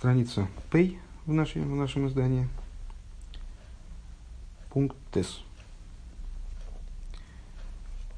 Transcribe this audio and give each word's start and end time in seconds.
страница 0.00 0.48
Пей 0.72 0.98
в, 1.26 1.32
нашей, 1.34 1.60
в 1.60 1.74
нашем 1.74 2.08
издании. 2.08 2.48
Пункт 4.70 4.96
ТЭС. 5.12 5.42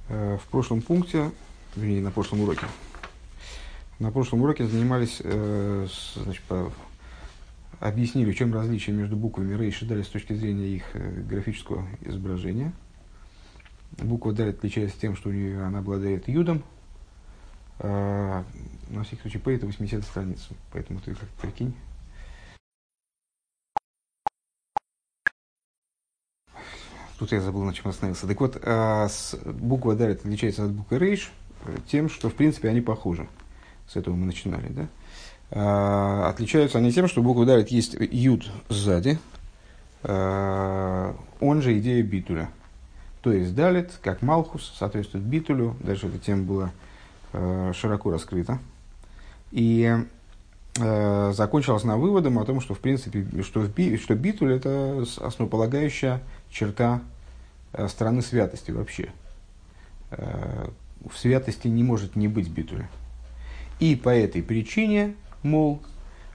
Э, 0.08 0.38
в 0.40 0.46
прошлом 0.46 0.80
пункте, 0.80 1.32
вернее, 1.74 2.00
на 2.00 2.12
прошлом 2.12 2.42
уроке, 2.42 2.66
на 3.98 4.12
прошлом 4.12 4.42
уроке 4.42 4.64
занимались, 4.64 5.22
э, 5.24 5.88
значит, 6.14 6.44
по, 6.44 6.72
объяснили, 7.80 8.30
в 8.30 8.36
чем 8.36 8.54
различие 8.54 8.94
между 8.94 9.16
буквами 9.16 9.60
Рейш 9.60 9.82
и 9.82 9.84
Далит 9.84 10.06
с 10.06 10.10
точки 10.10 10.34
зрения 10.34 10.68
их 10.68 10.84
э, 10.92 11.22
графического 11.22 11.84
изображения. 12.02 12.72
Буква 13.98 14.32
Далит 14.32 14.58
отличается 14.58 15.00
тем, 15.00 15.16
что 15.16 15.30
у 15.30 15.32
нее 15.32 15.60
она 15.64 15.80
обладает 15.80 16.28
юдом, 16.28 16.62
на 17.82 19.04
всякий 19.04 19.22
случай, 19.22 19.38
П 19.38 19.54
это 19.54 19.66
80 19.66 20.04
страница, 20.04 20.54
поэтому 20.72 21.00
ты 21.00 21.14
как 21.14 21.28
прикинь. 21.40 21.74
Тут 27.18 27.32
я 27.32 27.40
забыл, 27.40 27.62
на 27.62 27.72
чем 27.72 27.88
остановился. 27.88 28.26
Так 28.26 28.40
вот, 28.40 28.56
буква 29.54 29.94
Далит 29.94 30.20
отличается 30.20 30.64
от 30.64 30.72
буквы 30.72 30.98
Рейш 30.98 31.32
тем, 31.86 32.08
что, 32.08 32.28
в 32.28 32.34
принципе, 32.34 32.68
они 32.68 32.80
похожи. 32.80 33.28
С 33.88 33.96
этого 33.96 34.14
мы 34.14 34.26
начинали, 34.26 34.68
да? 34.68 34.88
А, 35.54 36.30
отличаются 36.30 36.78
они 36.78 36.92
тем, 36.92 37.08
что 37.08 37.22
буква 37.22 37.44
Далит 37.44 37.68
есть 37.68 37.94
юд 37.94 38.50
сзади, 38.68 39.18
а, 40.02 41.14
он 41.40 41.62
же 41.62 41.78
идея 41.78 42.02
битуля. 42.02 42.48
То 43.20 43.32
есть 43.32 43.54
Далит, 43.54 43.92
как 44.02 44.22
Малхус, 44.22 44.72
соответствует 44.76 45.24
битулю. 45.24 45.76
Дальше 45.80 46.06
эта 46.08 46.18
тема 46.18 46.42
была 46.42 46.64
а, 46.64 46.70
широко 47.32 48.10
раскрыта. 48.10 48.58
И 49.52 49.94
э, 50.78 51.32
закончилась 51.34 51.84
на 51.84 51.96
выводом 51.98 52.38
о 52.38 52.44
том, 52.44 52.60
что 52.60 52.74
в 52.74 52.80
принципе, 52.80 53.26
что, 53.42 53.60
в 53.60 53.72
би, 53.72 53.96
что 53.98 54.14
битуль 54.14 54.54
это 54.54 55.04
основополагающая 55.20 56.22
черта 56.50 57.02
э, 57.72 57.86
страны 57.88 58.22
святости 58.22 58.70
вообще. 58.70 59.10
Э, 60.10 60.68
в 61.08 61.18
святости 61.18 61.68
не 61.68 61.82
может 61.82 62.16
не 62.16 62.28
быть 62.28 62.48
битуля. 62.48 62.88
И 63.80 63.96
по 63.96 64.10
этой 64.10 64.42
причине, 64.42 65.14
мол, 65.42 65.82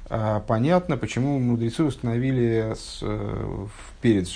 понятно, 0.09 0.97
почему 0.97 1.39
мудрецы 1.39 1.83
установили 1.83 2.73
с, 2.75 2.99
э, 3.01 3.67
перед 4.01 4.27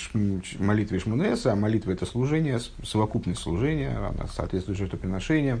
молитвой 0.58 0.98
Шмунеса, 0.98 1.52
а 1.52 1.56
молитва 1.56 1.90
это 1.90 2.06
служение, 2.06 2.60
совокупное 2.82 3.34
служение, 3.34 3.94
она 3.94 4.26
соответствует 4.28 4.78
жертвоприношениям, 4.78 5.60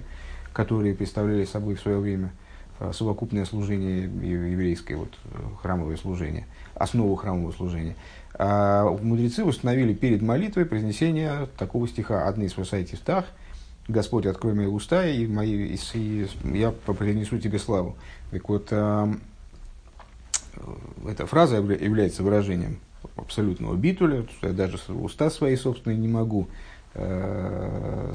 которые 0.52 0.94
представляли 0.94 1.44
собой 1.44 1.74
в 1.74 1.80
свое 1.80 1.98
время 1.98 2.32
э, 2.80 2.92
совокупное 2.92 3.44
служение 3.44 4.02
еврейское, 4.02 4.96
вот, 4.96 5.16
э, 5.24 5.38
храмовое 5.62 5.96
служение, 5.96 6.46
основу 6.74 7.14
храмового 7.16 7.52
служения. 7.52 7.96
А 8.34 8.84
мудрецы 8.90 9.44
установили 9.44 9.94
перед 9.94 10.22
молитвой 10.22 10.64
произнесение 10.64 11.48
такого 11.58 11.86
стиха 11.86 12.26
«Одни 12.26 12.46
из 12.46 12.56
высайтифтах», 12.56 13.26
Господь, 13.88 14.26
открой 14.26 14.54
мои 14.54 14.66
уста, 14.66 15.06
и, 15.06 15.26
мои, 15.26 15.74
и, 15.74 15.78
и 15.94 16.28
я 16.44 16.70
принесу 16.70 17.38
тебе 17.38 17.58
славу. 17.58 17.96
Так 18.30 18.48
вот, 18.48 18.68
э, 18.70 19.14
эта 21.08 21.26
фраза 21.26 21.56
является 21.56 22.22
выражением 22.22 22.78
абсолютного 23.16 23.74
битуля, 23.74 24.24
что 24.36 24.48
я 24.48 24.52
даже 24.52 24.78
уста 24.92 25.30
свои 25.30 25.56
собственные 25.56 25.98
не 25.98 26.08
могу, 26.08 26.48
э, 26.94 28.14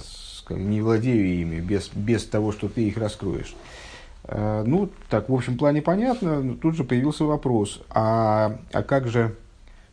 не 0.50 0.82
владею 0.82 1.28
ими 1.42 1.60
без, 1.60 1.90
без 1.90 2.26
того, 2.26 2.52
что 2.52 2.70
ты 2.70 2.88
их 2.88 2.98
раскроешь. 2.98 3.56
Э, 4.24 4.64
ну, 4.66 4.90
так, 5.10 5.30
в 5.30 5.34
общем 5.34 5.58
плане 5.58 5.82
понятно, 5.82 6.42
но 6.42 6.56
тут 6.56 6.76
же 6.76 6.84
появился 6.84 7.24
вопрос, 7.26 7.82
а, 7.90 8.60
а 8.72 8.84
как 8.84 9.08
же 9.08 9.36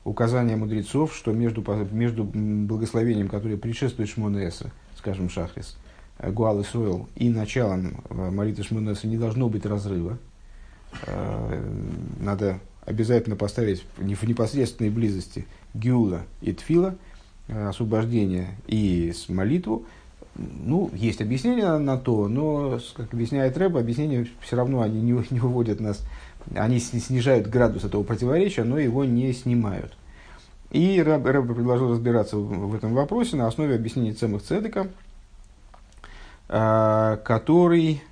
указание 0.05 0.57
мудрецов, 0.57 1.15
что 1.15 1.33
между, 1.33 1.63
между 1.91 2.25
благословением, 2.25 3.29
которое 3.29 3.57
предшествует 3.57 4.11
Шмонеса, 4.11 4.71
скажем, 4.97 5.31
Шахрис, 5.31 5.77
э, 6.19 6.31
Гуал 6.31 6.61
и 6.61 6.65
Суэл, 6.65 7.09
и 7.17 7.31
началом 7.31 8.03
молитвы 8.11 8.65
Шмунеса 8.65 9.07
не 9.07 9.17
должно 9.17 9.49
быть 9.49 9.67
разрыва. 9.67 10.19
Надо 12.21 12.61
обязательно 12.87 13.35
поставить 13.35 13.85
в 13.97 14.29
непосредственной 14.29 14.91
близости 14.91 15.47
Гиула 15.75 16.23
и 16.41 16.53
Тфила, 16.53 16.97
освобождение 17.49 18.57
и 18.67 19.13
молитву. 19.29 19.85
Ну, 20.37 20.91
есть 20.95 21.21
объяснение 21.21 21.79
на 21.79 21.97
то, 21.97 22.27
но, 22.27 22.81
как 22.97 23.13
объясняет 23.13 23.57
Рэб, 23.57 23.77
объяснения 23.77 24.27
все 24.41 24.57
равно 24.57 24.83
они 24.83 25.01
не, 25.01 25.13
не 25.31 25.41
выводят 25.41 25.81
нас, 25.81 26.05
они 26.55 26.81
снижают 26.81 27.47
градус 27.47 27.85
этого 27.85 28.03
противоречия, 28.03 28.65
но 28.65 28.79
его 28.79 29.05
не 29.05 29.33
снимают. 29.33 29.97
И 30.71 31.01
Рэб, 31.01 31.25
Рэб 31.25 31.55
предложил 31.55 31.93
разбираться 31.93 32.37
в, 32.37 32.75
этом 32.75 32.95
вопросе 32.95 33.37
на 33.37 33.47
основе 33.47 33.77
объяснений 33.77 34.13
Цемах 34.13 34.43
Цедека, 34.43 34.89
э, 36.49 37.19
который, 37.25 38.03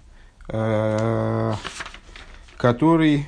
э, 0.48 1.52
который 2.56 3.26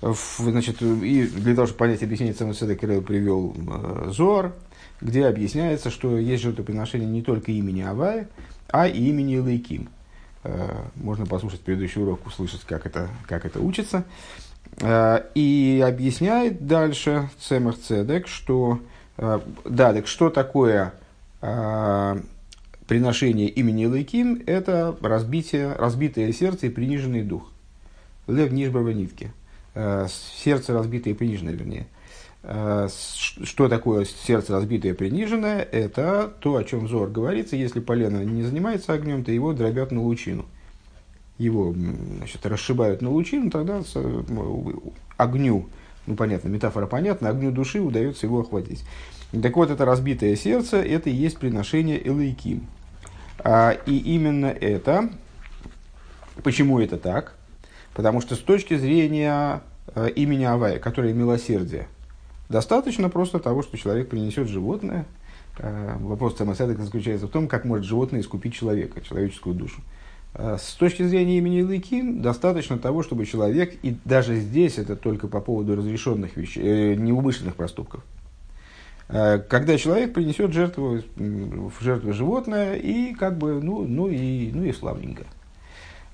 значит, 0.00 0.82
и 0.82 1.28
для 1.28 1.54
того, 1.54 1.68
чтобы 1.68 1.78
понять 1.78 2.02
объяснение 2.02 2.34
Цемах 2.34 2.56
Цедека, 2.56 2.88
Рэб 2.88 3.06
привел 3.06 3.54
э, 3.56 4.10
Зор, 4.10 4.52
где 5.02 5.26
объясняется, 5.26 5.90
что 5.90 6.16
есть 6.16 6.42
жертвоприношение 6.42 7.08
не 7.08 7.22
только 7.22 7.52
имени 7.52 7.82
Авая, 7.82 8.28
а 8.68 8.86
и 8.86 9.08
имени 9.08 9.36
Лейким. 9.36 9.88
Э, 10.44 10.84
можно 10.94 11.26
послушать 11.26 11.60
предыдущий 11.60 12.00
урок, 12.00 12.26
услышать, 12.26 12.62
как 12.62 12.86
это, 12.86 13.08
как 13.26 13.44
это 13.44 13.60
учится. 13.60 14.04
Э, 14.80 15.24
и 15.34 15.84
объясняет 15.84 16.66
дальше 16.66 17.28
Цемах 17.40 17.78
Цедек, 17.78 18.28
что 18.28 18.80
э, 19.18 19.40
да, 19.64 19.92
так 19.92 20.06
что 20.06 20.30
такое 20.30 20.94
приношение 22.86 23.48
имени 23.48 23.86
Лейким? 23.86 24.44
Это 24.46 24.96
разбитие, 25.02 25.72
разбитое 25.72 26.32
сердце 26.32 26.66
и 26.68 26.70
приниженный 26.70 27.22
дух. 27.22 27.50
Лев 28.28 28.52
Нишбава 28.52 28.90
нитки. 28.90 29.32
Сердце 29.74 30.72
разбитое 30.72 31.14
и 31.14 31.16
приниженное, 31.16 31.54
вернее. 31.54 31.88
Что 32.42 33.68
такое 33.68 34.04
сердце 34.04 34.52
разбитое 34.52 34.94
приниженное? 34.94 35.60
Это 35.60 36.32
то, 36.40 36.56
о 36.56 36.64
чем 36.64 36.88
Зор 36.88 37.08
говорится. 37.08 37.54
Если 37.54 37.78
полено 37.78 38.24
не 38.24 38.42
занимается 38.42 38.92
огнем, 38.92 39.22
то 39.22 39.30
его 39.30 39.52
дробят 39.52 39.92
на 39.92 40.02
лучину 40.02 40.46
его 41.42 41.74
значит, 42.18 42.44
расшибают 42.46 43.02
на 43.02 43.10
лучину, 43.10 43.50
тогда 43.50 43.82
огню, 45.16 45.68
ну 46.06 46.14
понятно, 46.14 46.48
метафора 46.48 46.86
понятна, 46.86 47.28
огню 47.28 47.50
души 47.50 47.80
удается 47.80 48.26
его 48.26 48.40
охватить. 48.40 48.84
Так 49.42 49.56
вот, 49.56 49.70
это 49.70 49.84
разбитое 49.84 50.36
сердце, 50.36 50.82
это 50.82 51.10
и 51.10 51.14
есть 51.14 51.38
приношение 51.38 52.06
Элейким. 52.06 52.66
А, 53.38 53.70
и 53.86 53.96
именно 53.96 54.46
это, 54.46 55.10
почему 56.42 56.80
это 56.80 56.98
так? 56.98 57.34
Потому 57.94 58.20
что 58.20 58.36
с 58.36 58.38
точки 58.38 58.76
зрения 58.76 59.62
э, 59.94 60.10
имени 60.10 60.44
Авая, 60.44 60.78
которое 60.78 61.12
милосердие, 61.12 61.88
достаточно 62.52 63.08
просто 63.08 63.40
того, 63.40 63.62
что 63.62 63.76
человек 63.76 64.08
принесет 64.08 64.46
животное. 64.46 65.06
Э, 65.58 65.96
вопрос 65.98 66.36
самосадок 66.36 66.78
заключается 66.78 67.26
в 67.26 67.30
том, 67.30 67.48
как 67.48 67.64
может 67.64 67.84
животное 67.84 68.20
искупить 68.20 68.54
человека, 68.54 69.00
человеческую 69.00 69.56
душу. 69.56 69.80
Э, 70.34 70.56
с 70.60 70.74
точки 70.74 71.02
зрения 71.02 71.38
имени 71.38 71.62
Лыкин, 71.62 72.22
достаточно 72.22 72.78
того, 72.78 73.02
чтобы 73.02 73.26
человек, 73.26 73.74
и 73.82 73.96
даже 74.04 74.36
здесь 74.36 74.78
это 74.78 74.94
только 74.94 75.26
по 75.26 75.40
поводу 75.40 75.74
разрешенных 75.74 76.36
вещей, 76.36 76.62
э, 76.62 76.94
неумышленных 76.94 77.56
проступков, 77.56 78.04
когда 79.08 79.76
человек 79.76 80.14
принесет 80.14 80.52
жертву, 80.52 81.02
в 81.16 81.82
жертву 81.82 82.14
животное, 82.14 82.76
и 82.76 83.12
как 83.12 83.36
бы, 83.36 83.60
ну, 83.60 83.82
ну, 83.86 84.08
и, 84.08 84.50
ну 84.52 84.64
и 84.64 84.72
славненько. 84.72 85.24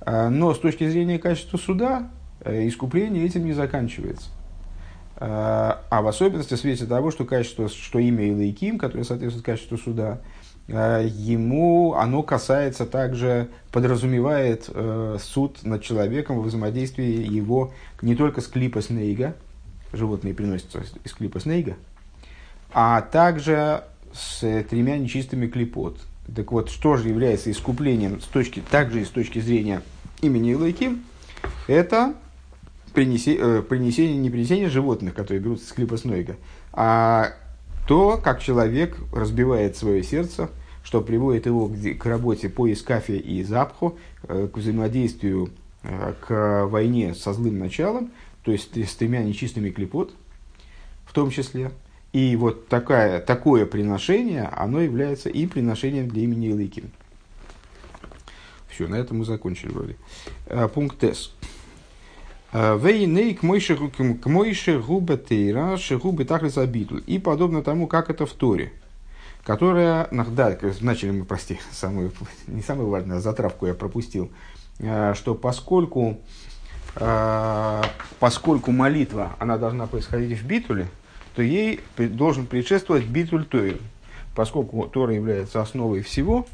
Но 0.04 0.52
с 0.52 0.58
точки 0.58 0.88
зрения 0.88 1.20
качества 1.20 1.58
суда, 1.58 2.10
искупление 2.44 3.24
этим 3.24 3.44
не 3.44 3.52
заканчивается. 3.52 4.30
А 5.20 6.00
в 6.00 6.06
особенности 6.06 6.54
в 6.54 6.58
свете 6.58 6.86
того, 6.86 7.10
что 7.10 7.24
качество, 7.24 7.68
что 7.68 7.98
имя 7.98 8.28
Илайким, 8.28 8.78
которое 8.78 9.02
соответствует 9.02 9.44
качеству 9.44 9.76
суда, 9.76 10.20
Э, 10.68 11.06
ему 11.10 11.94
оно 11.94 12.22
касается 12.22 12.84
также, 12.84 13.48
подразумевает 13.72 14.68
э, 14.68 15.16
суд 15.20 15.64
над 15.64 15.82
человеком 15.82 16.38
в 16.38 16.44
взаимодействии 16.44 17.26
его 17.26 17.72
не 18.02 18.14
только 18.14 18.42
с 18.42 18.46
клипа 18.46 18.82
снейга, 18.82 19.34
животные 19.92 20.34
приносятся 20.34 20.82
из 21.04 21.12
клипа 21.12 21.40
снейга, 21.40 21.76
а 22.72 23.00
также 23.00 23.82
с 24.12 24.40
тремя 24.64 24.98
нечистыми 24.98 25.46
клипот. 25.46 25.98
Так 26.34 26.52
вот, 26.52 26.68
что 26.68 26.98
же 26.98 27.08
является 27.08 27.50
искуплением 27.50 28.20
с 28.20 28.24
точки, 28.24 28.62
также 28.70 29.00
и 29.00 29.04
с 29.06 29.08
точки 29.08 29.38
зрения 29.38 29.80
имени 30.20 30.52
Илайки, 30.52 30.98
это 31.66 32.14
э, 33.00 33.62
принесение, 33.62 34.16
не 34.16 34.30
принесение 34.30 34.68
животных, 34.68 35.14
которые 35.14 35.42
берутся 35.42 35.68
с 35.68 35.72
клипа 35.72 35.96
снейга, 35.96 36.36
а 36.72 37.32
то, 37.86 38.20
как 38.22 38.42
человек 38.42 38.98
разбивает 39.12 39.76
свое 39.76 40.02
сердце, 40.02 40.50
что 40.82 41.00
приводит 41.00 41.46
его 41.46 41.68
к, 41.68 42.06
работе 42.06 42.48
по 42.48 42.70
Искафе 42.70 43.16
и 43.16 43.42
Запху, 43.42 43.98
э, 44.24 44.48
к 44.52 44.56
взаимодействию, 44.56 45.50
э, 45.82 46.14
к 46.20 46.66
войне 46.66 47.14
со 47.14 47.32
злым 47.32 47.58
началом, 47.58 48.10
то 48.42 48.52
есть 48.52 48.76
с 48.76 48.94
тремя 48.94 49.22
нечистыми 49.22 49.70
клепот, 49.70 50.12
в 51.06 51.12
том 51.12 51.30
числе. 51.30 51.70
И 52.12 52.36
вот 52.36 52.68
такая, 52.68 53.20
такое 53.20 53.66
приношение, 53.66 54.44
оно 54.44 54.80
является 54.80 55.28
и 55.28 55.46
приношением 55.46 56.08
для 56.08 56.22
имени 56.22 56.48
Илыким. 56.48 56.90
Все, 58.70 58.88
на 58.88 58.94
этом 58.94 59.18
мы 59.18 59.24
закончили 59.24 59.70
вроде. 59.70 59.96
Пункт 60.72 61.02
С. 61.02 61.34
Вейней 62.52 63.34
к 63.34 63.42
мойше 63.42 64.78
губе 64.78 65.16
тейра, 65.18 65.76
шегубе 65.76 66.24
тахлис 66.24 66.56
обитуль. 66.56 67.02
И 67.06 67.18
подобно 67.18 67.62
тому, 67.62 67.86
как 67.86 68.08
это 68.08 68.24
в 68.24 68.32
Торе. 68.32 68.72
Которая, 69.44 70.08
да, 70.10 70.58
начали 70.80 71.10
мы, 71.10 71.24
прости, 71.24 71.58
самую, 71.70 72.12
не 72.46 72.62
самую 72.62 72.88
важную, 72.88 73.20
затравку 73.20 73.66
я 73.66 73.74
пропустил, 73.74 74.30
а, 74.80 75.14
что 75.14 75.34
поскольку, 75.34 76.18
поскольку 78.18 78.72
молитва, 78.72 79.36
она 79.38 79.56
должна 79.56 79.86
происходить 79.86 80.38
в 80.38 80.46
битуле, 80.46 80.88
то 81.34 81.42
ей 81.42 81.80
должен 81.96 82.46
предшествовать 82.46 83.04
битуль 83.04 83.44
Тойр, 83.44 83.78
поскольку 84.34 84.86
Тора 84.88 85.14
является 85.14 85.62
основой 85.62 86.02
всего, 86.02 86.46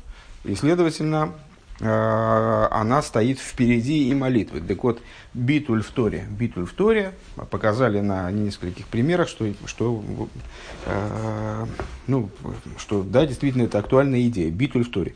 и, 0.44 0.54
следовательно, 0.54 1.32
Э, 1.32 1.53
она 1.80 3.02
стоит 3.02 3.40
впереди 3.40 4.08
и 4.08 4.14
молитвы. 4.14 4.60
Так 4.60 4.84
вот, 4.84 5.02
битуль 5.32 5.82
в 5.82 5.90
Торе, 5.90 6.24
битуль 6.30 6.66
в 6.66 6.72
Торе 6.72 7.12
показали 7.50 8.00
на 8.00 8.30
нескольких 8.30 8.86
примерах, 8.86 9.28
что, 9.28 9.52
что, 9.66 10.02
э, 10.86 11.66
ну, 12.06 12.30
что 12.78 13.02
да, 13.02 13.26
действительно, 13.26 13.62
это 13.62 13.78
актуальная 13.80 14.22
идея, 14.28 14.50
битуль 14.50 14.84
в 14.84 14.90
Торе. 14.90 15.14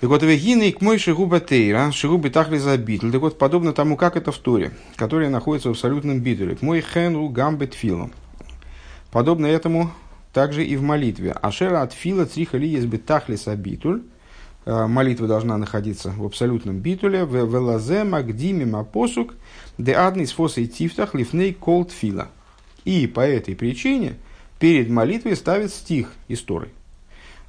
Так 0.00 0.10
вот, 0.10 0.22
вегины 0.22 0.72
к 0.72 0.82
мой 0.82 0.98
шигуба 0.98 1.40
тейра, 1.40 1.90
шигуби 1.90 2.28
тахли 2.28 2.58
за 2.58 2.76
битуль. 2.76 3.10
Так 3.10 3.22
вот, 3.22 3.38
подобно 3.38 3.72
тому, 3.72 3.96
как 3.96 4.16
это 4.16 4.32
в 4.32 4.38
Торе, 4.38 4.72
которая 4.96 5.30
находится 5.30 5.68
в 5.68 5.72
абсолютном 5.72 6.20
битуле. 6.20 6.56
К 6.56 6.60
мой 6.60 6.82
хену 6.82 7.26
гамбет 7.28 7.72
филом. 7.72 8.12
Подобно 9.10 9.46
этому 9.46 9.90
также 10.34 10.66
и 10.66 10.76
в 10.76 10.82
молитве. 10.82 11.32
Ашера 11.32 11.80
от 11.80 11.94
фила 11.94 12.26
црихали 12.26 12.66
есть 12.66 12.88
бетахли 12.88 13.38
битуль 13.56 14.02
Э, 14.02 14.15
молитва 14.66 15.28
должна 15.28 15.56
находиться 15.58 16.10
в 16.10 16.24
абсолютном 16.24 16.78
битуле, 16.80 17.24
в 17.24 17.34
велазе 17.34 18.02
магдиме 18.02 18.66
мапосук, 18.66 19.34
де 19.78 19.92
адный 19.92 20.26
сфос 20.26 20.58
и 20.58 20.66
тифтах 20.66 21.14
лифней 21.14 21.54
колд 21.54 21.92
фила. 21.92 22.28
И 22.84 23.06
по 23.06 23.20
этой 23.20 23.54
причине 23.54 24.16
перед 24.58 24.88
молитвой 24.90 25.36
ставит 25.36 25.72
стих 25.72 26.12
истории. 26.28 26.70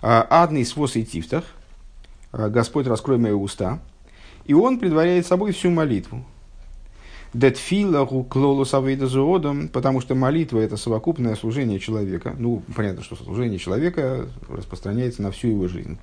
Э, 0.02 0.24
адный 0.30 0.66
сфос 0.66 0.96
и 0.96 1.04
тифтах, 1.04 1.44
э, 2.34 2.50
Господь, 2.50 2.88
раскрой 2.88 3.18
мои 3.18 3.32
уста, 3.32 3.80
и 4.46 4.54
он 4.54 4.78
предваряет 4.80 5.26
собой 5.26 5.54
всю 5.54 5.72
молитву. 5.72 6.24
Детфилаху 7.34 8.24
клолус 8.24 8.74
авейдазуодом, 8.74 9.68
потому 9.68 10.02
что 10.02 10.16
молитва– 10.16 10.60
это 10.62 10.78
совокупное 10.78 11.36
служение 11.36 11.80
человека. 11.80 12.36
Ну, 12.38 12.64
понятно, 12.76 13.04
что 13.04 13.16
служение 13.16 13.60
человека 13.60 14.28
распространяется 14.50 15.22
на 15.22 15.32
всю 15.32 15.50
его 15.50 15.68
жизнь 15.68 15.98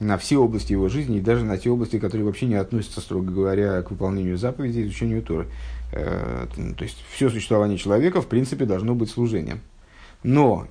на 0.00 0.16
все 0.16 0.38
области 0.38 0.72
его 0.72 0.88
жизни 0.88 1.18
и 1.18 1.20
даже 1.20 1.44
на 1.44 1.58
те 1.58 1.70
области, 1.70 1.98
которые 1.98 2.24
вообще 2.24 2.46
не 2.46 2.54
относятся, 2.54 3.00
строго 3.00 3.30
говоря, 3.30 3.82
к 3.82 3.90
выполнению 3.90 4.38
заповедей 4.38 4.82
и 4.82 4.84
изучению 4.86 5.22
Торы. 5.22 5.48
Э, 5.92 6.46
то 6.76 6.84
есть 6.84 7.04
все 7.10 7.28
существование 7.28 7.78
человека, 7.78 8.20
в 8.20 8.26
принципе, 8.26 8.64
должно 8.64 8.94
быть 8.94 9.10
служением. 9.10 9.60
Но 10.22 10.66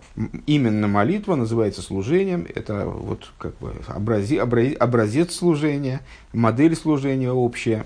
именно 0.45 0.87
молитва 0.87 1.35
называется 1.35 1.81
служением, 1.81 2.45
это 2.53 2.85
вот 2.85 3.31
как 3.37 3.57
бы 3.59 3.73
образи, 3.87 4.35
образец, 4.35 4.77
образец 4.77 5.35
служения, 5.35 6.01
модель 6.33 6.75
служения 6.75 7.31
общая. 7.31 7.85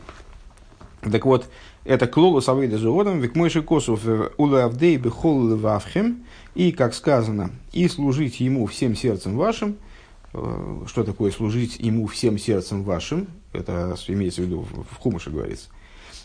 Так 1.02 1.26
вот, 1.26 1.48
это 1.86 2.08
клолус 2.08 2.50
авейда 2.50 2.78
животом, 2.78 3.20
век 3.20 3.36
мойши 3.36 3.62
косов 3.62 4.02
улавдей 4.38 4.98
бехол 4.98 5.56
вавхем, 5.56 6.24
и, 6.56 6.72
как 6.72 6.94
сказано, 6.94 7.52
и 7.72 7.88
служить 7.88 8.40
ему 8.40 8.66
всем 8.66 8.96
сердцем 8.96 9.38
вашим– 9.38 9.78
Э, 9.86 9.91
что 10.31 11.04
такое 11.04 11.31
служить 11.31 11.78
ему 11.80 12.07
всем 12.07 12.38
сердцем 12.38 12.83
вашим, 12.83 13.28
это 13.54 13.95
имеется 14.07 14.42
в 14.42 14.45
виду 14.45 14.62
в 14.62 14.95
Хумыше 14.98 15.30
говорится. 15.30 15.69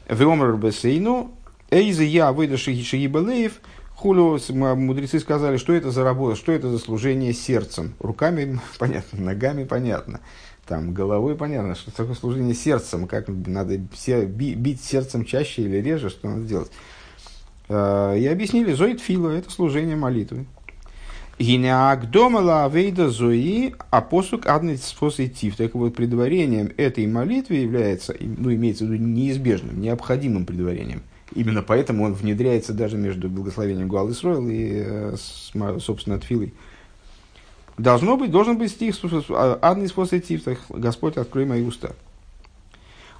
Веомер 0.08 0.56
бесейну, 0.56 1.34
эйза 1.70 2.04
я 2.04 2.32
выдаши 2.32 2.80
шигибалеев, 2.80 3.60
хулю, 3.96 4.38
мудрецы 4.50 5.18
сказали, 5.18 5.56
что 5.56 5.72
это 5.72 5.90
за 5.90 6.04
работа, 6.04 6.36
что 6.36 6.52
это 6.52 6.70
за 6.70 6.78
служение 6.78 7.32
сердцем. 7.32 7.94
Руками 7.98 8.60
понятно, 8.78 9.20
ногами 9.20 9.64
понятно, 9.64 10.20
там 10.66 10.94
головой 10.94 11.34
понятно, 11.34 11.74
что 11.74 11.90
такое 11.90 12.14
служение 12.14 12.54
сердцем, 12.54 13.08
как 13.08 13.26
надо 13.28 13.78
бить 13.78 14.84
сердцем 14.84 15.24
чаще 15.24 15.62
или 15.62 15.78
реже, 15.78 16.10
что 16.10 16.28
надо 16.28 16.42
делать. 16.42 16.70
Э, 17.68 18.16
и 18.16 18.26
объяснили, 18.26 18.72
зоид 18.72 19.00
фила, 19.00 19.30
это 19.30 19.50
служение 19.50 19.96
молитвы. 19.96 20.46
Гинеагдомала 21.38 22.64
авейда 22.64 23.10
зои, 23.10 23.74
а 23.90 24.00
посук 24.00 24.46
аднецфоситив. 24.46 25.56
Так 25.56 25.74
вот, 25.74 25.94
предварением 25.94 26.72
этой 26.78 27.06
молитвы 27.06 27.56
является, 27.56 28.16
ну, 28.20 28.52
имеется 28.54 28.84
в 28.86 28.90
виду 28.90 29.04
неизбежным, 29.04 29.80
необходимым 29.80 30.46
предварением. 30.46 31.02
Именно 31.34 31.62
поэтому 31.62 32.04
он 32.04 32.14
внедряется 32.14 32.72
даже 32.72 32.96
между 32.96 33.28
благословением 33.28 33.88
Гуал 33.88 34.10
Исроил 34.10 34.48
и, 34.48 34.82
э, 34.86 35.16
собственно, 35.80 36.18
Тфилой. 36.18 36.54
Должно 37.76 38.16
быть, 38.16 38.30
должен 38.30 38.56
быть 38.56 38.70
стих 38.70 38.94
«Адный 39.28 39.88
способ 39.88 40.24
Господь, 40.70 41.16
открой 41.18 41.44
мои 41.44 41.62
уста». 41.62 41.90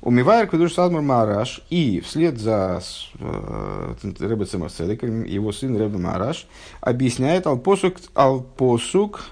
Умивайр 0.06 0.46
Кведуш 0.46 0.74
Садмар 0.74 1.02
Мараш 1.02 1.62
и 1.68 1.98
вслед 1.98 2.38
за 2.38 2.80
э, 3.18 3.94
Рэбе 4.20 4.44
Цемарцедеком, 4.44 5.24
его 5.24 5.50
сын 5.50 5.76
Рэбе 5.76 5.98
Мараш, 5.98 6.46
объясняет 6.80 7.48
Алпосук, 7.48 7.96
Алпосук, 8.14 9.24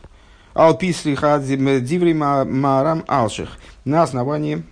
Алпислиха 0.52 1.38
Диври 1.38 2.12
Марам 2.12 3.04
Алших 3.06 3.50
на 3.84 4.02
основании 4.02 4.64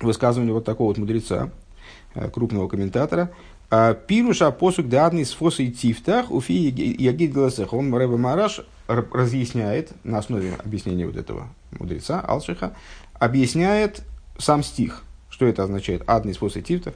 высказывания 0.00 0.52
вот 0.52 0.64
такого 0.64 0.88
вот 0.88 0.98
мудреца, 0.98 1.48
э, 2.16 2.28
крупного 2.28 2.66
комментатора, 2.66 3.30
«А 3.70 3.94
Пируша 3.94 4.50
посук 4.50 4.88
дадный 4.88 5.24
с 5.24 5.32
фосой 5.32 5.70
тифтах 5.70 6.32
уфи 6.32 6.52
ягид 6.52 7.32
гласех. 7.32 7.72
Он 7.72 7.94
Рэбе 7.94 8.16
Мараш 8.16 8.62
разъясняет 8.88 9.92
на 10.02 10.18
основе 10.18 10.54
объяснения 10.64 11.06
вот 11.06 11.16
этого 11.16 11.50
мудреца 11.70 12.20
Алшиха, 12.20 12.72
объясняет 13.20 14.02
сам 14.38 14.62
стих. 14.62 15.02
Что 15.30 15.46
это 15.46 15.64
означает? 15.64 16.02
Адный 16.06 16.34
способ 16.34 16.64
тифтов. 16.64 16.94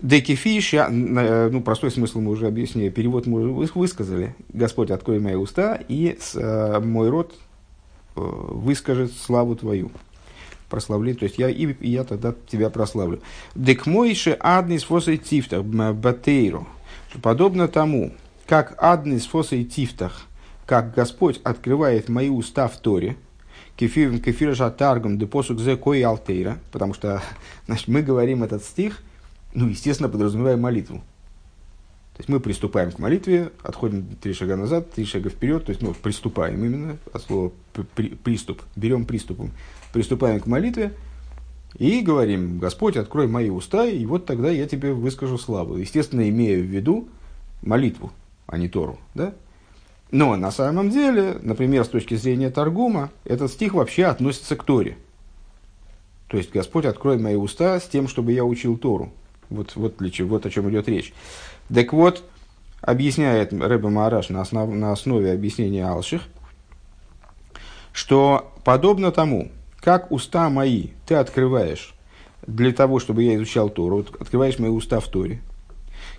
Декифиш, 0.00 0.74
ну, 0.90 1.60
простой 1.62 1.90
смысл 1.90 2.20
мы 2.20 2.32
уже 2.32 2.46
объяснили, 2.46 2.90
перевод 2.90 3.26
мы 3.26 3.40
уже 3.40 3.70
высказали. 3.74 4.34
Господь, 4.50 4.90
открой 4.90 5.20
мои 5.20 5.34
уста, 5.34 5.80
и 5.88 6.18
э, 6.34 6.80
мой 6.80 7.08
род 7.08 7.32
э, 8.16 8.20
выскажет 8.20 9.12
славу 9.12 9.56
твою. 9.56 9.90
Прославление, 10.68 11.18
то 11.20 11.24
есть 11.24 11.38
я, 11.38 11.48
и, 11.48 11.74
я 11.86 12.04
тогда 12.04 12.34
тебя 12.48 12.70
прославлю. 12.70 13.20
Дек 13.54 13.86
мойше 13.86 14.36
адный 14.40 14.78
способ 14.78 15.22
тифтах, 15.22 15.64
батейру. 15.64 16.66
Подобно 17.22 17.68
тому, 17.68 18.12
как 18.46 18.74
адный 18.82 19.20
способ 19.20 19.68
тифтах, 19.68 20.26
как 20.66 20.94
Господь 20.94 21.40
открывает 21.44 22.08
мои 22.08 22.28
уста 22.28 22.68
в 22.68 22.76
Торе, 22.78 23.16
кефир 23.76 24.18
кефир 24.20 24.54
жатаргум 24.54 25.18
де 25.18 25.26
посук 25.26 25.60
зе 25.60 25.76
кой 25.76 26.02
алтейра, 26.02 26.58
потому 26.72 26.94
что 26.94 27.22
значит, 27.66 27.88
мы 27.88 28.02
говорим 28.02 28.42
этот 28.42 28.64
стих, 28.64 29.02
ну, 29.54 29.68
естественно, 29.68 30.08
подразумевая 30.08 30.56
молитву. 30.56 31.02
То 32.14 32.20
есть 32.20 32.28
мы 32.28 32.38
приступаем 32.38 32.92
к 32.92 33.00
молитве, 33.00 33.50
отходим 33.64 34.06
три 34.20 34.34
шага 34.34 34.54
назад, 34.56 34.92
три 34.92 35.04
шага 35.04 35.30
вперед, 35.30 35.64
то 35.64 35.70
есть 35.70 35.82
ну, 35.82 35.92
приступаем 35.94 36.64
именно 36.64 36.96
от 37.12 37.22
слова 37.22 37.50
при, 37.96 38.10
приступ, 38.10 38.62
берем 38.76 39.04
приступом, 39.04 39.50
приступаем 39.92 40.38
к 40.38 40.46
молитве 40.46 40.92
и 41.76 42.02
говорим, 42.02 42.60
Господь, 42.60 42.96
открой 42.96 43.26
мои 43.26 43.50
уста, 43.50 43.84
и 43.84 44.06
вот 44.06 44.26
тогда 44.26 44.48
я 44.48 44.68
тебе 44.68 44.92
выскажу 44.92 45.38
славу. 45.38 45.76
Естественно, 45.76 46.28
имея 46.28 46.56
в 46.56 46.66
виду 46.66 47.08
молитву, 47.62 48.12
а 48.46 48.58
не 48.58 48.68
Тору. 48.68 49.00
Да? 49.14 49.34
Но 50.14 50.36
на 50.36 50.52
самом 50.52 50.90
деле, 50.90 51.38
например, 51.42 51.84
с 51.84 51.88
точки 51.88 52.14
зрения 52.14 52.48
Таргума, 52.48 53.10
этот 53.24 53.50
стих 53.50 53.74
вообще 53.74 54.04
относится 54.04 54.54
к 54.54 54.62
Торе. 54.62 54.96
То 56.28 56.36
есть 56.36 56.52
Господь 56.52 56.84
открой 56.84 57.18
мои 57.18 57.34
уста 57.34 57.80
с 57.80 57.88
тем, 57.88 58.06
чтобы 58.06 58.30
я 58.30 58.44
учил 58.44 58.78
Тору. 58.78 59.12
Вот, 59.50 59.74
вот, 59.74 59.96
для 59.96 60.12
чего, 60.12 60.28
вот 60.28 60.46
о 60.46 60.50
чем 60.50 60.70
идет 60.70 60.86
речь. 60.86 61.12
Так 61.74 61.92
вот, 61.92 62.22
объясняет 62.80 63.52
Рэбе 63.52 63.88
Маараш 63.88 64.28
на, 64.28 64.42
основ, 64.42 64.72
на 64.72 64.92
основе 64.92 65.32
объяснения 65.32 65.84
Алших, 65.84 66.22
что 67.92 68.52
подобно 68.62 69.10
тому, 69.10 69.50
как 69.80 70.12
уста 70.12 70.48
мои 70.48 70.90
ты 71.06 71.16
открываешь 71.16 71.92
для 72.46 72.72
того, 72.72 73.00
чтобы 73.00 73.24
я 73.24 73.34
изучал 73.34 73.68
Тору, 73.68 74.06
открываешь 74.20 74.60
мои 74.60 74.70
уста 74.70 75.00
в 75.00 75.08
Торе, 75.08 75.40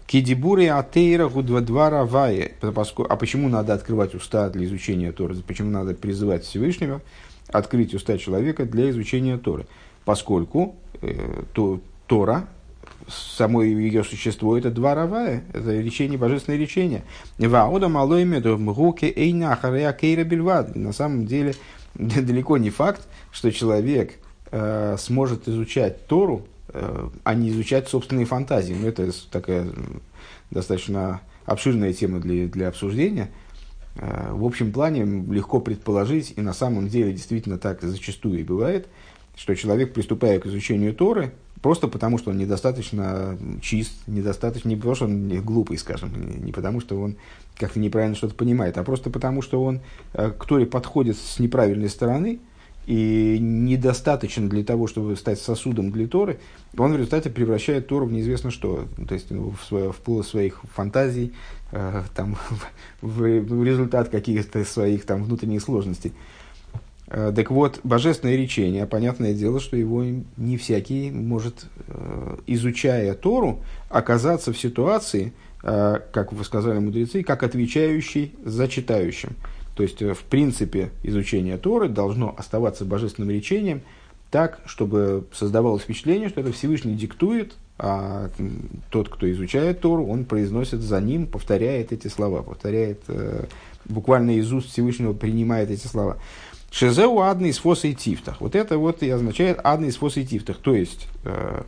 Кидибури 0.08 0.68
атеира 0.68 1.28
гудвадвара 1.28 2.06
вае. 2.06 2.54
А 2.62 3.16
почему 3.16 3.50
надо 3.50 3.74
открывать 3.74 4.14
уста 4.14 4.50
для 4.50 4.66
изучения 4.66 5.12
Торы? 5.12 5.36
Почему 5.36 5.72
надо 5.72 5.96
призывать 5.96 6.44
Всевышнего 6.44 7.02
открыть 7.48 7.94
уста 7.94 8.18
человека 8.18 8.66
для 8.66 8.90
изучения 8.92 9.38
Торы? 9.38 9.66
Поскольку 10.04 10.76
э, 11.02 11.44
то, 11.54 11.80
Тора, 12.06 12.48
само 13.08 13.64
ее 13.64 14.04
существо 14.04 14.58
это 14.58 14.70
два 14.70 14.96
равая, 14.96 15.44
это 15.54 15.72
речение, 15.80 16.18
божественное 16.18 16.60
речение. 16.60 17.04
Ваода 17.40 17.88
малой 17.88 18.26
мгуке 18.26 19.12
эйна 19.16 19.56
харея 19.56 19.92
кейра 19.94 20.24
бельвад. 20.24 20.76
На 20.76 20.94
самом 20.94 21.26
деле 21.26 21.56
далеко 21.96 22.58
не 22.58 22.70
факт, 22.70 23.08
что 23.32 23.52
человек 23.52 24.20
э, 24.52 24.98
сможет 25.00 25.48
изучать 25.48 26.06
Тору, 26.08 26.46
а 27.24 27.34
не 27.34 27.50
изучать 27.50 27.88
собственные 27.88 28.26
фантазии. 28.26 28.74
Ну, 28.74 28.88
это 28.88 29.10
такая 29.32 29.68
достаточно 30.52 31.22
обширная 31.46 31.94
тема 31.94 32.20
для, 32.20 32.48
для 32.48 32.68
обсуждения. 32.68 33.30
Э, 33.96 34.32
в 34.32 34.44
общем 34.44 34.72
плане 34.72 35.04
легко 35.04 35.60
предположить, 35.60 36.34
и 36.36 36.42
на 36.42 36.54
самом 36.54 36.88
деле 36.88 37.14
действительно 37.14 37.58
так 37.58 37.82
зачастую 37.82 38.40
и 38.40 38.44
бывает, 38.44 38.88
что 39.36 39.56
человек, 39.56 39.94
приступая 39.94 40.40
к 40.40 40.46
изучению 40.46 40.94
Торы, 40.94 41.34
просто 41.62 41.88
потому, 41.88 42.18
что 42.18 42.32
он 42.32 42.38
недостаточно 42.38 43.38
чист, 43.62 43.94
недостаточно, 44.08 44.70
не 44.70 44.76
потому, 44.76 44.96
что 44.96 45.06
он 45.06 45.30
глупый, 45.42 45.78
скажем, 45.78 46.12
не 46.44 46.52
потому, 46.52 46.80
что 46.80 47.00
он 47.00 47.18
как-то 47.58 47.80
неправильно 47.80 48.16
что-то 48.16 48.36
понимает, 48.36 48.78
а 48.78 48.84
просто 48.84 49.10
потому, 49.10 49.42
что 49.42 49.64
он 49.64 49.82
э, 50.14 50.32
к 50.32 50.46
Торе 50.46 50.66
подходит 50.66 51.18
с 51.18 51.40
неправильной 51.40 51.90
стороны 51.90 52.40
и 52.86 53.38
недостаточно 53.40 54.48
для 54.50 54.64
того, 54.64 54.88
чтобы 54.88 55.16
стать 55.16 55.40
сосудом 55.40 55.92
для 55.92 56.08
Торы, 56.08 56.40
он 56.78 56.94
в 56.94 56.96
результате 56.96 57.30
превращает 57.30 57.88
Тору 57.88 58.06
в 58.06 58.12
неизвестно 58.12 58.52
что, 58.52 58.86
то 59.08 59.14
есть 59.14 59.32
ну, 59.32 59.52
в, 59.52 59.66
свое, 59.66 59.92
в 59.92 59.98
плод 59.98 60.28
своих 60.28 60.62
фантазий, 60.74 61.34
э, 61.72 62.04
там, 62.16 62.38
в, 63.02 63.22
в 63.22 63.64
результат 63.64 64.10
каких-то 64.10 64.64
своих 64.66 65.06
там, 65.06 65.24
внутренних 65.24 65.62
сложностей. 65.62 66.14
Э, 67.08 67.32
так 67.36 67.52
вот, 67.52 67.80
божественное 67.84 68.36
речение, 68.36 68.86
понятное 68.86 69.34
дело, 69.34 69.60
что 69.60 69.78
его 69.78 70.04
не 70.38 70.58
всякий 70.58 71.12
может, 71.12 71.66
э, 71.88 72.38
изучая 72.48 73.14
Тору, 73.14 73.60
оказаться 73.90 74.52
в 74.52 74.58
ситуации, 74.58 75.34
э, 75.64 76.00
как 76.12 76.34
вы 76.34 76.44
сказали 76.44 76.80
мудрецы, 76.80 77.24
как 77.24 77.44
отвечающий 77.44 78.34
за 78.44 78.68
читающим. 78.68 79.36
То 79.76 79.84
есть, 79.84 80.02
в 80.02 80.24
принципе, 80.30 80.90
изучение 81.04 81.58
Торы 81.58 81.90
должно 81.90 82.34
оставаться 82.38 82.86
божественным 82.86 83.30
речением 83.30 83.82
так, 84.32 84.60
чтобы 84.66 85.28
создавалось 85.32 85.84
впечатление, 85.84 86.30
что 86.30 86.42
это 86.42 86.52
Всевышний 86.52 86.96
диктует, 86.96 87.56
а 87.78 88.30
тот, 88.90 89.10
кто 89.10 89.30
изучает 89.32 89.82
Тору, 89.82 90.08
он 90.08 90.26
произносит 90.26 90.82
за 90.82 91.00
ним, 91.02 91.28
повторяет 91.28 91.92
эти 91.92 92.08
слова, 92.08 92.42
повторяет, 92.42 93.02
буквально 93.86 94.38
из 94.38 94.52
уст 94.52 94.70
Всевышнего 94.70 95.14
принимает 95.14 95.70
эти 95.70 95.88
слова. 95.88 96.18
Шезеу 96.72 97.20
адный 97.20 97.50
из 97.50 97.58
фос 97.60 97.86
и 97.86 97.96
тифтах. 97.96 98.42
Вот 98.42 98.56
это 98.56 98.78
вот 98.78 99.02
и 99.02 99.10
означает 99.10 99.60
адный 99.64 99.90
из 99.90 99.96
фос 99.96 100.18
и 100.18 100.26
тифтах. 100.26 100.58
То 100.58 100.76
есть, 100.76 101.08
э, 101.24 101.64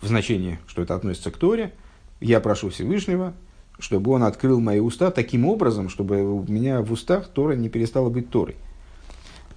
в 0.00 0.06
значении, 0.06 0.60
что 0.68 0.82
это 0.82 0.94
относится 0.94 1.32
к 1.32 1.36
Торе, 1.36 1.72
я 2.20 2.38
прошу 2.38 2.70
Всевышнего, 2.70 3.34
чтобы 3.80 4.12
он 4.12 4.22
открыл 4.22 4.60
мои 4.60 4.80
уста 4.80 5.10
таким 5.10 5.46
образом, 5.46 5.88
чтобы 5.88 6.22
у 6.22 6.44
меня 6.46 6.82
в 6.82 6.92
устах 6.92 7.28
Тора 7.28 7.54
не 7.54 7.68
перестала 7.68 8.08
быть 8.08 8.30
Торой. 8.30 8.56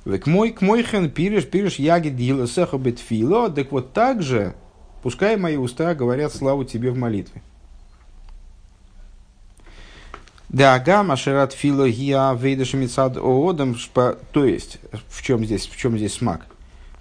К 0.06 0.28
мой, 0.28 0.52
к 0.52 0.62
мой 0.62 0.84
хен 0.84 1.10
пириш, 1.10 1.46
пириш 1.46 1.76
яги 1.76 2.10
дила 2.10 2.48
сеха 2.48 2.78
бетфило, 2.78 3.50
так 3.50 3.72
вот 3.72 3.94
так 3.94 4.22
же, 4.22 4.54
пускай 5.02 5.38
мои 5.38 5.56
уста 5.56 5.96
говорят 5.96 6.34
славу 6.34 6.66
тебе 6.66 6.92
в 6.92 6.98
молитве. 6.98 7.42
Да, 10.50 10.78
гамма 10.78 11.16
шерат 11.16 11.54
фило 11.54 11.90
гиа 11.90 12.36
вейдаши 12.36 12.78
мицад 12.78 13.18
оодам. 13.18 13.76
То 14.32 14.46
есть, 14.46 14.78
в 15.10 15.24
чем 15.24 15.44
здесь, 15.44 15.66
в 15.68 15.76
чем 15.76 15.98
здесь 15.98 16.14
смак? 16.14 16.46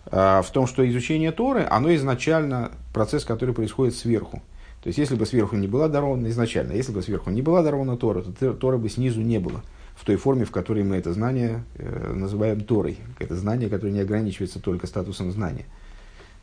А, 0.07 0.41
в 0.41 0.51
том, 0.51 0.67
что 0.67 0.89
изучение 0.89 1.33
Торы, 1.33 1.67
оно 1.69 1.95
изначально 1.95 2.73
процесс, 2.95 3.27
который 3.27 3.55
происходит 3.55 3.95
сверху. 3.95 4.43
То 4.83 4.89
есть, 4.89 4.99
если 4.99 5.15
бы 5.15 5.27
сверху 5.27 5.57
не 5.57 5.69
была 5.69 5.89
дарована 5.89 6.29
изначально, 6.29 6.73
если 6.73 6.93
бы 6.93 7.03
сверху 7.03 7.31
не 7.31 7.41
была 7.41 7.63
дарована 7.63 7.97
Тора, 7.97 8.23
то 8.23 8.53
Тора 8.53 8.79
бы 8.79 8.89
снизу 8.89 9.21
не 9.21 9.39
было. 9.39 9.63
В 9.95 10.05
той 10.05 10.17
форме, 10.17 10.45
в 10.45 10.51
которой 10.51 10.83
мы 10.83 10.97
это 10.97 11.13
знание 11.13 11.63
э, 11.77 12.13
называем 12.13 12.61
Торой. 12.63 12.99
Это 13.21 13.37
знание, 13.37 13.69
которое 13.69 13.93
не 13.93 14.01
ограничивается 14.01 14.59
только 14.59 14.89
статусом 14.89 15.31
знания. 15.31 15.67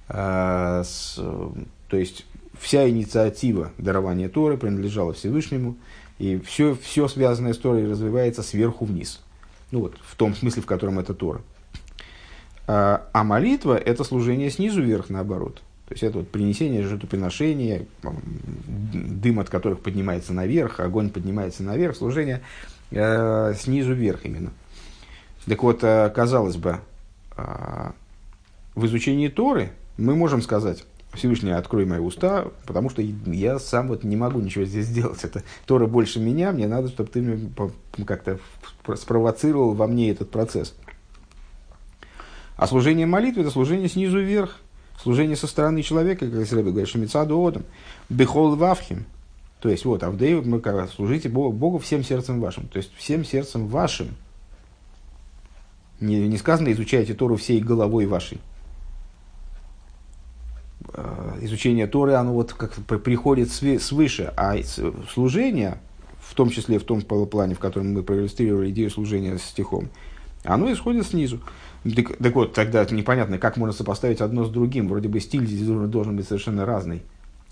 А, 0.07 0.83
с, 0.85 1.15
то 1.15 1.97
есть, 1.97 2.25
вся 2.57 2.89
инициатива 2.89 3.71
дарования 3.77 4.29
Торы 4.29 4.57
принадлежала 4.57 5.13
Всевышнему. 5.13 5.75
И 6.17 6.39
все, 6.39 6.77
все 6.81 7.07
связанное 7.07 7.53
с 7.53 7.57
Торой 7.57 7.89
развивается 7.89 8.43
сверху 8.43 8.85
вниз. 8.85 9.21
Ну 9.71 9.81
вот, 9.81 9.95
в 10.01 10.15
том 10.15 10.35
смысле, 10.35 10.61
в 10.61 10.65
котором 10.65 10.99
это 10.99 11.13
Тора. 11.13 11.41
А, 12.67 13.07
а 13.13 13.23
молитва– 13.23 13.77
это 13.85 14.03
служение 14.03 14.49
снизу 14.49 14.81
вверх, 14.81 15.09
наоборот. 15.09 15.61
То 15.89 15.93
есть, 15.93 16.03
это 16.03 16.19
вот 16.19 16.29
принесение 16.29 16.83
жертвоприношения, 16.83 17.87
дым 18.03 19.39
от 19.39 19.49
которых 19.49 19.79
поднимается 19.79 20.33
наверх, 20.33 20.79
огонь 20.79 21.09
поднимается 21.09 21.63
наверх, 21.63 21.95
служение 21.95 22.41
э, 22.91 23.55
снизу 23.57 23.93
вверх 23.93 24.23
именно. 24.23 24.51
Так 25.47 25.63
вот, 25.63 25.83
э, 25.83 26.11
казалось 26.13 26.57
бы, 26.57 26.77
э, 27.35 27.91
в 28.75 28.85
изучении 28.85 29.29
Торы 29.29 29.71
мы 29.97 30.15
можем 30.15 30.43
сказать, 30.43 30.85
Всевышний, 31.13 31.49
открой 31.49 31.85
мои 31.85 31.99
уста, 31.99 32.49
потому 32.67 32.91
что 32.91 33.01
я 33.01 33.57
сам 33.57 33.87
вот 33.87 34.03
не 34.03 34.15
могу 34.15 34.41
ничего 34.41 34.65
здесь 34.65 34.85
сделать. 34.85 35.23
Это 35.23 35.41
Тора 35.65 35.87
больше 35.87 36.19
меня, 36.19 36.51
мне 36.51 36.67
надо, 36.67 36.89
чтобы 36.89 37.09
ты 37.09 37.49
как-то 38.05 38.37
спровоцировал 38.95 39.73
во 39.73 39.87
мне 39.87 40.11
этот 40.11 40.29
процесс. 40.29 40.75
А 42.57 42.67
служение 42.67 43.07
молитвы– 43.07 43.41
это 43.43 43.49
служение 43.49 43.89
снизу 43.89 44.19
вверх, 44.19 44.59
служение 45.01 45.35
со 45.35 45.47
стороны 45.47 45.81
человека, 45.81 46.29
как 46.29 46.41
Исраиль 46.41 46.69
говорит, 46.69 46.89
Шамицаду 46.89 47.45
Одам, 47.45 47.63
Бехол 48.09 48.55
Вавхим. 48.55 49.05
То 49.61 49.69
есть, 49.69 49.85
вот, 49.85 50.03
Авдей, 50.03 50.41
служите 50.95 51.27
Богу, 51.29 51.51
Богу 51.51 51.79
всем 51.79 52.03
сердцем 52.03 52.39
вашим. 52.39 52.67
То 52.67 52.77
есть, 52.77 52.93
всем 52.95 53.25
сердцем 53.25 53.67
вашим. 53.67 54.15
Не, 55.99 56.27
не 56.27 56.37
сказано, 56.37 56.71
изучайте 56.71 57.13
Тору 57.13 57.35
всей 57.35 57.59
головой 57.59 58.05
вашей. 58.05 58.39
Э, 60.93 61.37
изучение 61.41 61.87
Торы, 61.87 62.13
оно 62.13 62.33
вот 62.33 62.53
как 62.53 62.73
приходит 62.73 63.51
свыше, 63.51 64.33
а 64.37 64.55
служение, 65.11 65.79
в 66.21 66.33
том 66.35 66.49
числе 66.49 66.79
в 66.79 66.83
том 66.85 67.01
плане, 67.01 67.55
в 67.55 67.59
котором 67.59 67.93
мы 67.93 68.03
проиллюстрировали 68.03 68.71
идею 68.71 68.89
служения 68.89 69.37
стихом, 69.37 69.89
оно 70.43 70.71
исходит 70.71 71.05
снизу. 71.05 71.41
Так, 71.83 72.17
так 72.17 72.35
вот, 72.35 72.53
тогда 72.53 72.85
непонятно, 72.89 73.37
как 73.37 73.57
можно 73.57 73.73
сопоставить 73.73 74.21
одно 74.21 74.43
с 74.43 74.49
другим. 74.49 74.89
Вроде 74.89 75.07
бы 75.07 75.19
стиль 75.19 75.45
здесь 75.45 75.65
должен 75.65 76.15
быть 76.15 76.27
совершенно 76.27 76.65
разный. 76.65 77.03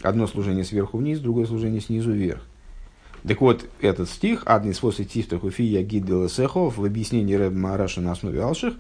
Одно 0.01 0.27
служение 0.27 0.63
сверху 0.63 0.98
вниз, 0.98 1.19
другое 1.19 1.46
служение 1.46 1.81
снизу 1.81 2.12
вверх. 2.12 2.41
Так 3.27 3.41
вот, 3.41 3.65
этот 3.81 4.10
стих, 4.10 4.43
«Адный 4.46 4.74
свос 4.74 5.00
и 5.00 5.05
тифтах 5.05 5.43
уфия 5.43 5.81
гидделесехов» 5.81 6.77
в 6.77 6.86
объяснении 6.86 7.34
Рэб 7.34 7.53
Мараша 7.53 8.00
на 8.00 8.12
основе 8.12 8.41
Алших, 8.41 8.75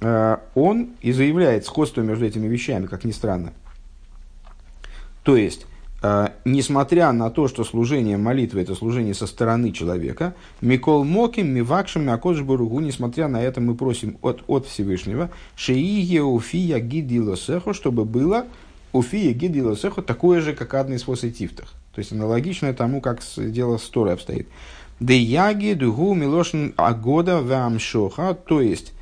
э, 0.00 0.36
он 0.54 0.90
и 1.00 1.12
заявляет 1.12 1.64
сходство 1.64 2.02
между 2.02 2.26
этими 2.26 2.46
вещами, 2.46 2.86
как 2.86 3.04
ни 3.04 3.10
странно. 3.10 3.52
То 5.22 5.36
есть, 5.36 5.66
несмотря 6.44 7.12
на 7.12 7.30
то, 7.30 7.46
что 7.46 7.62
служение 7.64 8.16
молитвы– 8.16 8.60
это 8.62 8.74
служение 8.74 9.14
со 9.14 9.26
стороны 9.26 9.70
человека, 9.72 10.34
Микол 10.60 11.04
Моким, 11.04 11.48
Мивакшим, 11.48 12.06
Мякодж 12.06 12.42
Баругу, 12.42 12.80
несмотря 12.80 13.28
на 13.28 13.42
это, 13.42 13.60
мы 13.60 13.74
просим 13.74 14.16
от, 14.22 14.42
от 14.46 14.66
Всевышнего, 14.66 15.30
Шеие 15.56 16.22
Уфия 16.22 16.78
Гидилосехо, 16.78 17.74
чтобы 17.74 18.04
было 18.04 18.46
Уфия 18.92 19.32
Гидилосехо 19.32 20.00
такое 20.00 20.40
же, 20.40 20.54
как 20.54 20.74
одни 20.74 20.96
из 20.96 21.36
тифтах. 21.36 21.74
То 21.94 21.98
есть, 21.98 22.12
аналогично 22.12 22.72
тому, 22.72 23.00
как 23.00 23.20
дело 23.36 23.76
с 23.76 23.88
Торой 23.88 24.14
обстоит. 24.14 24.48
Деяги 25.00 25.74
Дугу 25.74 26.14
Милошин 26.14 26.72
Агода 26.76 27.42
Вамшоха, 27.42 28.34
то 28.34 28.60
есть, 28.60 28.92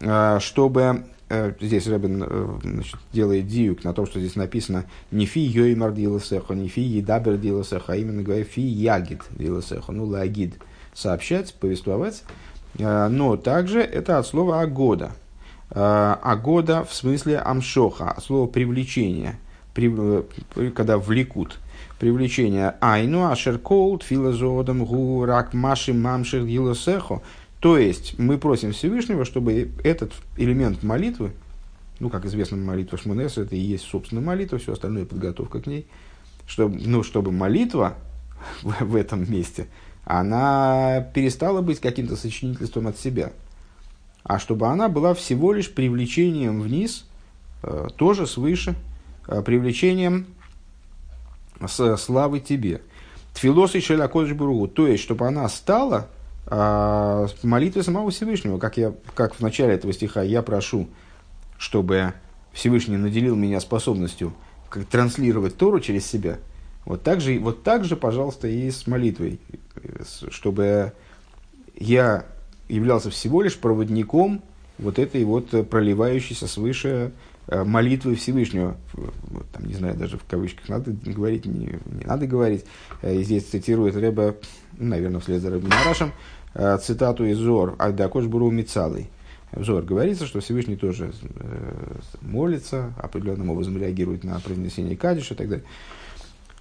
э, 0.00 0.38
чтобы 0.40 1.04
Э, 1.06 1.15
здесь 1.60 1.86
Рэббин 1.86 2.24
э, 2.26 2.58
значит, 2.62 2.96
делает 3.12 3.46
диюк 3.46 3.82
на 3.84 3.92
том, 3.92 4.06
что 4.06 4.20
здесь 4.20 4.36
написано 4.36 4.84
не 5.10 5.26
фи 5.26 5.40
йоймар 5.40 5.92
диласехо, 5.92 6.54
не 6.54 6.68
фи 6.68 6.80
едабер 6.80 7.36
диласехо, 7.36 7.94
а 7.94 7.96
именно 7.96 8.22
говоря 8.22 8.44
фи 8.44 8.60
ягид 8.60 9.22
диласехо, 9.30 9.92
ну 9.92 10.04
лагид, 10.04 10.54
сообщать, 10.94 11.54
повествовать. 11.54 12.22
Э, 12.78 13.08
но 13.08 13.36
также 13.36 13.80
это 13.80 14.18
от 14.18 14.26
слова 14.26 14.60
агода. 14.60 15.12
Агода 15.68 16.84
в 16.84 16.94
смысле 16.94 17.38
амшоха, 17.38 18.10
от 18.10 18.22
слова 18.22 18.46
привлечение, 18.46 19.36
когда 19.74 20.96
влекут. 20.96 21.58
Привлечение 21.98 22.76
айну 22.80 23.28
ашерколд 23.28 24.04
филозодом 24.04 24.84
гу 24.84 25.24
рак 25.24 25.54
маши 25.54 25.92
мамших 25.92 26.46
диласехо, 26.46 27.20
то 27.60 27.78
есть 27.78 28.18
мы 28.18 28.38
просим 28.38 28.72
Всевышнего, 28.72 29.24
чтобы 29.24 29.70
этот 29.82 30.12
элемент 30.36 30.82
молитвы, 30.82 31.32
ну, 31.98 32.10
как 32.10 32.26
известно, 32.26 32.56
молитва 32.56 32.98
Шмунеса, 32.98 33.42
это 33.42 33.56
и 33.56 33.60
есть, 33.60 33.84
собственно, 33.84 34.20
молитва, 34.20 34.58
все 34.58 34.72
остальное 34.72 35.06
подготовка 35.06 35.60
к 35.60 35.66
ней, 35.66 35.86
чтобы, 36.46 36.78
ну, 36.84 37.02
чтобы 37.02 37.32
молитва 37.32 37.94
в, 38.62 38.84
в 38.84 38.96
этом 38.96 39.30
месте, 39.30 39.68
она 40.04 41.00
перестала 41.14 41.62
быть 41.62 41.80
каким-то 41.80 42.16
сочинительством 42.16 42.86
от 42.86 42.98
себя, 42.98 43.32
а 44.22 44.38
чтобы 44.38 44.68
она 44.68 44.88
была 44.88 45.14
всего 45.14 45.52
лишь 45.52 45.72
привлечением 45.72 46.60
вниз, 46.60 47.06
э, 47.62 47.88
тоже 47.96 48.26
свыше, 48.26 48.74
э, 49.26 49.42
привлечением 49.42 50.26
славы 51.66 52.40
тебе. 52.40 52.82
Тфилос 53.32 53.74
и 53.74 53.80
Шелякодж 53.80 54.34
Буругу, 54.34 54.68
то 54.68 54.86
есть, 54.86 55.02
чтобы 55.02 55.26
она 55.26 55.48
стала 55.48 56.08
а, 56.46 57.26
молитвой 57.42 57.84
самого 57.84 58.10
Всевышнего, 58.10 58.58
как, 58.58 58.76
я, 58.76 58.94
как 59.14 59.34
в 59.34 59.40
начале 59.40 59.74
этого 59.74 59.92
стиха 59.92 60.22
я 60.22 60.42
прошу, 60.42 60.88
чтобы 61.58 62.12
Всевышний 62.52 62.96
наделил 62.96 63.36
меня 63.36 63.60
способностью 63.60 64.32
как, 64.68 64.84
транслировать 64.86 65.56
Тору 65.56 65.80
через 65.80 66.06
себя, 66.06 66.38
вот 66.84 67.02
так, 67.02 67.20
же, 67.20 67.38
вот 67.38 67.62
так 67.62 67.84
же, 67.84 67.96
пожалуйста, 67.96 68.46
и 68.46 68.70
с 68.70 68.86
молитвой, 68.86 69.40
чтобы 70.30 70.92
я 71.74 72.26
являлся 72.68 73.10
всего 73.10 73.42
лишь 73.42 73.58
проводником 73.58 74.42
вот 74.78 74.98
этой 74.98 75.24
вот 75.24 75.68
проливающейся 75.68 76.46
свыше 76.46 77.12
Э, 77.48 77.62
молитвы 77.62 78.16
Всевышнего, 78.16 78.76
там, 79.52 79.66
не 79.66 79.74
знаю, 79.74 79.96
даже 79.96 80.18
в 80.18 80.24
кавычках 80.24 80.68
надо 80.68 80.90
говорить, 81.04 81.46
не, 81.46 81.78
не 81.86 82.04
надо 82.04 82.26
говорить. 82.26 82.64
Э, 83.02 83.22
здесь 83.22 83.44
цитирует 83.44 83.94
Рэба, 83.94 84.36
наверное, 84.78 85.20
вслед 85.20 85.40
за 85.42 85.50
Рэбом 85.50 85.70
Нарашем, 85.70 86.12
э, 86.54 86.78
цитату 86.78 87.24
из 87.24 87.38
Зор, 87.38 87.74
«Агдакош 87.78 88.26
Буру 88.26 88.50
Мицалый». 88.50 89.08
В 89.52 89.64
Зор 89.64 89.84
говорится, 89.84 90.26
что 90.26 90.40
Всевышний 90.40 90.76
тоже 90.76 91.12
молится, 92.20 92.92
определенным 92.98 93.50
образом 93.50 93.78
реагирует 93.78 94.24
на 94.24 94.38
произнесение 94.40 94.96
Кадиша 94.96 95.34
и 95.34 95.36
так 95.36 95.48
далее. 95.48 95.64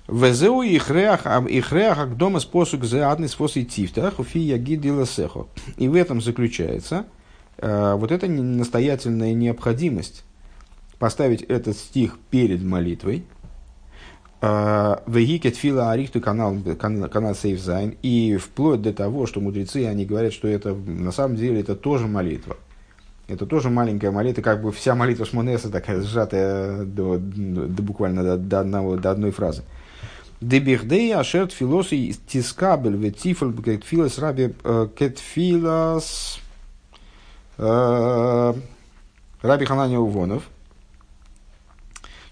Везеу 0.07 0.61
ихреах 0.61 1.25
их 1.49 2.17
дома 2.17 2.39
способ 2.39 2.83
за 2.83 3.09
адный 3.09 3.27
способ 3.27 3.67
тифтах 3.67 4.19
уфи 4.19 4.37
ягид 4.37 4.85
И 5.77 5.87
в 5.87 5.95
этом 5.95 6.21
заключается 6.21 7.05
вот 7.57 8.11
эта 8.11 8.27
настоятельная 8.27 9.33
необходимость 9.33 10.23
поставить 10.99 11.41
этот 11.41 11.75
стих 11.77 12.17
перед 12.29 12.63
молитвой. 12.63 13.25
Вегикет 15.07 15.55
фила 15.55 15.91
арихту 15.91 16.21
канал, 16.21 16.55
канал 16.77 17.35
Сейфзайн. 17.35 17.95
И 18.01 18.37
вплоть 18.37 18.81
до 18.81 18.93
того, 18.93 19.25
что 19.25 19.39
мудрецы, 19.39 19.85
они 19.87 20.05
говорят, 20.05 20.33
что 20.33 20.47
это 20.47 20.73
на 20.73 21.11
самом 21.11 21.35
деле 21.35 21.61
это 21.61 21.75
тоже 21.75 22.07
молитва. 22.07 22.57
Это 23.27 23.47
тоже 23.47 23.71
маленькая 23.71 24.11
молитва, 24.11 24.43
как 24.43 24.61
бы 24.61 24.71
вся 24.71 24.93
молитва 24.93 25.25
Шмонеса 25.25 25.71
такая 25.71 26.01
сжатая 26.01 26.83
до, 26.83 27.17
до 27.17 27.81
буквально 27.81 28.23
до, 28.23 28.37
до, 28.37 28.59
одного, 28.59 28.97
до 28.97 29.11
одной 29.11 29.31
фразы. 29.31 29.63
Дебихдей 30.41 31.15
ашерт 31.15 31.51
филоси 31.51 32.15
тискабель 32.27 32.97
ветифл 32.97 33.51
кетфилас 33.51 34.19
раби 34.19 34.53
э, 34.63 34.87
кетфилас 34.95 36.39
э, 37.57 38.53
раби 39.41 39.65
Ханани 39.65 39.97
Увонов– 39.97 40.43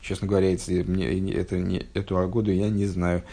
Честно 0.04 0.28
говоря, 0.28 0.54
это, 0.54 0.70
мне, 0.70 1.32
это, 1.32 1.58
не, 1.58 1.86
эту 1.94 2.16
году 2.28 2.52
я 2.52 2.70
не 2.70 2.86
знаю. 2.86 3.24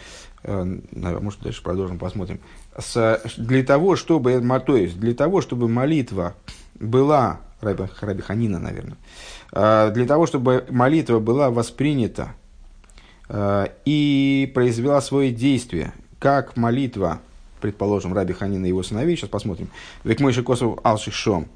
Э, 0.43 0.63
может, 0.93 1.41
дальше 1.41 1.61
продолжим, 1.61 1.99
посмотрим. 1.99 2.39
С, 2.79 3.21
для 3.37 3.63
того, 3.63 3.97
чтобы, 3.97 4.41
то 4.65 4.77
есть, 4.77 4.97
для 4.97 5.13
того, 5.13 5.41
чтобы 5.41 5.67
молитва 5.67 6.33
была, 6.79 7.41
Раби, 7.59 7.83
Раби 7.99 8.21
Ханина, 8.21 8.57
наверное, 8.57 8.95
э, 9.51 9.91
для 9.93 10.05
того, 10.05 10.25
чтобы 10.25 10.65
молитва 10.69 11.19
была 11.19 11.51
воспринята 11.51 12.29
э, 13.27 13.67
и 13.83 14.49
произвела 14.55 15.01
свое 15.01 15.31
действие, 15.31 15.91
как 16.19 16.55
молитва, 16.55 17.19
предположим, 17.59 18.13
Раби 18.13 18.31
Ханина 18.31 18.65
и 18.65 18.69
его 18.69 18.81
сыновей, 18.81 19.17
сейчас 19.17 19.29
посмотрим, 19.29 19.67
Век 20.05 20.19
Косов 20.45 20.79
Алшишом, 20.83 21.49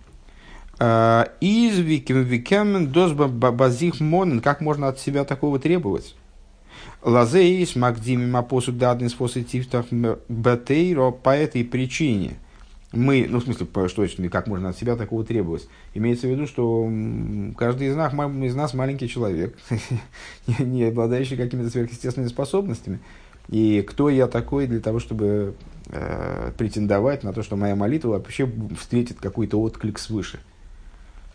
Э, 0.80 1.26
из 1.40 1.80
викемен 1.80 2.88
дозба 2.88 3.28
базих 3.28 4.00
монен. 4.00 4.42
Как 4.42 4.62
можно 4.62 4.88
от 4.88 5.00
себя 5.00 5.24
такого 5.24 5.60
требовать? 5.60 6.16
Лазеис 7.02 7.76
магдими 7.76 8.26
мапосу 8.26 8.72
дадный 8.72 9.10
способ 9.10 9.48
тифтах 9.48 9.86
бетейро 9.92 11.12
по 11.12 11.36
этой 11.36 11.64
причине. 11.64 12.38
Мы, 12.92 13.28
ну, 13.30 13.40
в 13.40 13.44
смысле, 13.44 13.68
что 13.88 14.08
как 14.30 14.48
можно 14.48 14.70
от 14.70 14.78
себя 14.78 14.96
такого 14.96 15.24
требовать? 15.26 15.68
Имеется 15.94 16.28
в 16.28 16.32
виду, 16.32 16.48
что 16.48 16.90
каждый 17.58 17.90
из 17.90 17.96
нас, 17.96 18.14
из 18.14 18.56
нас 18.56 18.74
маленький 18.74 19.10
человек, 19.10 19.58
не 20.60 20.86
обладающий 20.86 21.36
какими-то 21.36 21.70
сверхъестественными 21.70 22.30
способностями. 22.30 23.00
И 23.50 23.82
кто 23.88 24.10
я 24.10 24.28
такой 24.28 24.66
для 24.66 24.80
того, 24.80 25.00
чтобы 25.00 25.56
э, 25.90 26.52
претендовать 26.58 27.24
на 27.24 27.34
то, 27.34 27.44
что 27.44 27.56
моя 27.58 27.76
молитва 27.76 28.12
вообще 28.12 28.50
встретит 28.80 29.20
какой-то 29.20 29.62
отклик 29.62 30.00
свыше? 30.00 30.40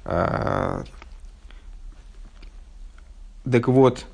А, 0.04 0.82
так 3.50 3.68
вот, 3.68 4.06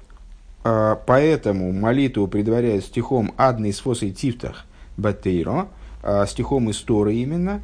а, 0.64 0.96
поэтому 1.06 1.72
молитву 1.72 2.26
предваряет 2.26 2.84
стихом 2.84 3.32
«Адный 3.36 3.72
сфосой 3.72 4.10
тифтах 4.10 4.64
батейро», 4.96 5.68
а, 6.02 6.26
стихом 6.26 6.70
из 6.70 6.80
Торы 6.80 7.14
именно, 7.14 7.62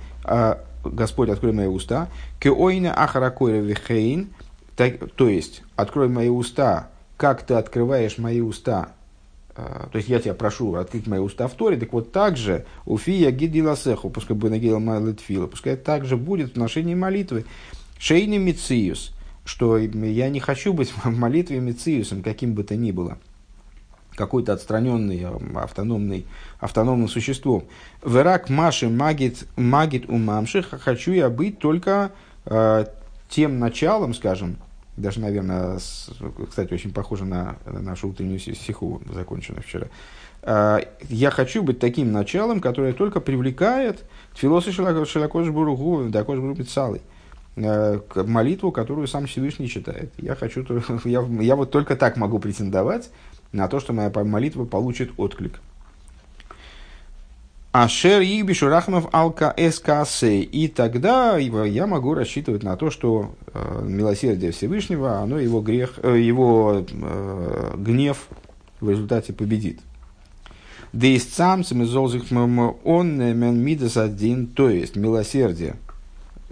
«Господь, 0.85 1.29
открой 1.29 1.53
мои 1.53 1.67
уста», 1.67 2.09
«Кеойна 2.41 2.93
ахаракойра 2.95 3.59
вихейн», 3.59 4.31
то 4.77 5.29
есть, 5.29 5.63
«Открой 5.77 6.09
мои 6.09 6.29
уста, 6.29 6.89
как 7.17 7.43
ты 7.43 7.55
открываешь 7.55 8.19
мои 8.19 8.41
уста? 8.41 8.89
То 9.55 9.91
есть 9.93 10.09
я 10.09 10.19
тебя 10.19 10.33
прошу 10.33 10.75
открыть 10.75 11.07
мои 11.07 11.21
уста 11.21 11.47
в 11.47 11.53
Торе, 11.53 11.77
так 11.77 11.93
вот 11.93 12.11
так 12.11 12.39
же 12.39 12.65
у 12.87 12.97
фия 12.97 13.31
гидиласеху, 13.31 14.09
пускай 14.09 14.35
бы 14.35 14.49
нагидал 14.49 14.81
майлетфила, 14.81 15.47
пускай 15.47 15.77
так 15.77 16.07
же 16.07 16.17
будет 16.17 16.49
в 16.49 16.53
отношении 16.53 16.95
молитвы. 16.95 17.45
Шейни 18.03 18.37
Мициус, 18.37 19.13
что 19.45 19.79
я 19.79 20.29
не 20.29 20.41
хочу 20.41 20.73
быть 20.73 20.91
в 21.05 21.17
молитве 21.17 21.61
Мициусом, 21.61 22.25
каким 22.25 22.53
бы 22.55 22.65
то 22.65 22.75
ни 22.75 22.91
было 22.91 23.19
какой-то 24.17 24.53
отстраненный, 24.53 25.25
автономный, 25.55 26.27
автономным 26.59 27.09
существом. 27.09 27.65
Верак 28.05 28.51
Маши 28.51 28.89
Магит, 28.89 29.47
магит 29.57 30.11
Умамших, 30.11 30.69
хочу 30.83 31.13
я 31.13 31.31
быть 31.31 31.61
только 31.61 32.11
э, 32.45 32.87
тем 33.31 33.59
началом, 33.59 34.13
скажем, 34.13 34.57
даже, 34.99 35.21
наверное, 35.21 35.79
с, 35.79 36.11
кстати, 36.47 36.75
очень 36.75 36.93
похоже 36.93 37.25
на, 37.25 37.57
на 37.65 37.81
нашу 37.81 38.09
утреннюю 38.09 38.39
стиху, 38.39 39.01
законченную 39.11 39.63
вчера. 39.63 39.87
Э, 40.43 40.81
я 41.09 41.31
хочу 41.31 41.63
быть 41.63 41.79
таким 41.79 42.13
началом, 42.13 42.61
которое 42.61 42.93
только 42.93 43.21
привлекает 43.21 44.05
философ 44.35 44.75
Шелакош 44.75 45.49
Буругу, 45.49 46.11
Дакош 46.11 46.39
Буру 46.39 46.63
Салой 46.65 47.01
Э, 47.01 47.13
молитву, 47.57 48.73
которую 48.73 49.07
сам 49.07 49.27
Всевышний 49.27 49.69
читает. 49.69 50.13
Я, 50.19 50.35
хочу, 50.35 50.65
я, 51.05 51.23
я 51.41 51.57
вот 51.57 51.71
только 51.71 51.97
так 51.97 52.17
могу 52.17 52.39
претендовать 52.39 53.11
на 53.53 53.69
то, 53.69 53.81
что 53.81 53.93
моя 53.93 54.11
молитва 54.11 54.65
получит 54.65 55.11
отклик. 55.17 55.61
Ашер 57.73 58.21
Игбишу 58.21 58.69
Рахмов 58.69 59.09
Алка 59.13 59.55
СКС. 59.57 60.25
И 60.25 60.71
тогда 60.75 61.39
я 61.39 61.87
могу 61.87 62.13
рассчитывать 62.13 62.63
на 62.63 62.77
то, 62.77 62.91
что 62.91 63.35
э, 63.55 63.83
милосердие 63.87 64.53
Всевышнего, 64.53 65.21
оно 65.21 65.39
его, 65.39 65.63
грех, 65.63 65.99
э, 66.03 66.19
его 66.19 66.85
э, 66.87 67.75
гнев 67.79 68.29
в 68.81 68.91
результате 68.91 69.33
победит. 69.33 69.81
Да 70.93 71.07
и 71.07 71.19
сам 71.19 71.65
он 72.85 73.17
мидас 73.63 73.97
один, 73.97 74.49
то 74.49 74.69
есть 74.69 74.97
милосердие– 74.97 75.77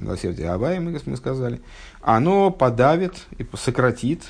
милосердие 0.01 0.51
Авая, 0.51 0.81
мы, 0.81 0.99
мы 1.05 1.17
сказали, 1.17 1.61
оно 2.01 2.51
подавит 2.51 3.27
и 3.39 3.47
сократит 3.55 4.25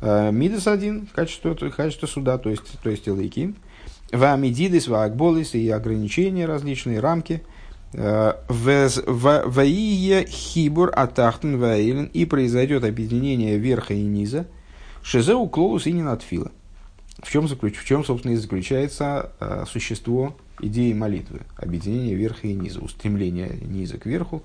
э, 0.00 0.30
Мидас 0.32 0.66
один, 0.66 1.08
качество, 1.14 1.54
качество 1.54 2.06
суда, 2.06 2.38
то 2.38 2.50
есть, 2.50 2.78
то 2.82 2.90
есть 2.90 3.08
Элейким, 3.08 3.56
Вамидидис, 4.12 4.88
Ваагболис 4.88 5.54
и 5.54 5.68
ограничения 5.70 6.46
различные, 6.46 7.00
рамки, 7.00 7.42
э, 7.92 8.34
Ваие 8.48 10.26
Хибур 10.26 10.90
Атахтен 10.94 11.58
Ваилен, 11.58 12.06
и 12.06 12.24
произойдет 12.24 12.84
объединение 12.84 13.58
верха 13.58 13.94
и 13.94 14.02
низа, 14.02 14.46
Шизеу 15.02 15.48
Клоус 15.48 15.86
и 15.86 15.92
Нинатфила. 15.92 16.50
В 17.22 17.30
чем, 17.30 17.48
заключ, 17.48 17.76
в 17.76 17.84
чем, 17.84 18.04
собственно, 18.04 18.32
и 18.32 18.36
заключается 18.36 19.32
э, 19.40 19.64
существо 19.70 20.36
идеи 20.60 20.92
молитвы, 20.92 21.40
объединение 21.56 22.14
верха 22.14 22.46
и 22.46 22.54
низа, 22.54 22.80
устремление 22.80 23.58
низа 23.62 23.98
к 23.98 24.06
верху, 24.06 24.42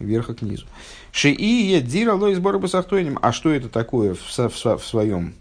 верха 0.00 0.34
к 0.34 0.42
низу. 0.42 0.66
Шии 1.12 1.80
дира 1.80 2.14
лой 2.14 2.34
сбора 2.34 2.58
басахтойним. 2.58 3.18
А 3.22 3.32
что 3.32 3.50
это 3.50 3.68
такое 3.68 4.14
в, 4.14 4.38
в, 4.38 4.76
в 4.78 4.84
своем 4.84 5.34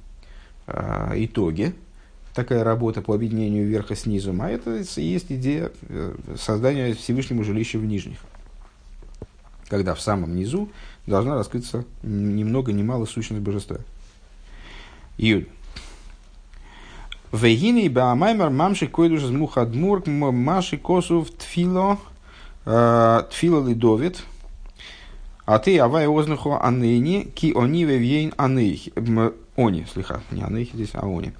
э, 0.67 1.13
итоге? 1.15 1.73
Такая 2.35 2.63
работа 2.63 3.01
по 3.01 3.15
объединению 3.15 3.67
верха 3.67 3.95
с 3.95 4.05
низом. 4.05 4.41
А 4.41 4.49
это 4.49 4.83
есть 4.97 5.31
идея 5.31 5.71
э, 5.87 6.15
создания 6.37 6.93
Всевышнему 6.93 7.43
жилища 7.43 7.79
в 7.79 7.85
нижних. 7.85 8.19
Когда 9.67 9.95
в 9.95 10.01
самом 10.01 10.35
низу 10.35 10.69
должна 11.07 11.35
раскрыться 11.35 11.85
ни 12.03 12.43
много 12.43 12.71
ни 12.71 12.83
мало 12.83 13.05
сущность 13.05 13.41
божества. 13.41 13.77
Юд. 15.17 15.47
Вегины 17.31 17.89
баамаймер 17.89 18.49
мамши 18.49 18.87
койдуш 18.87 19.23
из 19.23 19.29
мухадмур 19.29 20.07
маши 20.07 20.77
косов 20.77 21.29
тфило 21.29 21.99
э, 22.65 23.23
тфило 23.29 23.67
лидовит 23.67 24.23
а 25.49 25.57
ты 25.57 25.79
авай 25.79 26.07
ознаху 26.07 26.59
аныни 26.62 27.23
ки 27.33 27.51
они 27.57 27.83
вевьейн 27.83 28.35
аных. 28.38 28.81
Они, 29.55 29.83
слегка, 29.91 30.21
не 30.29 30.43
Анехи 30.43 30.75
здесь, 30.75 30.91
а 30.93 31.07
Они. 31.07 31.33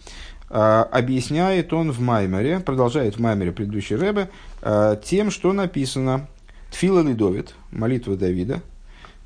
А, 0.50 0.82
объясняет 0.82 1.72
он 1.74 1.92
в 1.92 2.00
Маймере, 2.00 2.60
продолжает 2.60 3.18
в 3.18 3.20
Маймере 3.20 3.52
предыдущий 3.52 3.96
Рэбе, 3.96 4.32
а, 4.64 4.96
тем, 4.96 5.30
что 5.30 5.54
написано 5.54 6.28
Тфила 6.72 7.02
Лидовит, 7.02 7.54
молитва 7.70 8.18
Давида, 8.18 8.64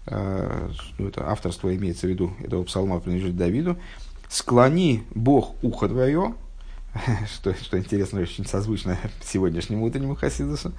а, 0.05 0.69
ну, 0.99 1.07
это 1.07 1.29
авторство 1.31 1.73
имеется 1.73 2.05
в 2.05 2.09
виду, 2.09 2.33
этого 2.43 2.65
псалма 2.65 2.99
принадлежит 2.99 3.37
Давиду, 3.37 3.77
«Склони 4.27 5.05
Бог 5.15 5.55
ухо 5.63 5.87
твое», 5.87 6.33
что, 7.33 7.53
что 7.53 7.79
интересно, 7.79 8.19
очень 8.19 8.45
созвучно 8.45 8.97
сегодняшнему 9.23 9.85
утреннему 9.85 10.17
Хасидусу, 10.17 10.73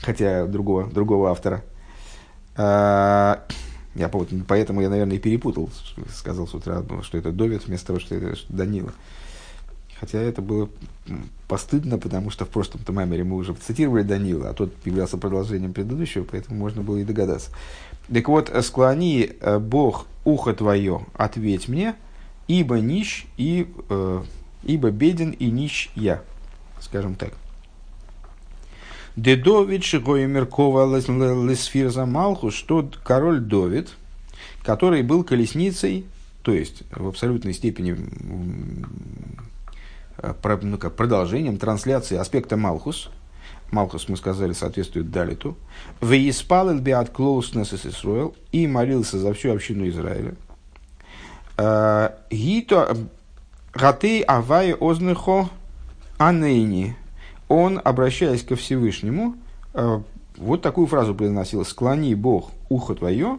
хотя 0.00 0.46
другого, 0.46 0.86
другого 0.86 1.30
автора. 1.30 1.62
Я, 2.58 4.08
поэтому 4.08 4.80
я, 4.80 4.90
наверное, 4.90 5.16
и 5.16 5.20
перепутал, 5.20 5.70
сказал 6.14 6.46
с 6.46 6.54
утра, 6.54 6.82
что 7.02 7.18
это 7.18 7.32
Довид 7.32 7.66
вместо 7.66 7.88
того, 7.88 8.00
что 8.00 8.14
это 8.14 8.38
Данила. 8.48 8.92
Хотя 9.98 10.18
это 10.18 10.42
было 10.42 10.68
постыдно, 11.48 11.98
потому 11.98 12.30
что 12.30 12.44
в 12.44 12.48
прошлом-то 12.48 12.92
мы 12.92 13.36
уже 13.36 13.54
цитировали 13.54 14.02
Данила, 14.02 14.50
а 14.50 14.54
тот 14.54 14.72
являлся 14.84 15.18
продолжением 15.18 15.72
предыдущего, 15.72 16.24
поэтому 16.24 16.58
можно 16.58 16.82
было 16.82 16.98
и 16.98 17.04
догадаться. 17.04 17.50
Так 18.12 18.28
вот, 18.28 18.52
склони 18.62 19.32
э, 19.40 19.58
Бог 19.58 20.06
ухо 20.24 20.54
твое, 20.54 21.04
ответь 21.14 21.68
мне, 21.68 21.96
ибо 22.46 22.78
нищ 22.78 23.26
и 23.36 23.66
э, 23.88 24.22
ибо 24.62 24.90
беден 24.90 25.30
и 25.30 25.50
нищ 25.50 25.90
я, 25.94 26.22
скажем 26.80 27.16
так. 27.16 27.32
Дедовид 29.22 29.84
Шигоемеркова 29.84 30.96
Лесфир 30.96 31.90
Замалху, 31.90 32.50
что 32.50 32.88
король 33.04 33.40
Довид, 33.40 33.90
который 34.62 35.02
был 35.02 35.24
колесницей, 35.24 36.06
то 36.42 36.52
есть 36.52 36.82
в 36.90 37.08
абсолютной 37.08 37.52
степени 37.52 37.96
Э, 40.20 40.34
ну, 40.62 40.78
как 40.78 40.94
продолжением 40.94 41.58
трансляции 41.58 42.16
аспекта 42.16 42.56
Малхус. 42.56 43.10
Малхус, 43.70 44.08
мы 44.08 44.16
сказали, 44.16 44.52
соответствует 44.52 45.10
Далиту. 45.10 45.56
Веиспалил 46.00 46.80
биат 46.80 47.10
клоуснес 47.10 47.72
Исруэл 47.72 48.34
и 48.50 48.66
молился 48.66 49.18
за 49.18 49.32
всю 49.34 49.52
общину 49.52 49.88
Израиля. 49.88 50.34
Э, 51.56 52.10
Гито 52.30 52.96
гатей 53.72 54.22
авай 54.22 54.74
ознехо 54.74 55.50
анейни. 56.18 56.96
Он, 57.48 57.80
обращаясь 57.82 58.42
ко 58.42 58.56
Всевышнему, 58.56 59.34
э, 59.74 60.00
вот 60.36 60.62
такую 60.62 60.86
фразу 60.86 61.14
произносил. 61.14 61.64
«Склони 61.64 62.14
Бог 62.14 62.52
ухо 62.68 62.94
твое, 62.94 63.38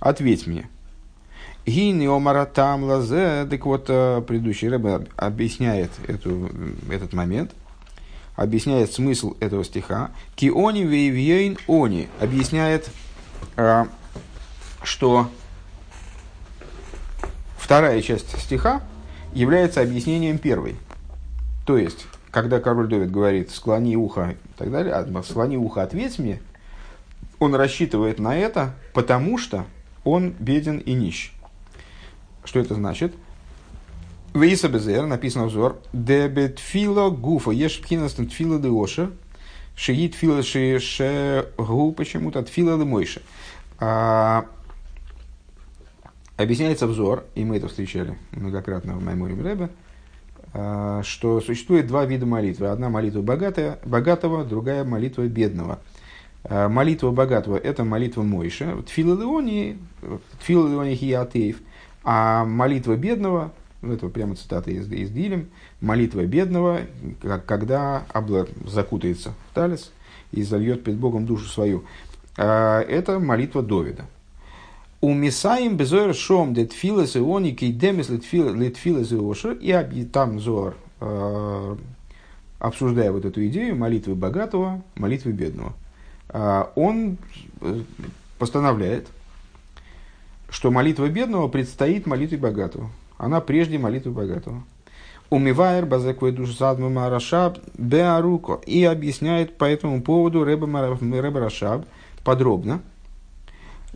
ответь 0.00 0.46
мне». 0.46 0.68
Гини 1.66 2.06
омаратам 2.06 2.84
лазе, 2.84 3.46
так 3.48 3.64
вот, 3.64 3.86
э, 3.88 4.22
предыдущий 4.26 4.68
рэб 4.68 5.08
объясняет 5.16 5.90
эту, 6.08 6.50
этот 6.90 7.12
момент, 7.12 7.52
объясняет 8.34 8.92
смысл 8.92 9.36
этого 9.40 9.64
стиха. 9.64 10.10
Киони 10.34 10.82
вейвьейн 10.82 11.58
они, 11.68 12.08
объясняет, 12.18 12.90
э, 13.56 13.84
что 14.82 15.28
вторая 17.56 18.02
часть 18.02 18.36
стиха 18.40 18.82
является 19.32 19.80
объяснением 19.80 20.38
первой. 20.38 20.76
То 21.66 21.76
есть, 21.78 22.06
когда 22.30 22.60
король 22.60 22.88
Давид 22.88 23.10
говорит 23.10 23.50
«склони 23.50 23.96
ухо» 23.96 24.36
и 24.44 24.58
так 24.58 24.70
далее, 24.70 24.94
а, 24.94 25.22
«склони 25.22 25.56
ухо, 25.56 25.82
ответь 25.82 26.18
мне», 26.18 26.40
он 27.38 27.54
рассчитывает 27.54 28.18
на 28.18 28.36
это, 28.36 28.74
потому 28.92 29.38
что 29.38 29.64
он 30.04 30.34
беден 30.38 30.78
и 30.78 30.92
нищ. 30.92 31.32
Что 32.44 32.60
это 32.60 32.74
значит? 32.74 33.14
Вейса 34.34 34.68
Безер, 34.68 35.06
написано 35.06 35.46
взор, 35.46 35.80
дебет 35.92 36.60
фила 36.60 37.10
гуфа, 37.10 37.50
ешь 37.50 37.80
пхинастен 37.80 38.28
тфила 38.28 38.60
де 38.60 38.68
ошер, 38.68 39.10
шиит 39.74 40.14
фила 40.14 40.42
ше 40.42 41.48
гу 41.56 41.92
почему-то 41.92 42.42
тфила 42.42 42.78
де 42.78 42.84
мойша. 42.84 43.22
А, 43.80 44.46
объясняется 46.36 46.86
взор, 46.86 47.24
и 47.34 47.44
мы 47.44 47.56
это 47.56 47.66
встречали 47.68 48.16
многократно 48.30 48.94
в 48.94 49.02
Майморе 49.02 49.34
а, 49.34 49.70
что 50.52 51.40
существует 51.40 51.86
два 51.86 52.04
вида 52.04 52.26
молитвы. 52.26 52.66
Одна 52.68 52.88
молитва 52.88 53.22
богатая, 53.22 53.78
богатого, 53.84 54.44
другая 54.44 54.84
молитва 54.84 55.26
бедного. 55.26 55.78
А, 56.44 56.68
молитва 56.68 57.10
богатого– 57.10 57.56
это 57.62 57.84
молитва 57.84 58.22
Мойша. 58.22 58.76
Тфила 58.86 59.18
Леони, 59.18 59.78
Тфила 60.40 60.68
Леони 60.68 60.94
Хиатеев– 60.96 61.58
а 62.02 62.44
молитва 62.44 62.96
бедного, 62.96 63.52
это 63.82 64.08
прямо 64.08 64.34
цитата 64.34 64.70
из, 64.70 64.90
из 64.90 65.10
Дилем, 65.10 65.50
молитва 65.80 66.24
бедного, 66.24 66.80
когда 67.46 68.04
Абла 68.12 68.46
закутается 68.66 69.30
в 69.50 69.54
талис 69.54 69.92
и 70.32 70.42
зальет 70.42 70.84
перед 70.84 70.98
Богом 70.98 71.26
душу 71.26 71.46
свою, 71.46 71.84
а, 72.36 72.80
это 72.80 73.18
молитва 73.18 73.62
Довида. 73.62 74.06
У 75.02 75.14
Мисаим 75.14 75.76
безойр 75.76 76.14
шом 76.14 76.52
де 76.52 76.66
тфилес 76.66 77.16
и 77.16 77.20
они 77.20 77.54
кейдемис 77.54 78.10
литфилес 78.10 79.12
и 79.92 80.04
там 80.04 80.38
Зор, 80.38 80.76
а, 81.00 81.78
обсуждая 82.58 83.10
вот 83.10 83.24
эту 83.24 83.46
идею 83.46 83.76
молитвы 83.76 84.14
богатого, 84.14 84.82
молитвы 84.96 85.32
бедного, 85.32 85.72
а, 86.28 86.70
он 86.74 87.16
э, 87.62 87.80
постановляет, 88.38 89.06
что 90.50 90.70
молитва 90.70 91.08
бедного 91.08 91.48
предстоит 91.48 92.06
молитве 92.06 92.36
богатого. 92.36 92.90
Она 93.16 93.40
прежде 93.40 93.78
молитвы 93.78 94.12
богатого. 94.12 94.62
Умивайр 95.30 95.86
базеквой 95.86 96.32
душ 96.32 96.56
задмама 96.56 97.08
рашаб 97.08 97.58
беаруко. 97.78 98.60
И 98.66 98.84
объясняет 98.84 99.56
по 99.56 99.64
этому 99.64 100.02
поводу 100.02 100.44
Рэба 100.44 101.40
Рашаб 101.40 101.86
подробно. 102.24 102.82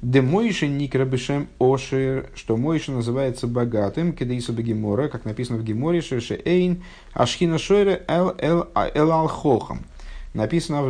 Де 0.05 0.21
Мойши 0.21 0.69
Никрабешем 0.69 1.49
Ошир, 1.59 2.29
что 2.35 2.59
Мойши 2.59 2.93
называется 2.93 3.47
богатым, 3.47 4.13
кедейса 4.13 4.53
Бегемора, 4.53 5.09
как 5.09 5.25
написано 5.25 5.57
в 5.57 5.65
Геморе, 5.65 6.03
Шеше 6.03 6.39
Эйн, 6.45 6.83
Ашхина 7.15 7.57
Шойре 7.57 8.05
Эл 8.07 8.35
Эл 8.39 8.69
Эл 8.75 9.13
Алхохам. 9.13 9.79
Написано, 10.35 10.83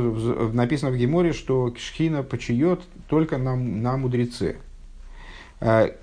написано 0.53 0.91
в 0.91 0.97
Геморе, 0.97 1.33
что 1.33 1.73
Шхина 1.77 2.25
почает 2.25 2.81
только 3.09 3.39
на, 3.39 3.55
на 3.55 3.97
мудреце. 3.97 4.57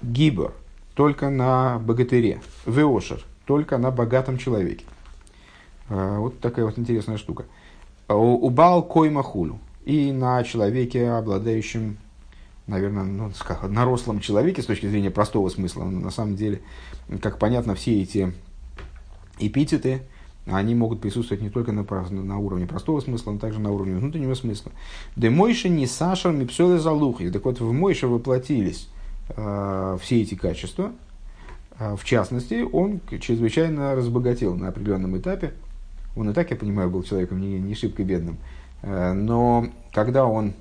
Гибор 0.01 0.53
только 0.93 1.29
на 1.29 1.79
богатыре. 1.79 2.39
Веошер 2.65 3.25
только 3.45 3.77
на 3.77 3.91
богатом 3.91 4.37
человеке. 4.37 4.85
Вот 5.89 6.39
такая 6.39 6.63
вот 6.63 6.79
интересная 6.79 7.17
штука. 7.17 7.43
Убал 8.07 8.83
койма 8.83 9.21
хулю. 9.21 9.59
И 9.83 10.13
на 10.13 10.41
человеке, 10.45 11.09
обладающем, 11.09 11.97
наверное, 12.71 13.03
ну, 13.03 13.31
на 13.69 13.85
рослом 13.85 14.19
человеке 14.19 14.61
с 14.61 14.65
точки 14.65 14.87
зрения 14.87 15.11
простого 15.11 15.49
смысла. 15.49 15.83
Но 15.83 15.99
на 15.99 16.11
самом 16.11 16.35
деле, 16.35 16.61
как 17.21 17.37
понятно, 17.37 17.75
все 17.75 18.01
эти 18.01 18.33
эпитеты, 19.37 20.01
они 20.47 20.73
могут 20.73 21.01
присутствовать 21.01 21.43
не 21.43 21.49
только 21.49 21.71
на, 21.71 21.83
на 21.83 22.37
уровне 22.39 22.65
простого 22.65 22.99
смысла, 22.99 23.31
но 23.31 23.37
также 23.37 23.59
на 23.59 23.71
уровне 23.71 23.95
внутреннего 23.95 24.33
смысла. 24.33 24.71
Да 25.15 25.29
Мойша 25.29 25.69
не 25.69 25.85
Сашар 25.85 26.33
Мипсолы 26.33 26.79
Залухи. 26.79 27.29
Так 27.29 27.45
вот, 27.45 27.59
в 27.59 27.71
Мойше 27.71 28.07
воплотились 28.07 28.87
Э, 29.35 29.97
все 30.01 30.21
эти 30.21 30.35
качества. 30.35 30.91
Э, 31.79 31.95
в 31.95 32.03
частности, 32.03 32.65
он 32.71 32.99
чрезвычайно 33.19 33.95
разбогател 33.95 34.55
на 34.55 34.69
определенном 34.69 35.17
этапе. 35.17 35.53
Он 36.15 36.29
и 36.29 36.33
так, 36.33 36.51
я 36.51 36.57
понимаю, 36.57 36.89
был 36.89 37.03
человеком 37.03 37.39
не, 37.39 37.59
не 37.59 37.75
шибко 37.75 38.03
бедным. 38.03 38.37
Э, 38.81 39.13
но 39.13 39.67
когда 39.93 40.25
он, 40.25 40.53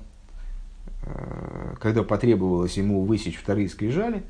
когда 1.79 2.03
потребовалось 2.03 2.77
ему 2.77 3.03
высечь 3.03 3.37
вторые 3.37 3.69
скрижали, 3.69 4.23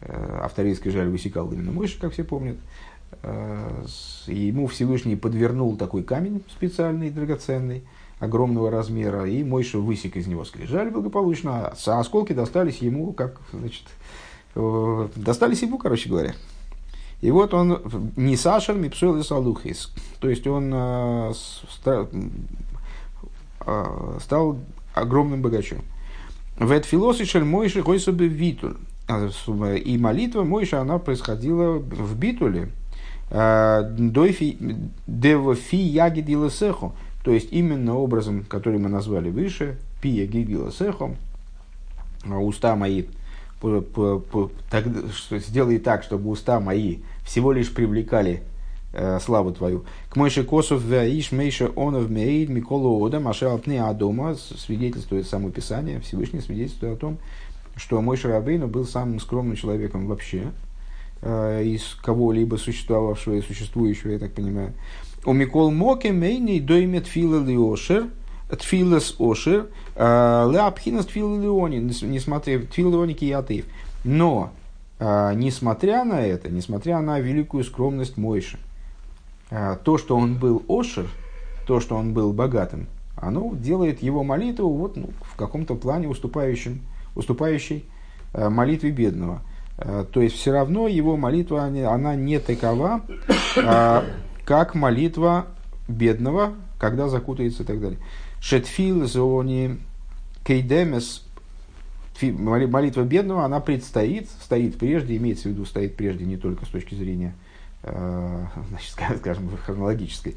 а 0.00 0.48
вторые 0.48 0.74
скрижали 0.74 1.08
высекал 1.08 1.50
именно 1.50 1.72
Мойша, 1.72 1.98
как 2.00 2.12
все 2.12 2.24
помнят, 2.24 2.56
ему 4.26 4.66
Всевышний 4.66 5.16
подвернул 5.16 5.76
такой 5.76 6.02
камень 6.02 6.42
специальный, 6.50 7.10
драгоценный, 7.10 7.84
огромного 8.20 8.70
размера, 8.70 9.28
и 9.28 9.42
Мойша 9.42 9.78
высек 9.78 10.16
из 10.16 10.26
него 10.26 10.44
скрижаль 10.44 10.90
благополучно, 10.90 11.72
а 11.86 11.98
осколки 11.98 12.34
достались 12.34 12.78
ему, 12.78 13.12
как, 13.12 13.40
значит, 13.52 13.84
э, 14.54 15.08
достались 15.16 15.62
ему, 15.62 15.78
короче 15.78 16.08
говоря. 16.08 16.34
И 17.22 17.30
вот 17.30 17.54
он 17.54 17.82
не 18.16 18.36
Сашер 18.36 18.76
Мипсуэл 18.76 19.18
и 19.18 19.22
Салухис. 19.22 19.92
То 20.20 20.28
есть 20.28 20.46
он 20.46 20.70
э, 20.72 21.32
э, 23.66 24.18
стал 24.20 24.58
огромным 24.94 25.42
богачом. 25.42 25.82
В 26.56 26.70
Эдфилосишель 26.72 27.44
Мойши 27.44 27.82
Хойсубе 27.82 28.26
Витуль. 28.26 28.76
И 29.84 29.98
молитва 29.98 30.44
Мойша, 30.44 30.80
она 30.80 30.98
происходила 30.98 31.78
в 31.78 32.16
Битуле. 32.18 32.70
Дойфи 33.30 34.56
Девофи 35.06 35.76
Ягид 35.76 36.28
Илесеху 36.28 36.94
то 37.22 37.32
есть 37.32 37.52
именно 37.52 37.96
образом, 37.96 38.44
который 38.44 38.78
мы 38.78 38.88
назвали 38.88 39.30
выше, 39.30 39.76
пия 40.00 40.26
гигила 40.26 40.72
сехом, 40.72 41.16
уста 42.24 42.76
мои 42.76 43.04
что 43.60 45.38
сделай 45.38 45.78
так, 45.78 46.02
чтобы 46.02 46.30
уста 46.30 46.60
мои 46.60 47.00
всего 47.26 47.52
лишь 47.52 47.70
привлекали 47.72 48.42
славу 49.20 49.52
твою. 49.52 49.84
К 50.08 50.16
Мойше 50.16 50.42
Косов 50.42 50.82
Ваиш 50.82 51.30
Мейша 51.30 51.70
Онов 51.76 52.10
Мейд 52.10 52.48
Миколу 52.48 53.00
Ода 53.00 53.20
Маша 53.20 53.50
Алтне 53.50 53.82
Адома 53.82 54.34
свидетельствует 54.34 55.28
само 55.28 55.50
Писание, 55.50 56.00
Всевышний 56.00 56.40
свидетельствует 56.40 56.94
о 56.94 56.96
том, 56.96 57.18
что 57.76 58.00
Мойша 58.02 58.28
Рабейну 58.28 58.66
был 58.66 58.84
самым 58.84 59.20
скромным 59.20 59.54
человеком 59.54 60.06
вообще, 60.06 60.50
э, 61.22 61.62
из 61.64 61.94
кого-либо 62.02 62.56
существовавшего 62.56 63.34
и 63.34 63.42
существующего, 63.42 64.10
я 64.10 64.18
так 64.18 64.32
понимаю. 64.32 64.72
У 65.24 65.32
Микол 65.32 65.70
Моке 65.70 66.10
Мейни 66.10 66.58
Доймет 66.58 67.06
Фила 67.06 67.44
Лиошер– 67.44 68.06
Тфилас 68.56 69.14
Ошер, 69.18 69.68
э, 69.94 70.48
Леапхинас 70.52 71.06
Тфил 71.06 71.40
Леони, 71.40 71.78
несмотря 71.78 72.60
Тфил 72.60 72.90
Леони 72.90 73.14
Киятыев. 73.14 73.66
Но, 74.04 74.52
э, 74.98 75.32
несмотря 75.34 76.04
на 76.04 76.20
это, 76.20 76.50
несмотря 76.50 77.00
на 77.00 77.20
великую 77.20 77.64
скромность 77.64 78.16
Мойши, 78.16 78.58
э, 78.58 78.69
то, 79.50 79.98
что 79.98 80.16
он 80.16 80.38
был 80.38 80.62
Ошер, 80.68 81.06
то, 81.66 81.80
что 81.80 81.96
он 81.96 82.14
был 82.14 82.32
богатым, 82.32 82.86
оно 83.16 83.54
делает 83.54 84.02
его 84.02 84.24
молитву 84.24 84.72
вот, 84.72 84.96
ну, 84.96 85.10
в 85.22 85.36
каком-то 85.36 85.74
плане 85.74 86.08
уступающим, 86.08 86.80
уступающей 87.14 87.84
молитве 88.32 88.90
бедного. 88.90 89.42
То 90.12 90.20
есть 90.20 90.36
все 90.36 90.52
равно 90.52 90.88
его 90.88 91.16
молитва, 91.16 91.64
она 91.64 92.14
не 92.14 92.38
такова, 92.38 93.02
как 94.44 94.74
молитва 94.74 95.46
бедного, 95.88 96.54
когда 96.78 97.08
закутается 97.08 97.62
и 97.62 97.66
так 97.66 97.80
далее. 97.80 97.98
Шетфил 98.40 99.06
зони 99.06 99.78
кейдемес 100.44 101.26
молитва 102.22 103.02
бедного, 103.02 103.44
она 103.44 103.60
предстоит, 103.60 104.28
стоит 104.42 104.78
прежде, 104.78 105.16
имеется 105.16 105.48
в 105.48 105.52
виду, 105.52 105.64
стоит 105.64 105.96
прежде 105.96 106.24
не 106.24 106.36
только 106.36 106.66
с 106.66 106.68
точки 106.68 106.94
зрения, 106.94 107.34
э, 107.34 107.49
значит, 108.68 108.94
скажем, 109.18 109.50
хронологической, 109.64 110.36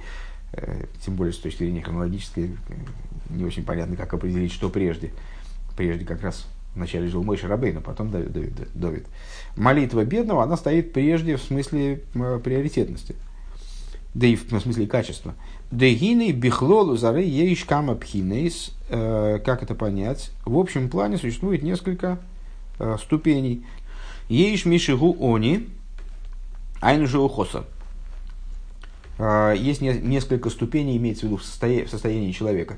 э, 0.54 0.86
тем 1.06 1.16
более 1.16 1.34
с 1.34 1.38
точки 1.38 1.60
зрения 1.60 1.82
хронологической, 1.82 2.46
э, 2.46 2.74
не 3.30 3.44
очень 3.44 3.64
понятно, 3.64 3.96
как 3.96 4.14
определить, 4.14 4.52
что 4.52 4.70
прежде. 4.70 5.12
Прежде 5.76 6.06
как 6.06 6.22
раз 6.22 6.48
вначале 6.76 7.08
жил 7.08 7.24
Мой 7.24 7.38
Шарабейн, 7.38 7.78
а 7.78 7.82
потом 7.82 8.12
Давид, 8.12 8.54
Давид. 8.74 9.06
Молитва 9.56 10.06
бедного, 10.06 10.44
она 10.44 10.58
стоит 10.58 10.94
прежде 10.94 11.36
в 11.38 11.42
смысле 11.42 12.04
приоритетности, 12.14 13.16
да 14.14 14.28
и 14.28 14.36
в 14.36 14.48
смысле 14.60 14.88
качества. 14.88 15.36
Дегины 15.74 16.32
бихлолу 16.32 16.96
зары 16.98 17.24
еиш 17.24 17.66
кама 17.66 17.96
пхинейс. 17.96 18.74
Э, 18.90 19.40
как 19.44 19.64
это 19.64 19.74
понять? 19.74 20.30
В 20.46 20.56
общем 20.60 20.88
плане 20.88 21.18
существует 21.18 21.64
несколько 21.64 22.20
э, 22.78 22.96
ступеней. 23.02 23.66
Еиш 24.30 24.66
мишигу 24.66 25.18
они, 25.34 25.70
ухоса. 27.20 27.66
Э, 29.18 29.54
есть 29.58 29.82
несколько 29.82 30.50
ступеней, 30.50 30.98
имеется 30.98 31.22
в 31.22 31.30
виду 31.30 31.38
в 31.38 31.44
состоянии 31.44 32.32
человека. 32.32 32.78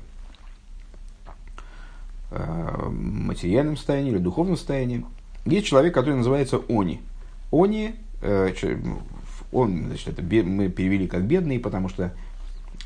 В 2.28 2.90
материальном 2.90 3.76
состоянии 3.76 4.10
или 4.10 4.18
духовном 4.18 4.56
состоянии. 4.56 5.06
Есть 5.44 5.66
человек, 5.66 5.94
который 5.94 6.16
называется 6.16 6.60
они. 6.68 7.00
Они, 7.52 7.94
он, 9.52 9.84
значит, 9.86 10.08
это 10.08 10.22
мы 10.22 10.68
перевели 10.68 11.06
как 11.06 11.24
бедный, 11.24 11.58
потому 11.58 11.88
что 11.88 12.12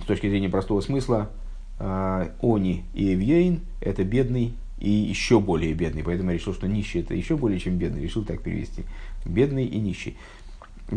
с 0.02 0.06
точки 0.06 0.28
зрения 0.28 0.48
простого 0.48 0.80
смысла, 0.80 1.30
э, 1.78 2.30
они 2.42 2.84
и 2.94 3.14
Эвьейн– 3.14 3.60
это 3.80 4.04
бедный 4.04 4.54
и 4.78 4.90
еще 4.90 5.40
более 5.40 5.74
бедный. 5.74 6.02
Поэтому 6.02 6.30
я 6.30 6.36
решил, 6.36 6.54
что 6.54 6.66
нищий– 6.66 7.00
это 7.00 7.14
еще 7.14 7.36
более, 7.36 7.58
чем 7.58 7.76
бедный. 7.76 8.02
Решил 8.02 8.24
так 8.24 8.42
перевести. 8.42 8.84
Бедный 9.24 9.66
и 9.66 9.78
нищий. 9.78 10.16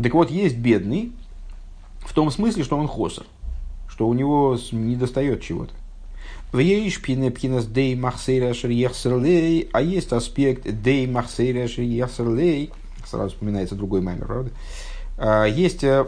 Так 0.02 0.14
вот, 0.14 0.30
есть 0.30 0.56
бедный 0.56 1.12
в 2.00 2.12
том 2.12 2.30
смысле, 2.30 2.64
что 2.64 2.76
он 2.76 2.88
хосер, 2.88 3.24
что 3.88 4.08
у 4.08 4.14
него 4.14 4.58
не 4.72 4.96
достает 4.96 5.42
чего-то. 5.42 5.72
А 9.72 9.80
есть 9.80 10.12
аспект 10.12 10.82
дей 10.82 11.06
махсейра 11.06 11.68
шерьехсерлей. 11.68 12.70
Сразу 13.04 13.30
вспоминается 13.30 13.74
другой 13.74 14.00
маймер, 14.00 14.26
правда? 14.26 14.50
А, 15.18 15.44
есть 15.46 15.82
э, 15.82 16.06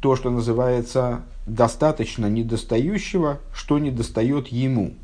то, 0.00 0.16
что 0.16 0.30
называется 0.30 1.22
достаточно 1.46 2.26
недостающего, 2.26 3.38
что 3.54 3.78
недостает 3.78 4.48
ему. 4.48 4.94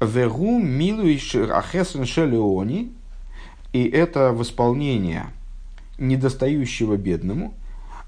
Вегу 0.00 0.58
милуиш 0.58 1.34
ахесен 1.34 2.06
шелеони, 2.06 2.92
и 3.72 3.84
это 3.84 4.32
восполнение 4.32 5.26
недостающего 5.98 6.96
бедному, 6.96 7.54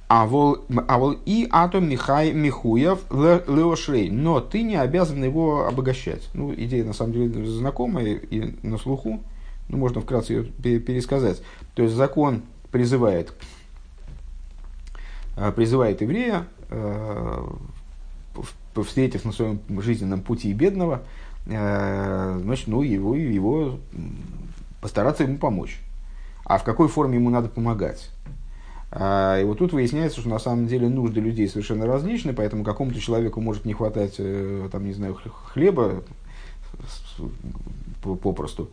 а 0.09 0.27
вол, 0.27 0.59
а 0.87 0.99
вол 0.99 1.16
и 1.25 1.49
атом 1.51 1.88
михай 1.88 2.33
михуев 2.33 3.01
леошрей, 3.11 4.11
но 4.11 4.40
ты 4.40 4.62
не 4.62 4.77
обязан 4.77 5.23
его 5.25 5.66
обогащать. 5.66 6.29
Ну, 6.35 6.55
идея 6.55 6.85
на 6.85 6.92
самом 6.92 7.12
деле 7.12 7.47
знакомая 7.47 8.14
и 8.14 8.55
на 8.66 8.79
слуху, 8.79 9.20
ну, 9.68 9.77
можно 9.79 10.01
вкратце 10.01 10.35
ее 10.35 10.44
пересказать. 10.44 11.42
То 11.75 11.83
есть 11.83 11.94
закон 11.94 12.42
призывает 12.70 13.35
Э, 15.37 15.51
призывает 15.51 16.01
еврея, 16.01 16.47
э, 16.70 17.47
встретив 18.75 19.25
на 19.25 19.33
своем 19.33 19.61
жизненном 19.81 20.20
пути 20.20 20.53
бедного, 20.53 21.03
э, 21.47 22.40
значит, 22.42 22.68
ну, 22.68 22.83
его, 22.83 23.16
его 23.16 23.79
постараться 24.81 25.25
ему 25.25 25.38
помочь. 25.38 25.81
А 26.44 26.59
в 26.59 26.64
какой 26.64 26.88
форме 26.88 27.16
ему 27.16 27.30
надо 27.30 27.48
помогать? 27.48 28.11
И 28.92 29.42
вот 29.44 29.59
тут 29.59 29.72
выясняется, 29.72 30.20
что 30.20 30.28
на 30.28 30.38
самом 30.38 30.68
деле 30.68 30.88
нужды 30.88 31.20
людей 31.20 31.48
совершенно 31.48 31.87
различны, 31.87 32.33
поэтому 32.33 32.62
какому-то 32.62 33.00
человеку 33.00 33.40
может 33.40 33.64
не 33.64 33.72
хватать, 33.72 34.16
там, 34.16 34.85
не 34.85 34.92
знаю, 34.92 35.14
хлеба 35.14 36.04
попросту. 38.02 38.70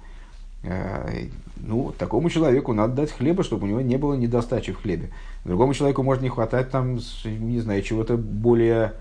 Ну, 1.64 1.92
такому 1.98 2.30
человеку 2.30 2.74
надо 2.74 2.94
дать 2.94 3.12
хлеба, 3.12 3.44
чтобы 3.44 3.64
у 3.66 3.68
него 3.68 3.82
не 3.82 3.98
было 3.98 4.14
недостачи 4.14 4.74
в 4.74 4.82
хлебе. 4.82 5.10
Другому 5.44 5.74
человеку 5.74 6.04
может 6.04 6.22
не 6.22 6.30
хватать 6.30 6.70
там, 6.70 7.00
не 7.26 7.60
знаю, 7.60 7.82
чего-то 7.82 8.18
более 8.18 8.94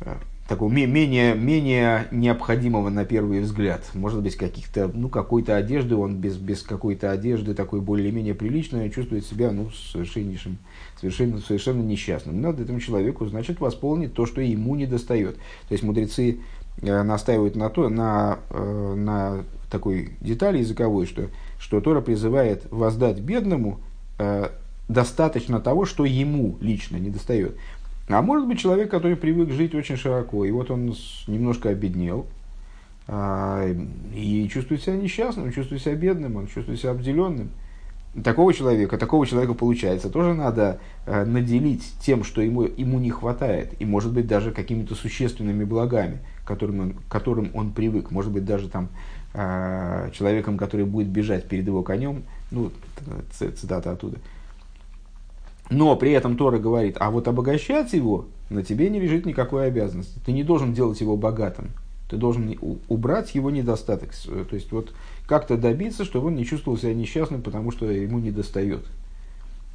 э, 0.00 0.14
такого 0.48 0.70
менее, 0.70 1.34
менее 1.34 2.06
необходимого 2.10 2.88
на 2.88 3.04
первый 3.04 3.40
взгляд. 3.40 3.82
Может 3.94 4.22
быть, 4.22 4.36
каких-то, 4.36 4.90
ну, 4.92 5.08
какой-то 5.08 5.56
одежды, 5.56 5.96
он 5.96 6.16
без, 6.16 6.36
без 6.36 6.62
какой-то 6.62 7.10
одежды 7.10 7.54
такой 7.54 7.80
более-менее 7.80 8.34
приличной 8.34 8.90
чувствует 8.90 9.26
себя, 9.26 9.50
ну, 9.50 9.70
совершеннейшим, 9.70 10.58
совершенно, 11.00 11.38
совершенно 11.40 11.82
несчастным. 11.82 12.40
Надо 12.40 12.62
этому 12.62 12.80
человеку, 12.80 13.26
значит, 13.26 13.60
восполнить 13.60 14.14
то, 14.14 14.26
что 14.26 14.40
ему 14.40 14.76
не 14.76 14.86
достает. 14.86 15.36
То 15.68 15.72
есть, 15.72 15.82
мудрецы 15.82 16.38
э, 16.82 17.02
настаивают 17.02 17.56
на, 17.56 17.68
то, 17.70 17.88
на, 17.88 18.38
э, 18.50 18.94
на 18.96 19.44
такой 19.70 20.10
детали 20.20 20.58
языковой, 20.58 21.06
что, 21.06 21.28
что 21.58 21.80
Тора 21.80 22.00
призывает 22.00 22.66
воздать 22.70 23.20
бедному 23.20 23.80
Э, 24.18 24.48
достаточно 24.88 25.58
того, 25.58 25.84
что 25.84 26.04
ему 26.04 26.58
лично 26.60 26.96
не 26.96 27.10
достает. 27.10 27.56
А 28.08 28.22
может 28.22 28.46
быть 28.46 28.60
человек, 28.60 28.90
который 28.90 29.16
привык 29.16 29.50
жить 29.50 29.74
очень 29.74 29.96
широко, 29.96 30.44
и 30.44 30.50
вот 30.50 30.70
он 30.70 30.94
немножко 31.26 31.70
обеднел, 31.70 32.26
а, 33.08 33.66
и 34.14 34.48
чувствует 34.48 34.82
себя 34.82 34.96
несчастным, 34.96 35.52
чувствует 35.52 35.82
себя 35.82 35.94
бедным, 35.94 36.36
он 36.36 36.46
чувствует 36.46 36.78
себя 36.78 36.92
обделенным. 36.92 37.50
Такого 38.24 38.54
человека, 38.54 38.96
такого 38.96 39.26
человека 39.26 39.52
получается, 39.52 40.08
тоже 40.08 40.32
надо 40.32 40.80
э, 41.04 41.26
наделить 41.26 41.84
тем, 42.00 42.24
что 42.24 42.40
ему, 42.40 42.62
ему 42.62 42.98
не 42.98 43.10
хватает, 43.10 43.74
и 43.78 43.84
может 43.84 44.10
быть 44.10 44.26
даже 44.26 44.52
какими-то 44.52 44.94
существенными 44.94 45.64
благами, 45.64 46.20
которым 46.46 46.80
он, 46.80 46.94
которым 47.10 47.50
он 47.52 47.72
привык, 47.72 48.10
может 48.10 48.32
быть 48.32 48.46
даже 48.46 48.70
там 48.70 48.88
э, 49.34 50.10
человеком, 50.14 50.56
который 50.56 50.86
будет 50.86 51.08
бежать 51.08 51.46
перед 51.46 51.66
его 51.66 51.82
конем, 51.82 52.22
ну, 52.50 52.72
цитата 53.38 53.90
оттуда. 53.90 54.16
Но 55.70 55.96
при 55.96 56.12
этом 56.12 56.36
Тора 56.36 56.58
говорит, 56.58 56.96
а 57.00 57.10
вот 57.10 57.28
обогащать 57.28 57.92
его 57.92 58.26
на 58.50 58.62
тебе 58.62 58.88
не 58.88 59.00
лежит 59.00 59.26
никакой 59.26 59.66
обязанности. 59.66 60.20
Ты 60.24 60.32
не 60.32 60.44
должен 60.44 60.72
делать 60.72 61.00
его 61.00 61.16
богатым. 61.16 61.70
Ты 62.08 62.16
должен 62.16 62.56
убрать 62.88 63.34
его 63.34 63.50
недостаток. 63.50 64.10
То 64.14 64.54
есть 64.54 64.70
вот 64.70 64.92
как-то 65.26 65.56
добиться, 65.56 66.04
чтобы 66.04 66.28
он 66.28 66.36
не 66.36 66.46
чувствовал 66.46 66.78
себя 66.78 66.94
несчастным, 66.94 67.42
потому 67.42 67.72
что 67.72 67.90
ему 67.90 68.20
не 68.20 68.30
достает. 68.30 68.86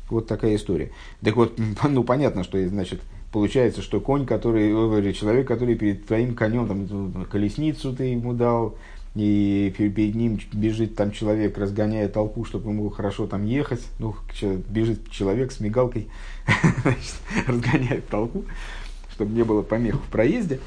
Вот 0.09 0.27
такая 0.27 0.55
история. 0.55 0.91
Так 1.21 1.35
вот, 1.35 1.59
ну 1.89 2.03
понятно, 2.03 2.43
что 2.45 2.65
значит, 2.67 3.01
получается, 3.33 3.81
что 3.81 3.99
конь, 3.99 4.25
который, 4.25 5.13
человек, 5.13 5.47
который 5.47 5.75
перед 5.75 6.05
твоим 6.05 6.35
конем, 6.35 6.67
там, 6.67 7.25
колесницу 7.25 7.93
ты 7.93 8.05
ему 8.05 8.33
дал, 8.33 8.75
и 9.15 9.73
перед 9.77 10.15
ним 10.15 10.39
бежит 10.53 10.95
там 10.95 11.11
человек, 11.11 11.57
разгоняя 11.57 12.07
толпу, 12.07 12.45
чтобы 12.45 12.71
ему 12.71 12.89
хорошо 12.89 13.27
там 13.27 13.45
ехать. 13.45 13.85
Ну, 13.99 14.15
бежит 14.69 15.09
человек 15.11 15.51
с 15.51 15.59
мигалкой, 15.59 16.07
разгоняет 17.47 18.07
толпу, 18.07 18.45
чтобы 19.13 19.33
не 19.33 19.43
было 19.43 19.63
помех 19.63 19.95
в 19.95 20.09
проезде. 20.09 20.59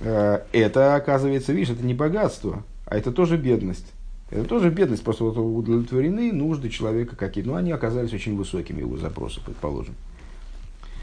Э, 0.00 0.40
это, 0.52 0.96
оказывается, 0.96 1.52
видишь, 1.52 1.70
это 1.70 1.84
не 1.84 1.94
богатство, 1.94 2.64
а 2.86 2.96
это 2.96 3.12
тоже 3.12 3.36
бедность. 3.36 3.92
Это 4.30 4.44
тоже 4.44 4.70
бедность, 4.70 5.04
просто 5.04 5.22
вот 5.22 5.36
удовлетворены 5.36 6.32
нужды 6.32 6.68
человека 6.68 7.14
какие-то. 7.14 7.50
Но 7.50 7.56
они 7.56 7.70
оказались 7.70 8.12
очень 8.12 8.36
высокими, 8.36 8.80
его 8.80 8.96
запросы, 8.96 9.40
предположим. 9.44 9.94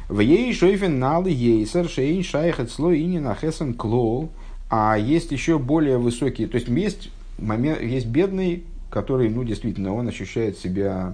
В 0.10 0.20
ей 0.20 0.54
шойфен 0.54 1.00
налы 1.00 1.30
ейсер 1.32 1.88
шейн 1.88 2.24
шайхет 2.24 2.70
слой 2.70 3.00
ини 3.00 3.20
нахесен 3.20 3.74
клол. 3.74 4.32
А 4.76 4.98
есть 4.98 5.32
еще 5.32 5.60
более 5.60 6.00
высокие, 6.00 6.48
то 6.48 6.56
есть 6.56 6.68
есть, 6.68 7.12
момент, 7.38 7.80
есть 7.80 8.08
бедный, 8.08 8.64
который, 8.90 9.30
ну, 9.30 9.44
действительно, 9.44 9.94
он 9.94 10.08
ощущает 10.08 10.58
себя 10.58 11.14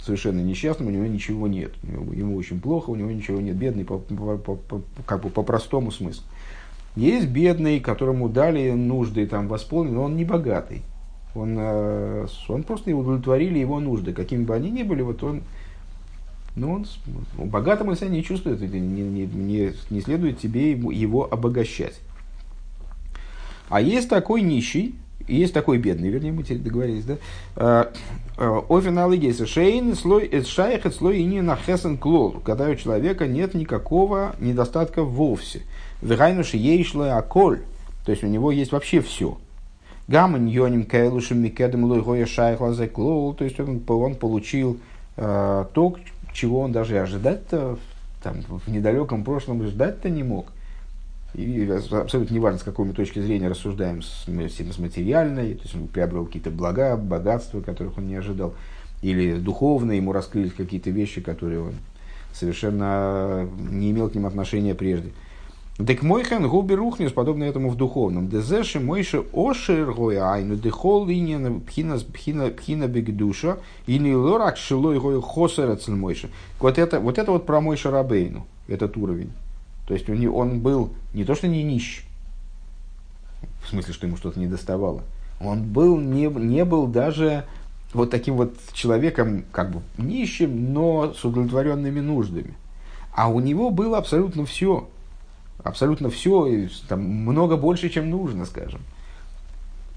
совершенно 0.00 0.40
несчастным, 0.40 0.88
у 0.88 0.90
него 0.90 1.06
ничего 1.06 1.46
нет. 1.46 1.70
Ему 1.84 2.34
очень 2.34 2.60
плохо, 2.60 2.90
у 2.90 2.96
него 2.96 3.12
ничего 3.12 3.40
нет. 3.40 3.54
Бедный 3.54 3.84
по, 3.84 3.98
по, 3.98 4.38
по, 4.38 4.56
по, 4.56 4.82
как 5.06 5.22
бы 5.22 5.30
по 5.30 5.44
простому 5.44 5.92
смыслу. 5.92 6.24
Есть 6.96 7.28
бедный, 7.28 7.78
которому 7.78 8.28
дали 8.28 8.72
нужды 8.72 9.24
там 9.28 9.46
восполнены, 9.46 9.94
но 9.94 10.02
он 10.02 10.16
не 10.16 10.24
богатый. 10.24 10.82
Он, 11.36 11.54
э, 11.56 12.26
он 12.48 12.64
просто 12.64 12.92
удовлетворили 12.92 13.60
его 13.60 13.78
нужды, 13.78 14.12
какими 14.12 14.42
бы 14.42 14.56
они 14.56 14.72
ни 14.72 14.82
были, 14.82 15.02
вот 15.02 15.22
он, 15.22 15.42
ну, 16.56 16.84
он 17.38 17.48
богатым 17.50 17.90
он 17.90 17.94
себя 17.94 18.08
не 18.08 18.24
чувствует, 18.24 18.60
не, 18.60 18.80
не, 18.80 19.26
не, 19.26 19.72
не 19.90 20.00
следует 20.00 20.40
тебе 20.40 20.72
его 20.72 21.32
обогащать. 21.32 22.00
А 23.68 23.80
есть 23.80 24.08
такой 24.08 24.42
нищий, 24.42 24.94
есть 25.26 25.52
такой 25.52 25.78
бедный, 25.78 26.08
вернее, 26.08 26.32
мы 26.32 26.42
теперь 26.42 26.58
договорились, 26.58 27.04
да? 27.04 27.16
А, 27.56 27.92
а, 28.36 28.64
Офинал 28.68 29.12
Гейса 29.12 29.46
Шейн 29.46 29.94
слой 29.94 30.26
э, 30.26 30.42
шайхет 30.42 30.94
слой 30.94 31.18
и 31.18 31.24
не 31.24 31.42
на 31.42 31.56
хесен 31.56 31.98
клол, 31.98 32.40
когда 32.44 32.68
у 32.68 32.74
человека 32.74 33.26
нет 33.26 33.54
никакого 33.54 34.34
недостатка 34.40 35.02
вовсе. 35.02 35.62
Вегайнуши 36.00 36.56
ей 36.56 36.82
шло 36.84 37.04
аколь, 37.10 37.60
то 38.06 38.12
есть 38.12 38.24
у 38.24 38.26
него 38.26 38.50
есть 38.50 38.72
вообще 38.72 39.00
все. 39.00 39.36
Гаман 40.06 40.46
йоним 40.46 40.86
кайлушем 40.86 41.42
микедем 41.42 41.84
лой 41.84 42.00
гоя 42.00 42.24
шайхла 42.24 42.72
за 42.72 42.88
клол, 42.88 43.34
то 43.34 43.44
есть 43.44 43.60
он, 43.60 43.82
он 43.86 44.14
получил 44.14 44.78
э, 45.16 45.64
то, 45.74 45.96
чего 46.32 46.60
он 46.60 46.72
даже 46.72 46.98
ожидать-то 46.98 47.78
там, 48.22 48.36
в 48.48 48.70
недалеком 48.70 49.24
прошлом 49.24 49.62
ждать-то 49.66 50.08
не 50.08 50.22
мог 50.22 50.46
и 51.34 51.70
абсолютно 51.92 52.34
неважно, 52.34 52.58
с 52.58 52.62
какой 52.62 52.86
мы 52.86 52.94
точки 52.94 53.20
зрения 53.20 53.48
рассуждаем, 53.48 54.02
с, 54.02 54.26
с 54.26 54.78
материальной, 54.78 55.54
то 55.54 55.62
есть 55.62 55.74
он 55.74 55.88
приобрел 55.88 56.26
какие-то 56.26 56.50
блага, 56.50 56.96
богатства, 56.96 57.60
которых 57.60 57.98
он 57.98 58.08
не 58.08 58.16
ожидал, 58.16 58.54
или 59.02 59.34
духовно 59.34 59.92
ему 59.92 60.12
раскрылись 60.12 60.54
какие-то 60.54 60.90
вещи, 60.90 61.20
которые 61.20 61.60
он 61.60 61.74
совершенно 62.32 63.48
не 63.70 63.90
имел 63.90 64.08
к 64.08 64.14
ним 64.14 64.26
отношения 64.26 64.74
прежде. 64.74 65.12
Так 65.86 66.02
мой 66.02 66.24
хан 66.24 66.48
губи 66.48 66.74
рухнес, 66.74 67.12
подобно 67.12 67.44
этому 67.44 67.70
в 67.70 67.76
духовном. 67.76 68.28
Дезеши 68.28 68.80
мойши 68.80 69.22
ошер 69.32 69.94
айну 70.20 70.56
дехол 70.56 71.06
линия 71.06 71.38
пхина 71.60 71.98
пхина 71.98 72.48
пхина 72.48 72.88
бигдуша 72.88 73.58
и 73.86 74.00
не 74.00 74.12
лорак 74.12 74.56
шилой 74.56 74.98
гой 74.98 75.22
хосер 75.22 75.78
мойши. 75.86 76.30
Вот 76.58 76.78
это 76.78 76.98
вот 76.98 77.18
это 77.18 77.30
вот 77.30 77.46
про 77.46 77.60
мой 77.60 77.76
шарабейну, 77.76 78.44
этот 78.66 78.96
уровень. 78.96 79.30
То 79.88 79.94
есть 79.94 80.08
он, 80.10 80.26
он 80.28 80.60
был 80.60 80.90
не 81.14 81.24
то 81.24 81.34
что 81.34 81.48
не 81.48 81.62
нищ, 81.62 82.04
в 83.64 83.70
смысле, 83.70 83.94
что 83.94 84.06
ему 84.06 84.18
что-то 84.18 84.38
не 84.38 84.46
доставало, 84.46 85.02
он 85.40 85.62
был, 85.62 85.96
не, 85.96 86.26
не 86.26 86.66
был 86.66 86.86
даже 86.86 87.46
вот 87.94 88.10
таким 88.10 88.36
вот 88.36 88.54
человеком, 88.74 89.44
как 89.50 89.70
бы 89.70 89.80
нищим, 89.96 90.74
но 90.74 91.14
с 91.14 91.24
удовлетворенными 91.24 92.00
нуждами. 92.00 92.54
А 93.14 93.30
у 93.30 93.40
него 93.40 93.70
было 93.70 93.96
абсолютно 93.96 94.44
все. 94.44 94.86
Абсолютно 95.64 96.10
все, 96.10 96.68
там, 96.86 97.00
много 97.00 97.56
больше, 97.56 97.88
чем 97.88 98.10
нужно, 98.10 98.44
скажем. 98.44 98.82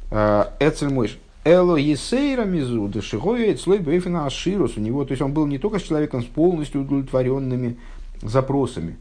А, 0.09 0.53
Эцель 0.59 0.89
мой 0.89 1.11
Эло 1.43 1.75
Есейра 1.75 2.45
Мизу, 2.45 2.87
Дашигоя, 2.87 3.57
Слой 3.57 3.79
Бейфина 3.79 4.25
Аширус. 4.25 4.77
У 4.77 4.79
него, 4.79 5.03
то 5.03 5.11
есть 5.11 5.21
он 5.21 5.33
был 5.33 5.45
не 5.47 5.57
только 5.57 5.79
с 5.79 5.83
человеком 5.83 6.23
с 6.23 6.25
полностью 6.25 6.81
удовлетворенными 6.81 7.77
запросами, 8.21 8.95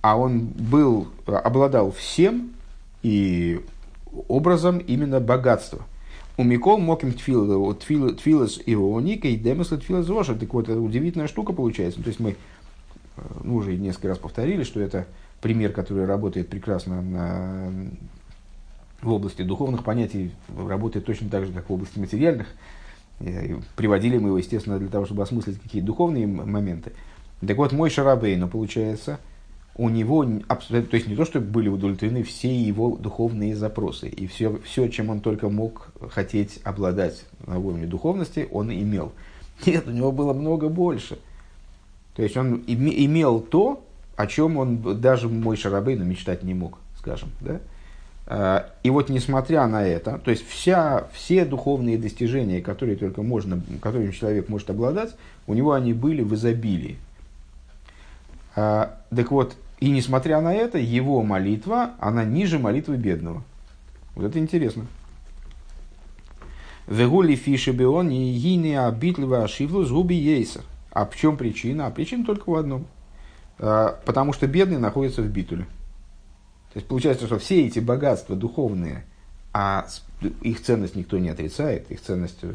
а 0.00 0.16
он 0.16 0.46
был, 0.46 1.08
обладал 1.26 1.90
всем 1.92 2.52
и 3.02 3.60
образом 4.28 4.78
именно 4.78 5.20
богатства. 5.20 5.82
У 6.36 6.44
Микол 6.44 6.78
моким 6.78 7.12
тфилас 7.12 8.60
ионика 8.64 9.26
и 9.26 9.36
демысла 9.36 9.78
тфилас 9.78 10.08
роша. 10.08 10.34
Так 10.34 10.54
вот, 10.54 10.68
это 10.68 10.80
удивительная 10.80 11.26
штука 11.26 11.52
получается. 11.52 12.00
То 12.00 12.08
есть 12.08 12.20
мы 12.20 12.36
э, 13.16 13.22
ну, 13.42 13.56
уже 13.56 13.76
несколько 13.76 14.08
раз 14.08 14.18
повторили, 14.18 14.62
что 14.62 14.80
это 14.80 15.06
пример, 15.40 15.72
который 15.72 16.06
работает 16.06 16.48
прекрасно 16.48 17.02
на, 17.02 17.72
в 19.02 19.10
области 19.10 19.42
духовных 19.42 19.82
понятий, 19.82 20.30
работает 20.56 21.06
точно 21.06 21.28
так 21.28 21.44
же, 21.44 21.52
как 21.52 21.68
в 21.68 21.72
области 21.72 21.98
материальных. 21.98 22.46
И 23.20 23.56
приводили 23.74 24.16
мы 24.18 24.28
его, 24.28 24.38
естественно, 24.38 24.78
для 24.78 24.88
того, 24.88 25.06
чтобы 25.06 25.24
осмыслить 25.24 25.60
какие-то 25.60 25.88
духовные 25.88 26.28
моменты. 26.28 26.92
Так 27.44 27.56
вот, 27.56 27.72
мой 27.72 27.90
Шарабейну, 27.90 28.46
получается, 28.48 29.18
у 29.78 29.88
него, 29.88 30.24
то 30.24 30.58
есть 30.92 31.06
не 31.06 31.14
то, 31.14 31.24
что 31.24 31.40
были 31.40 31.68
удовлетворены 31.68 32.24
все 32.24 32.52
его 32.52 32.96
духовные 32.96 33.54
запросы, 33.54 34.08
и 34.08 34.26
все, 34.26 34.58
все, 34.64 34.88
чем 34.88 35.08
он 35.08 35.20
только 35.20 35.48
мог 35.48 35.92
хотеть 36.10 36.58
обладать 36.64 37.24
на 37.46 37.58
уровне 37.58 37.86
духовности, 37.86 38.48
он 38.50 38.72
имел. 38.72 39.12
Нет, 39.66 39.86
у 39.86 39.92
него 39.92 40.10
было 40.10 40.32
много 40.32 40.68
больше. 40.68 41.18
То 42.16 42.22
есть 42.24 42.36
он 42.36 42.64
имел 42.66 43.38
то, 43.38 43.84
о 44.16 44.26
чем 44.26 44.56
он 44.56 45.00
даже 45.00 45.28
мой 45.28 45.56
Шарабейну 45.56 46.04
мечтать 46.04 46.42
не 46.42 46.54
мог, 46.54 46.78
скажем. 46.98 47.30
Да? 47.40 47.60
А, 48.26 48.70
и 48.82 48.90
вот 48.90 49.08
несмотря 49.08 49.64
на 49.68 49.86
это, 49.86 50.18
то 50.18 50.32
есть 50.32 50.44
вся, 50.48 51.06
все 51.12 51.44
духовные 51.44 51.98
достижения, 51.98 52.60
которые 52.60 52.96
только 52.96 53.22
можно, 53.22 53.62
которыми 53.80 54.10
человек 54.10 54.48
может 54.48 54.68
обладать, 54.70 55.14
у 55.46 55.54
него 55.54 55.70
они 55.70 55.92
были 55.92 56.22
в 56.22 56.34
изобилии. 56.34 56.98
А, 58.56 58.98
так 59.14 59.30
вот, 59.30 59.56
и 59.80 59.90
несмотря 59.90 60.40
на 60.40 60.52
это, 60.52 60.78
его 60.78 61.22
молитва, 61.22 61.92
она 62.00 62.24
ниже 62.24 62.58
молитвы 62.58 62.96
бедного. 62.96 63.44
Вот 64.16 64.24
это 64.24 64.38
интересно. 64.38 64.86
Вегули 66.88 67.36
фиши 67.36 67.70
бион 67.70 68.10
и 68.10 68.32
гини 68.32 68.72
абитлива 68.72 69.44
ашивлу 69.44 69.84
згуби 69.84 70.14
ейсер. 70.14 70.62
А 70.90 71.06
в 71.06 71.14
чем 71.14 71.36
причина? 71.36 71.86
А 71.86 71.90
причина 71.90 72.24
только 72.24 72.50
в 72.50 72.56
одном. 72.56 72.86
А, 73.58 74.00
потому 74.04 74.32
что 74.32 74.48
бедный 74.48 74.78
находится 74.78 75.22
в 75.22 75.28
битуле. 75.28 75.64
То 76.72 76.78
есть 76.80 76.88
получается, 76.88 77.26
что 77.26 77.38
все 77.38 77.66
эти 77.66 77.78
богатства 77.78 78.34
духовные, 78.34 79.04
а 79.52 79.86
их 80.42 80.60
ценность 80.60 80.96
никто 80.96 81.18
не 81.18 81.28
отрицает, 81.28 81.90
их 81.90 82.00
ценность 82.00 82.38
э, 82.42 82.52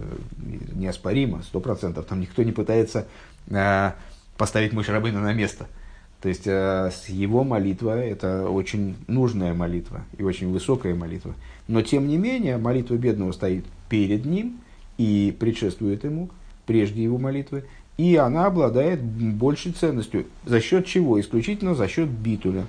неоспорима, 0.73 1.41
сто 1.43 1.61
процентов. 1.61 2.05
Там 2.05 2.19
никто 2.19 2.43
не 2.43 2.51
пытается 2.51 3.07
а, 3.49 3.95
поставить 4.37 4.73
мышь 4.73 4.89
рабына 4.89 5.21
на 5.21 5.31
место– 5.31 5.67
то 6.23 6.29
есть 6.29 6.47
э, 6.47 6.89
его 7.09 7.43
молитва– 7.43 7.97
это 8.01 8.49
очень 8.49 8.95
нужная 9.07 9.53
молитва 9.53 10.05
и 10.17 10.23
очень 10.23 10.53
высокая 10.53 10.95
молитва. 10.95 11.35
Но 11.67 11.81
тем 11.81 12.07
не 12.07 12.15
менее, 12.15 12.55
молитва 12.55 12.95
бедного 12.95 13.33
стоит 13.33 13.65
перед 13.89 14.23
ним 14.23 14.61
и 14.97 15.35
предшествует 15.37 16.05
ему, 16.05 16.29
прежде 16.65 17.03
его 17.03 17.17
молитвы, 17.17 17.65
и 17.97 18.15
она 18.15 18.45
обладает 18.45 19.03
большей 19.03 19.73
ценностью. 19.73 20.25
За 20.45 20.61
счет 20.61 20.85
чего? 20.85 21.19
Исключительно 21.19 21.75
за 21.75 21.89
счет 21.89 22.07
битуля. 22.07 22.67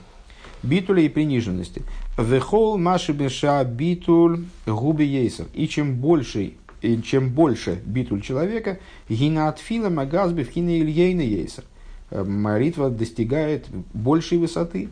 Битуля 0.64 1.02
и 1.02 1.08
приниженности. 1.08 1.82
Вехол 2.18 2.76
маши 2.76 3.12
беша 3.12 3.62
битуль 3.62 4.46
губи 4.66 5.04
ейсер. 5.04 5.46
И 5.54 5.68
чем 5.68 5.94
больше, 5.94 6.54
и 6.82 7.02
чем 7.02 7.30
больше 7.30 7.80
битуль 7.86 8.20
человека, 8.20 8.80
гина 9.08 9.48
отфила 9.48 9.90
магазби 9.90 10.42
в 10.42 10.50
хина 10.50 10.76
ильейна 10.76 11.20
ейсер 11.20 11.62
молитва 12.10 12.90
достигает 12.90 13.66
большей 13.92 14.38
высоты. 14.38 14.88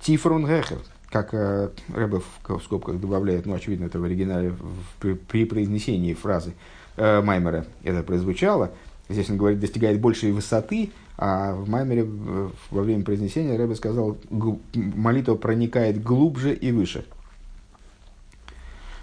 Тифрон 0.00 0.46
Гехер, 0.46 0.78
как 1.10 1.34
э, 1.34 1.70
Рэбе 1.94 2.20
в 2.20 2.60
скобках 2.62 3.00
добавляет, 3.00 3.46
ну, 3.46 3.54
очевидно, 3.54 3.84
это 3.84 3.98
в 3.98 4.04
оригинале 4.04 4.54
при, 4.98 5.44
произнесении 5.44 6.14
фразы 6.14 6.54
э, 6.96 7.20
Маймера 7.20 7.66
это 7.82 8.02
прозвучало. 8.02 8.72
Здесь 9.08 9.28
он 9.28 9.36
говорит, 9.36 9.60
достигает 9.60 10.00
большей 10.00 10.32
высоты, 10.32 10.90
а 11.18 11.52
в 11.54 11.68
Маймере 11.68 12.04
во 12.04 12.82
время 12.82 13.04
произнесения 13.04 13.58
Рэбе 13.58 13.74
сказал, 13.74 14.16
молитва 14.72 15.34
проникает 15.34 16.02
глубже 16.02 16.54
и 16.54 16.72
выше. 16.72 17.04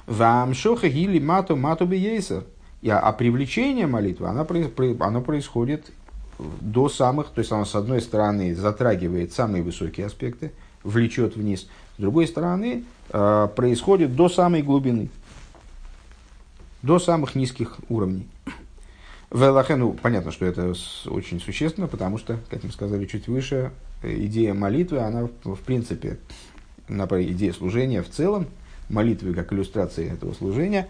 Вам 0.07 0.53
шоха 0.53 0.87
гили 0.87 1.19
мату 1.19 1.55
мату 1.55 1.85
бейсер. 1.85 2.45
А 2.89 3.11
привлечение 3.11 3.85
молитвы, 3.85 4.27
она, 4.27 4.47
оно 4.99 5.21
происходит 5.21 5.91
до 6.39 6.89
самых, 6.89 7.29
то 7.29 7.39
есть 7.39 7.51
она 7.51 7.65
с 7.65 7.75
одной 7.75 8.01
стороны 8.01 8.55
затрагивает 8.55 9.33
самые 9.33 9.63
высокие 9.63 10.05
аспекты, 10.05 10.51
влечет 10.83 11.35
вниз, 11.35 11.67
с 11.97 12.01
другой 12.01 12.27
стороны 12.27 12.83
э, 13.09 13.47
происходит 13.55 14.15
до 14.15 14.29
самой 14.29 14.61
глубины, 14.61 15.09
до 16.81 16.99
самых 16.99 17.35
низких 17.35 17.77
уровней. 17.89 18.27
В 19.29 19.65
ну, 19.75 19.93
понятно, 19.93 20.31
что 20.31 20.45
это 20.45 20.73
очень 21.07 21.41
существенно, 21.41 21.87
потому 21.87 22.17
что, 22.17 22.39
как 22.49 22.63
мы 22.63 22.71
сказали 22.71 23.05
чуть 23.05 23.27
выше, 23.27 23.71
идея 24.01 24.53
молитвы, 24.53 24.99
она 24.99 25.27
в 25.43 25.59
принципе, 25.59 26.19
идея 26.87 27.51
служения 27.51 28.01
в 28.01 28.09
целом, 28.09 28.47
молитвы 28.87 29.33
как 29.33 29.51
иллюстрации 29.51 30.09
этого 30.09 30.33
служения, 30.33 30.87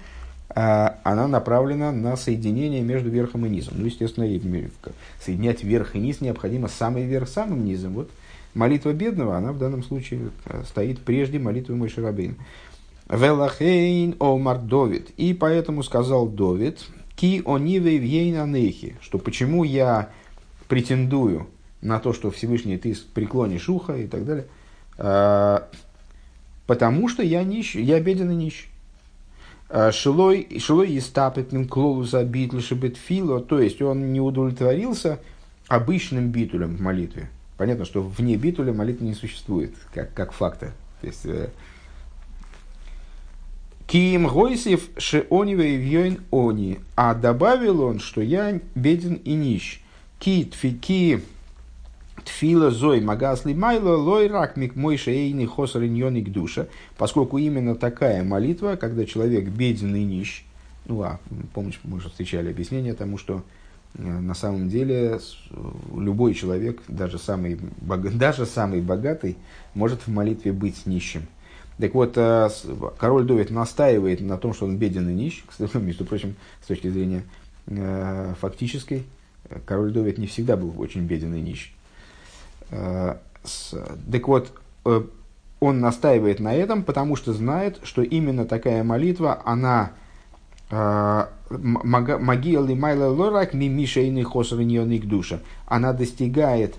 она 0.50 1.28
направлена 1.28 1.92
на 1.92 2.16
соединение 2.16 2.82
между 2.82 3.10
верхом 3.10 3.46
и 3.46 3.50
низом. 3.50 3.76
Ну, 3.78 3.86
естественно, 3.86 4.28
соединять 5.22 5.64
верх 5.64 5.96
и 5.96 6.00
низ 6.00 6.22
необходимо 6.22 6.68
самый 6.68 7.06
верх 7.06 7.28
самым 7.28 7.66
низом. 7.66 7.94
Вот 7.94 8.10
молитва 8.54 8.94
бедного, 8.94 9.38
она 9.38 9.52
в 9.52 9.60
данном 9.60 9.84
случае 9.84 10.32
э, 10.46 10.64
стоит 10.68 11.00
прежде 11.00 11.38
молитвы 11.38 11.76
Мойши 11.76 12.02
Рабейн. 12.02 12.38
Велахейн 13.10 14.16
омар 14.20 14.60
Довид. 14.60 15.10
И 15.18 15.34
поэтому 15.34 15.84
сказал 15.84 16.28
Довид, 16.28 16.80
ки 17.16 17.42
онивей 17.46 17.98
вейна 17.98 18.46
нехи, 18.46 18.96
что 19.02 19.18
почему 19.18 19.64
я 19.64 20.10
претендую 20.68 21.48
на 21.82 22.00
то, 22.00 22.14
что 22.14 22.32
Всевышний 22.32 22.78
ты 22.78 22.96
преклонишь 23.14 23.70
ухо 23.70 23.96
и 23.96 24.08
так 24.08 24.26
далее, 24.26 24.46
а, 24.98 25.70
потому 26.66 27.08
что 27.08 27.24
я 27.24 27.44
нищ, 27.44 27.76
я 27.76 28.00
беден 28.00 28.32
и 28.32 28.36
нищ. 28.36 28.68
А, 29.70 29.92
шилой, 29.92 30.48
истапет 30.50 31.50
клоуса 31.70 32.24
битл 32.24 32.60
фило, 32.60 33.42
то 33.42 33.60
есть 33.60 33.82
он 33.82 34.14
не 34.14 34.22
удовлетворился 34.22 35.20
обычным 35.68 36.30
битулем 36.30 36.78
в 36.78 36.82
молитве. 36.82 37.30
Понятно, 37.58 37.86
что 37.86 38.02
вне 38.02 38.38
битуля 38.38 38.72
молитвы 38.72 39.08
не 39.08 39.14
существует, 39.14 39.74
как, 39.94 40.14
как 40.14 40.32
факта. 40.32 40.74
То 41.02 41.08
есть, 41.08 41.26
э, 41.26 41.50
Киим 43.88 44.28
Гойсев 44.28 44.90
Шеонивей 44.98 45.78
Вьойн 45.78 46.20
Они. 46.32 46.80
А 46.96 47.14
добавил 47.16 47.82
он, 47.82 48.00
что 48.00 48.22
я 48.22 48.60
беден 48.76 49.16
и 49.16 49.34
нищ. 49.34 49.82
Ки 50.20 50.46
тфики 50.46 51.24
тфила 52.24 52.72
зой 52.72 53.02
магасли 53.02 53.54
майло 53.54 53.96
лой 53.96 54.28
рак 54.28 54.58
мик 54.58 54.76
мой 54.76 54.98
шейный 54.98 55.46
хосар 55.46 55.84
к 55.84 56.30
душа. 56.32 56.68
Поскольку 56.98 57.38
именно 57.38 57.76
такая 57.76 58.24
молитва, 58.24 58.76
когда 58.76 59.06
человек 59.06 59.50
беден 59.50 59.96
и 59.96 60.04
нищ, 60.04 60.44
ну 60.86 61.02
а 61.04 61.20
помнишь, 61.54 61.80
мы 61.84 61.98
уже 61.98 62.10
встречали 62.10 62.50
объяснение 62.50 62.94
тому, 62.94 63.18
что 63.18 63.44
э, 63.96 64.02
на 64.02 64.34
самом 64.34 64.70
деле 64.70 65.20
любой 65.96 66.34
человек, 66.34 66.82
даже 66.88 67.20
самый, 67.20 67.60
даже 67.82 68.46
самый 68.46 68.82
богатый, 68.82 69.38
может 69.74 70.02
в 70.02 70.08
молитве 70.08 70.52
быть 70.52 70.86
нищим. 70.86 71.28
Так 71.78 71.94
вот, 71.94 72.14
э, 72.16 72.50
король 72.98 73.26
Довид 73.26 73.52
настаивает 73.52 74.22
на 74.22 74.38
том, 74.38 74.54
что 74.54 74.66
он 74.66 74.78
беден 74.78 75.10
и 75.10 75.14
нищ. 75.14 75.44
Кстати, 75.48 75.78
между 75.78 76.06
прочим, 76.06 76.36
с 76.64 76.68
точки 76.68 76.90
зрения 76.90 77.24
э, 77.68 78.34
фактической, 78.40 79.04
король 79.66 79.92
Довид 79.92 80.18
не 80.18 80.28
всегда 80.28 80.58
был 80.58 80.74
очень 80.80 81.06
беден 81.06 81.36
и 81.36 81.42
нищ. 81.42 81.74
Э, 82.72 83.16
так 84.12 84.28
вот, 84.28 84.52
он 85.60 85.80
настаивает 85.80 86.40
на 86.40 86.54
этом, 86.54 86.84
потому 86.84 87.16
что 87.16 87.34
знает, 87.34 87.80
что 87.84 88.02
именно 88.02 88.46
такая 88.46 88.84
молитва, 88.84 89.42
она 89.46 89.92
магиал 91.50 92.68
и 92.68 92.76
майла 92.76 93.06
лорак 93.06 93.54
мимишейный 93.54 94.24
хосовиньоник 94.24 95.06
душа, 95.06 95.40
она 95.66 95.94
достигает 95.94 96.76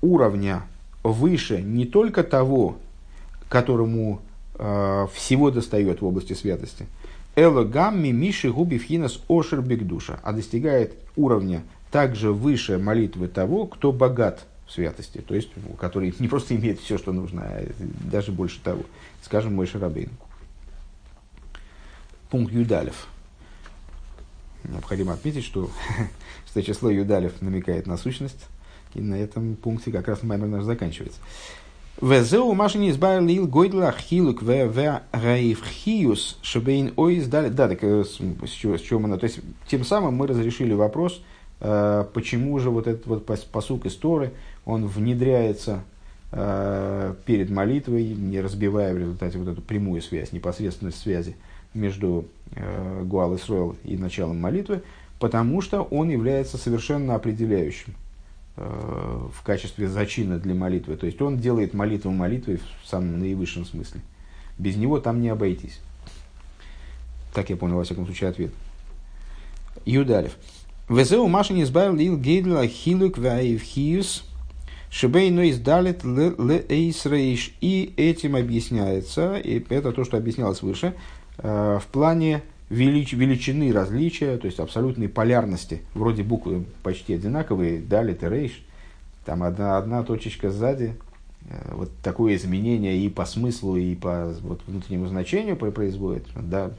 уровня 0.00 0.62
выше 1.04 1.62
не 1.62 1.84
только 1.84 2.24
того, 2.24 2.78
которому 3.48 4.20
э, 4.54 5.06
всего 5.12 5.50
достает 5.50 6.00
в 6.00 6.06
области 6.06 6.32
святости. 6.32 6.86
Эло 7.34 7.64
гамми 7.64 8.10
миши 8.10 8.50
губи 8.52 8.78
фхинас 8.78 9.20
ошер 9.28 9.62
душа, 9.62 10.20
а 10.22 10.32
достигает 10.32 10.94
уровня 11.16 11.62
также 11.90 12.32
выше 12.32 12.78
молитвы 12.78 13.28
того, 13.28 13.66
кто 13.66 13.90
богат 13.90 14.46
в 14.66 14.72
святости, 14.72 15.18
то 15.18 15.34
есть 15.34 15.50
который 15.78 16.14
не 16.18 16.28
просто 16.28 16.54
имеет 16.56 16.80
все, 16.80 16.98
что 16.98 17.12
нужно, 17.12 17.42
а 17.44 17.66
даже 17.78 18.32
больше 18.32 18.60
того. 18.60 18.82
Скажем, 19.22 19.54
мой 19.54 19.66
Шарабейн. 19.66 20.10
Пункт 22.30 22.52
Юдалев. 22.52 23.06
Необходимо 24.64 25.14
отметить, 25.14 25.44
что, 25.44 25.70
что 26.46 26.62
число 26.62 26.90
Юдалев 26.90 27.40
намекает 27.40 27.86
на 27.86 27.96
сущность, 27.96 28.46
и 28.94 29.00
на 29.00 29.14
этом 29.14 29.56
пункте 29.56 29.90
как 29.90 30.08
раз 30.08 30.22
Маймер 30.22 30.48
наш 30.48 30.64
заканчивается. 30.64 31.18
Везеу 32.00 32.52
машини 32.54 32.90
избавил 32.90 33.28
ил 33.28 33.46
гойдла 33.46 33.92
хилук 33.92 34.42
в 34.42 34.46
в 34.46 35.02
раив 35.12 35.64
хиус 35.64 36.38
шебейн 36.42 36.92
ойз 36.96 37.26
дали. 37.28 37.48
Да, 37.48 37.68
так 37.68 37.82
с, 37.82 38.18
чего, 38.48 38.76
с 38.76 38.80
чего 38.80 38.98
мы... 38.98 39.16
То 39.18 39.26
есть, 39.26 39.40
тем 39.68 39.84
самым 39.84 40.14
мы 40.14 40.26
разрешили 40.26 40.72
вопрос, 40.72 41.22
э, 41.60 42.04
почему 42.12 42.58
же 42.58 42.70
вот 42.70 42.86
этот 42.86 43.06
вот 43.06 43.26
посук 43.26 43.86
из 43.86 43.94
Торы, 43.94 44.32
он 44.64 44.86
внедряется 44.86 45.84
э, 46.32 47.14
перед 47.24 47.50
молитвой, 47.50 48.04
не 48.04 48.40
разбивая 48.40 48.94
в 48.94 48.98
результате 48.98 49.38
вот 49.38 49.48
эту 49.48 49.62
прямую 49.62 50.02
связь, 50.02 50.32
непосредственность 50.32 50.98
связи 50.98 51.36
между 51.74 52.24
э, 52.56 53.02
Гуал 53.04 53.34
и 53.34 53.38
и 53.84 53.96
началом 53.96 54.40
молитвы, 54.40 54.82
потому 55.20 55.60
что 55.60 55.82
он 55.82 56.08
является 56.08 56.58
совершенно 56.58 57.14
определяющим 57.14 57.94
в 58.56 59.42
качестве 59.44 59.88
зачина 59.88 60.38
для 60.38 60.54
молитвы. 60.54 60.96
То 60.96 61.06
есть 61.06 61.20
он 61.22 61.38
делает 61.38 61.72
молитву 61.74 62.10
молитвой 62.10 62.60
в 62.82 62.88
самом 62.88 63.18
наивысшем 63.18 63.64
смысле. 63.64 64.00
Без 64.58 64.76
него 64.76 65.00
там 65.00 65.20
не 65.20 65.30
обойтись. 65.30 65.80
Так 67.32 67.48
я 67.50 67.56
понял, 67.56 67.76
во 67.76 67.84
всяком 67.84 68.04
случае, 68.04 68.30
ответ. 68.30 68.52
Юдалев. 69.86 70.36
Везеу 70.88 71.26
Маша 71.28 71.54
не 71.54 71.62
избавил 71.62 71.94
лил 71.94 72.18
гейдла 72.18 72.66
хилук 72.66 73.16
ваевхиус 73.16 74.24
шибейно 74.92 75.50
издалит 75.50 76.04
ле 76.04 76.64
эйсрейш. 76.68 77.54
И 77.60 77.94
этим 77.96 78.36
объясняется, 78.36 79.36
и 79.36 79.64
это 79.70 79.92
то, 79.92 80.04
что 80.04 80.18
объяснялось 80.18 80.62
выше, 80.62 80.94
э, 81.38 81.78
в 81.82 81.86
плане 81.86 82.42
велич, 82.72 83.12
величины 83.12 83.72
различия, 83.72 84.38
то 84.38 84.46
есть 84.46 84.58
абсолютной 84.58 85.08
полярности. 85.08 85.82
Вроде 85.94 86.22
буквы 86.22 86.64
почти 86.82 87.14
одинаковые, 87.14 87.80
далит 87.80 88.24
и 88.24 88.28
рейш. 88.28 88.64
Там 89.24 89.42
одна, 89.42 89.76
одна 89.76 90.02
точечка 90.02 90.50
сзади. 90.50 90.96
Э, 91.48 91.74
вот 91.74 91.90
такое 92.02 92.34
изменение 92.36 92.96
и 92.96 93.08
по 93.08 93.26
смыслу, 93.26 93.76
и 93.76 93.94
по 93.94 94.34
вот, 94.40 94.62
внутреннему 94.66 95.06
значению 95.06 95.56
производит. 95.56 96.26
Да. 96.34 96.70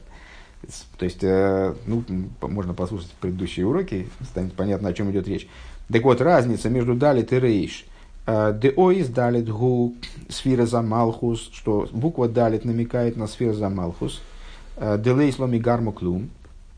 То 0.98 1.04
есть, 1.04 1.22
э, 1.22 1.74
ну, 1.86 2.02
можно 2.40 2.74
послушать 2.74 3.10
предыдущие 3.20 3.66
уроки, 3.66 4.08
станет 4.28 4.54
понятно, 4.54 4.88
о 4.88 4.92
чем 4.92 5.10
идет 5.10 5.28
речь. 5.28 5.46
Так 5.92 6.02
вот, 6.02 6.20
разница 6.20 6.70
между 6.70 6.94
далит 6.94 7.32
и 7.32 7.38
рейш. 7.38 7.86
Э, 8.26 8.58
Деоис 8.60 9.08
далит 9.08 9.48
гу 9.48 9.94
сфера 10.28 10.66
за 10.66 10.82
малхус, 10.82 11.50
что 11.52 11.88
буква 11.92 12.28
далит 12.28 12.64
намекает 12.64 13.16
на 13.16 13.28
сфера 13.28 13.52
за 13.52 13.68
малхус– 13.68 14.20
Э, 14.76 14.98
Делейсломи 14.98 15.58
гармуклум, 15.58 16.30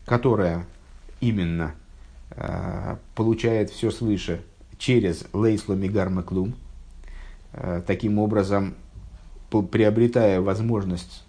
которая 0.04 0.66
именно 1.20 1.74
э, 2.30 2.96
получает 3.14 3.70
все 3.70 3.90
свыше 3.90 4.42
через 4.78 5.24
лейсломи 5.32 5.88
гармуклум, 5.88 6.54
э, 7.52 7.82
таким 7.86 8.18
образом 8.18 8.74
приобретая 9.70 10.40
возможность 10.40 11.24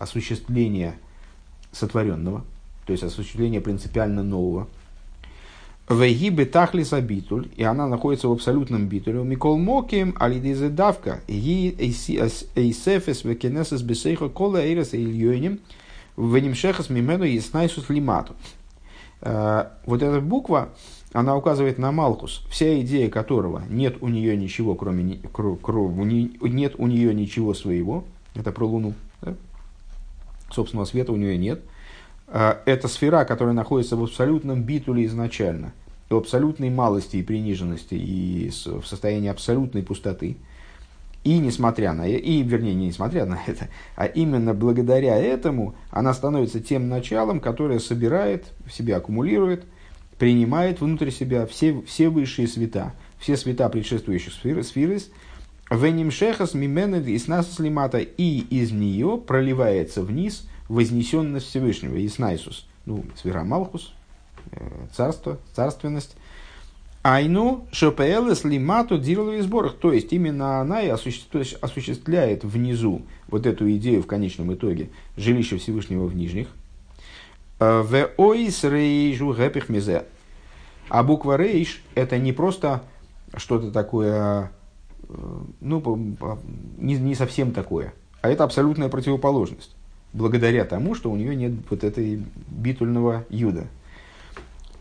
осуществления 0.00 0.94
сотворенного, 1.70 2.42
то 2.86 2.92
есть 2.92 3.04
осуществления 3.04 3.60
принципиально 3.60 4.22
нового– 4.22 4.66
Вегибы 5.90 6.44
тахлиса 6.44 7.00
битуль, 7.00 7.48
и 7.56 7.64
она 7.64 7.88
находится 7.88 8.28
в 8.28 8.32
абсолютном 8.32 8.86
битуле. 8.86 9.24
Микол 9.24 9.58
моким 9.58 10.14
алидизе 10.20 10.68
давка. 10.68 11.20
Ги 11.26 11.74
эйсефес 11.76 13.24
векенесес 13.24 13.82
бесейха 13.82 14.28
кола 14.28 14.58
эйрес 14.58 14.94
ильёним. 14.94 15.58
Венимшехас 16.16 16.90
мимену 16.90 17.24
еснайсус 17.24 17.88
лимату. 17.88 18.34
Э, 19.20 19.64
вот 19.84 20.00
эта 20.00 20.20
буква, 20.20 20.68
она 21.12 21.36
указывает 21.36 21.76
на 21.78 21.90
Малкус, 21.90 22.46
вся 22.50 22.80
идея 22.82 23.10
которого 23.10 23.64
нет 23.68 23.96
у 24.00 24.06
нее 24.06 24.36
ничего, 24.36 24.76
кроме 24.76 25.16
кро, 25.32 25.56
кро, 25.56 25.90
нет 25.90 26.74
у 26.78 26.86
нее 26.86 27.12
ничего 27.12 27.52
своего. 27.52 28.04
Это 28.36 28.52
про 28.52 28.64
Луну. 28.64 28.94
Да? 29.22 29.34
Собственного 30.52 30.86
света 30.86 31.12
у 31.12 31.16
нее 31.16 31.36
нет. 31.36 31.62
Э, 32.30 32.54
это 32.64 32.88
сфера, 32.88 33.24
которая 33.24 33.54
находится 33.54 33.96
в 33.96 34.02
абсолютном 34.02 34.62
битуле 34.62 35.04
изначально 35.04 35.72
в 36.10 36.16
абсолютной 36.16 36.70
малости 36.70 37.16
и 37.18 37.22
приниженности, 37.22 37.94
и 37.94 38.50
в 38.50 38.84
состоянии 38.84 39.28
абсолютной 39.28 39.82
пустоты. 39.82 40.36
И 41.22 41.38
несмотря 41.38 41.92
на 41.92 42.08
и 42.08 42.42
вернее, 42.42 42.74
не 42.74 42.86
несмотря 42.88 43.26
на 43.26 43.38
это, 43.46 43.68
а 43.94 44.06
именно 44.06 44.52
благодаря 44.52 45.16
этому 45.16 45.74
она 45.90 46.12
становится 46.14 46.60
тем 46.60 46.88
началом, 46.88 47.40
которое 47.40 47.78
собирает, 47.78 48.46
в 48.66 48.72
себя 48.72 48.96
аккумулирует, 48.96 49.64
принимает 50.18 50.80
внутрь 50.80 51.10
себя 51.10 51.46
все, 51.46 51.80
все 51.82 52.08
высшие 52.08 52.48
света, 52.48 52.94
все 53.18 53.36
света 53.36 53.68
предшествующих 53.68 54.32
сферы, 54.32 54.62
сферы 54.64 54.98
Венимшехас 55.70 56.54
мименед 56.54 57.06
и 57.06 57.16
слимата, 57.18 57.98
и 57.98 58.40
из 58.40 58.72
нее 58.72 59.22
проливается 59.24 60.02
вниз 60.02 60.48
вознесенность 60.70 61.46
Всевышнего, 61.46 62.04
Иснайсус, 62.04 62.66
ну, 62.86 63.04
сфера 63.16 63.44
Малхус, 63.44 63.92
Э, 64.52 64.86
царство, 64.92 65.38
царственность. 65.54 66.16
Айну 67.02 67.66
шопелес 67.72 68.44
лимату 68.44 68.98
дироловых 68.98 69.42
сборах. 69.42 69.76
То 69.76 69.92
есть 69.92 70.12
именно 70.12 70.60
она 70.60 70.82
и 70.82 70.88
осуществляет 70.88 72.44
внизу 72.44 73.02
вот 73.28 73.46
эту 73.46 73.70
идею 73.72 74.02
в 74.02 74.06
конечном 74.06 74.52
итоге 74.52 74.90
жилища 75.16 75.56
Всевышнего 75.56 76.06
в 76.06 76.14
нижних. 76.14 76.48
В 77.58 78.10
оис 78.16 78.64
рейжу 78.64 79.32
гэпих 79.32 79.68
мизе. 79.68 80.04
А 80.88 81.02
буква 81.02 81.36
рейш 81.36 81.82
это 81.94 82.18
не 82.18 82.32
просто 82.32 82.82
что-то 83.36 83.70
такое, 83.70 84.50
э, 85.08 85.14
ну, 85.60 86.16
не 86.78 87.14
совсем 87.14 87.52
такое, 87.52 87.94
а 88.22 88.28
это 88.28 88.44
абсолютная 88.44 88.88
противоположность. 88.88 89.76
Благодаря 90.12 90.64
тому, 90.64 90.94
что 90.94 91.10
у 91.10 91.16
нее 91.16 91.36
нет 91.36 91.52
вот 91.70 91.84
этой 91.84 92.22
битульного 92.48 93.24
юда, 93.30 93.66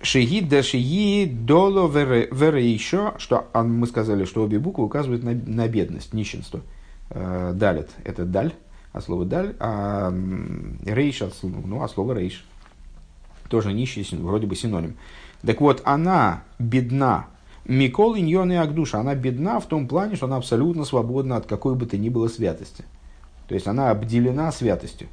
Шиги 0.02 0.40
да 0.40 0.64
шиги 0.64 1.26
доло 1.26 1.92
вере 1.92 2.72
еще, 2.72 3.14
что 3.18 3.48
мы 3.54 3.86
сказали, 3.86 4.24
что 4.24 4.44
обе 4.44 4.58
буквы 4.58 4.86
указывают 4.86 5.24
на, 5.24 5.34
на 5.34 5.68
бедность, 5.68 6.14
нищенство. 6.14 6.62
Э, 7.10 7.52
далит– 7.54 7.90
это 8.06 8.24
даль, 8.24 8.54
а 8.94 9.02
слово 9.02 9.26
даль, 9.26 9.56
а 9.60 10.14
рейш, 10.86 11.22
ну, 11.44 11.84
а 11.84 11.90
слово 11.90 12.14
рейш. 12.14 12.46
Тоже 13.50 13.74
нищий, 13.74 14.08
вроде 14.16 14.48
бы 14.48 14.56
синоним. 14.56 14.96
Так 15.42 15.60
вот, 15.60 15.82
она 15.84 16.44
бедна, 16.60 17.28
Микол 17.66 18.16
иньон 18.16 18.52
и 18.52 18.56
Агдуша, 18.56 19.00
она 19.00 19.16
бедна 19.16 19.60
в 19.60 19.66
том 19.66 19.88
плане, 19.88 20.16
что 20.16 20.28
она 20.28 20.38
абсолютно 20.38 20.86
свободна 20.86 21.36
от 21.36 21.46
какой 21.46 21.76
бы 21.76 21.86
то 21.86 21.98
ни 21.98 22.08
было 22.08 22.30
святости. 22.30 22.86
То 23.48 23.54
есть 23.54 23.68
она 23.68 23.90
обделена 23.90 24.52
святостью. 24.52 25.08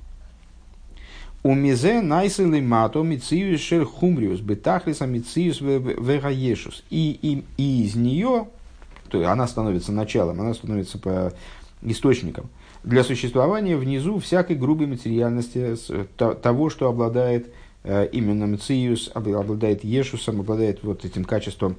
У 1.46 1.54
мизе 1.54 2.02
найсели 2.02 2.60
мато 2.60 3.04
мициус 3.04 3.60
шер 3.60 3.84
хумриус 3.84 4.40
бетахлиса 4.40 5.06
мициус 5.06 5.60
вегаешус. 5.60 6.82
И, 6.90 7.16
и, 7.22 7.44
и 7.56 7.84
из 7.84 7.94
нее, 7.94 8.48
то 9.08 9.18
есть 9.18 9.30
она 9.30 9.46
становится 9.46 9.92
началом, 9.92 10.40
она 10.40 10.54
становится 10.54 10.98
по 10.98 11.32
источником 11.82 12.50
для 12.82 13.04
существования 13.04 13.76
внизу 13.76 14.18
всякой 14.18 14.56
грубой 14.56 14.88
материальности, 14.88 15.76
того, 16.16 16.68
что 16.68 16.88
обладает 16.88 17.46
э, 17.84 18.08
именно 18.10 18.48
Мциус, 18.48 19.12
обладает 19.14 19.84
Ешусом, 19.84 20.40
обладает 20.40 20.82
вот 20.82 21.04
этим 21.04 21.24
качеством 21.24 21.76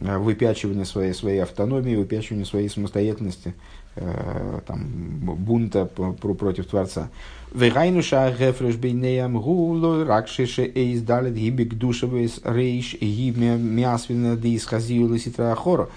э, 0.00 0.18
выпячивания 0.18 0.84
своей, 0.84 1.14
своей 1.14 1.42
автономии, 1.42 1.94
выпячивания 1.94 2.44
своей 2.44 2.68
самостоятельности, 2.68 3.54
э, 3.96 4.60
там, 4.66 4.86
бунта 4.86 5.86
против 5.86 6.66
Творца. 6.66 7.08
Вегайну 7.52 8.00
шагефреш 8.02 8.76
бейнеям 8.76 9.40
гуло 9.40 10.04
ракшише 10.04 10.70
эйс 10.72 11.02
далит 11.02 11.34
гибик 11.34 11.74
душевес 11.74 12.40
рейш 12.44 12.94
гиб 13.00 13.36
мясвина 13.38 14.36
дис 14.36 14.64
хазиула 14.66 15.18
ситра 15.18 15.50
ахора. 15.50 15.88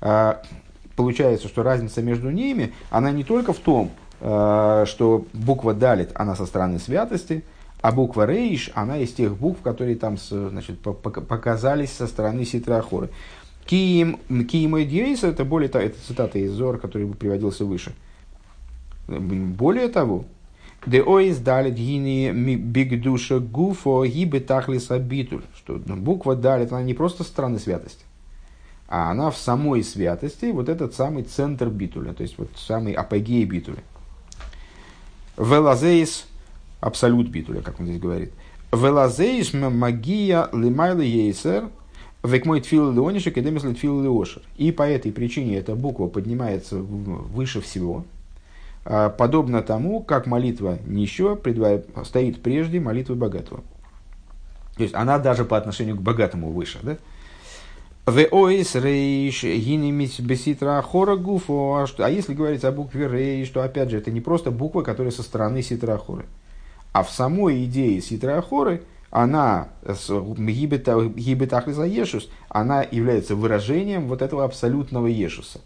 А, 0.00 0.40
получается, 0.94 1.48
что 1.48 1.64
разница 1.64 2.00
между 2.00 2.30
ними, 2.30 2.72
она 2.90 3.10
не 3.10 3.24
только 3.24 3.52
в 3.52 3.58
том, 3.58 3.90
а, 4.20 4.84
что 4.86 5.24
буква 5.32 5.74
далит, 5.74 6.10
она 6.14 6.36
со 6.36 6.46
стороны 6.46 6.78
святости, 6.78 7.42
а 7.82 7.90
буква 7.90 8.24
рейш, 8.26 8.70
она 8.74 8.98
из 8.98 9.12
тех 9.12 9.36
букв, 9.36 9.62
которые 9.62 9.96
там 9.96 10.16
значит, 10.16 10.80
показались 10.80 11.90
со 11.90 12.06
стороны 12.06 12.44
ситра 12.44 12.84
Киим 13.66 14.18
и 14.28 14.84
Дьейс, 14.84 15.22
это 15.22 15.44
более 15.44 15.70
это 15.70 15.96
цитата 16.06 16.38
из 16.38 16.50
Зор, 16.52 16.78
который 16.78 17.06
приводился 17.06 17.64
выше. 17.64 17.92
Более 19.06 19.88
того, 19.88 20.24
Де 20.86 21.02
оис 21.02 21.38
далит 21.38 21.74
гини 21.74 22.30
бигдуша 22.56 23.38
гуфо 23.38 24.04
гибе 24.06 24.40
тахлиса 24.40 24.98
битуль. 24.98 25.42
Что 25.54 25.76
буква 25.76 26.36
далит, 26.36 26.72
она 26.72 26.82
не 26.82 26.94
просто 26.94 27.22
страны 27.22 27.58
святости, 27.58 28.04
а 28.88 29.10
она 29.10 29.30
в 29.30 29.36
самой 29.36 29.84
святости, 29.84 30.46
вот 30.46 30.70
этот 30.70 30.94
самый 30.94 31.24
центр 31.24 31.68
битуля, 31.68 32.14
то 32.14 32.22
есть 32.22 32.38
вот 32.38 32.48
самый 32.56 32.94
апогей 32.94 33.44
битуля. 33.44 33.82
Велазеис, 35.36 36.24
абсолют 36.80 37.28
битуля, 37.28 37.60
как 37.60 37.78
он 37.78 37.86
здесь 37.86 38.00
говорит. 38.00 38.32
Велазеис 38.72 39.52
магия 39.52 40.48
лимайла 40.52 41.02
ейсер, 41.02 41.68
век 42.22 42.46
мой 42.46 42.60
тфил 42.60 42.92
леонишек, 42.92 43.36
и 43.36 43.40
демис 43.40 43.62
тфил 43.62 44.02
леошер. 44.02 44.42
И 44.56 44.72
по 44.72 44.82
этой 44.82 45.12
причине 45.12 45.56
эта 45.56 45.74
буква 45.74 46.06
поднимается 46.06 46.76
выше 46.76 47.60
всего, 47.60 48.04
а, 48.84 49.08
подобно 49.10 49.62
тому, 49.62 50.02
как 50.02 50.26
молитва 50.26 50.78
нищего 50.86 51.38
стоит 52.04 52.42
прежде 52.42 52.80
молитвы 52.80 53.14
богатого. 53.14 53.62
То 54.76 54.82
есть 54.82 54.94
она 54.94 55.18
даже 55.18 55.44
по 55.44 55.56
отношению 55.56 55.96
к 55.96 56.02
богатому 56.02 56.50
выше. 56.50 56.78
Да? 56.82 56.96
А 61.98 62.10
если 62.10 62.34
говорить 62.34 62.64
о 62.64 62.72
букве 62.72 63.08
рей, 63.08 63.44
что 63.44 63.62
опять 63.62 63.90
же 63.90 63.98
это 63.98 64.10
не 64.10 64.20
просто 64.20 64.50
буква, 64.50 64.82
которая 64.82 65.12
со 65.12 65.22
стороны 65.22 65.62
ситра 65.62 65.98
хоры, 65.98 66.24
а 66.92 67.02
в 67.02 67.10
самой 67.10 67.64
идее 67.64 68.00
ситра 68.00 68.40
хоры 68.40 68.82
она 69.10 69.68
гибетахлиза 69.84 71.84
ешус, 71.84 72.30
она 72.48 72.82
является 72.82 73.34
выражением 73.34 74.06
вот 74.06 74.22
этого 74.22 74.44
абсолютного 74.44 75.06
ешуса. 75.06 75.60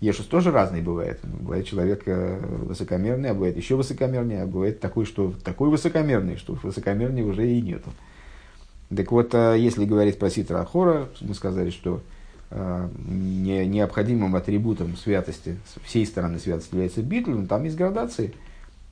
Ешус 0.00 0.26
тоже 0.26 0.52
разный 0.52 0.82
бывает. 0.82 1.18
Бывает 1.22 1.66
человек 1.66 2.02
э, 2.06 2.38
высокомерный, 2.38 3.30
а 3.30 3.34
бывает 3.34 3.56
еще 3.56 3.76
высокомернее, 3.76 4.42
а 4.42 4.46
бывает 4.46 4.78
такой, 4.78 5.06
что 5.06 5.32
такой 5.42 5.70
высокомерный, 5.70 6.36
что 6.36 6.52
высокомернее 6.62 7.24
уже 7.24 7.50
и 7.50 7.62
нету. 7.62 7.90
Так 8.94 9.10
вот, 9.10 9.34
э, 9.34 9.56
если 9.58 9.86
говорить 9.86 10.18
про 10.18 10.28
Ситра 10.28 10.60
Ахора, 10.60 11.08
мы 11.22 11.34
сказали, 11.34 11.70
что 11.70 12.02
э, 12.50 12.88
не, 13.08 13.66
необходимым 13.66 14.36
атрибутом 14.36 14.98
святости, 14.98 15.56
всей 15.82 16.04
стороны 16.04 16.38
святости 16.38 16.74
является 16.74 17.02
битл, 17.02 17.30
но 17.30 17.46
там 17.46 17.64
есть 17.64 17.76
градации. 17.76 18.34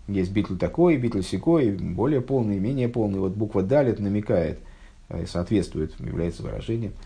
Есть 0.09 0.32
битл 0.32 0.57
такой, 0.57 0.96
битл 0.96 1.20
секой, 1.20 1.70
более 1.70 2.20
полный, 2.20 2.59
менее 2.59 2.88
полный. 2.88 3.20
Вот 3.20 3.32
буква 3.32 3.62
Далит 3.62 4.00
намекает, 4.00 4.59
соответствует, 5.26 5.98
является 6.00 6.42
выражением– 6.42 6.92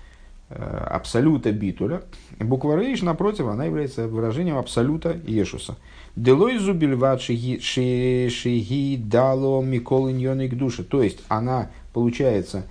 Э, 0.51 0.87
абсолюта 0.91 1.53
битуля. 1.53 2.03
Буква 2.39 2.81
рейш, 2.81 3.03
напротив, 3.03 3.49
она 3.49 3.67
является 3.67 4.09
выражением 4.09 4.57
абсолюта 4.57 5.21
Ешуса. 5.27 5.77
Делой 6.17 6.57
зубильват 6.57 7.21
шиги 7.21 8.97
дало 8.97 9.63
микол 9.63 10.09
к 10.09 10.55
душе. 10.57 10.85
То 10.85 11.03
есть 11.03 11.19
она 11.29 11.71
получается 11.93 12.65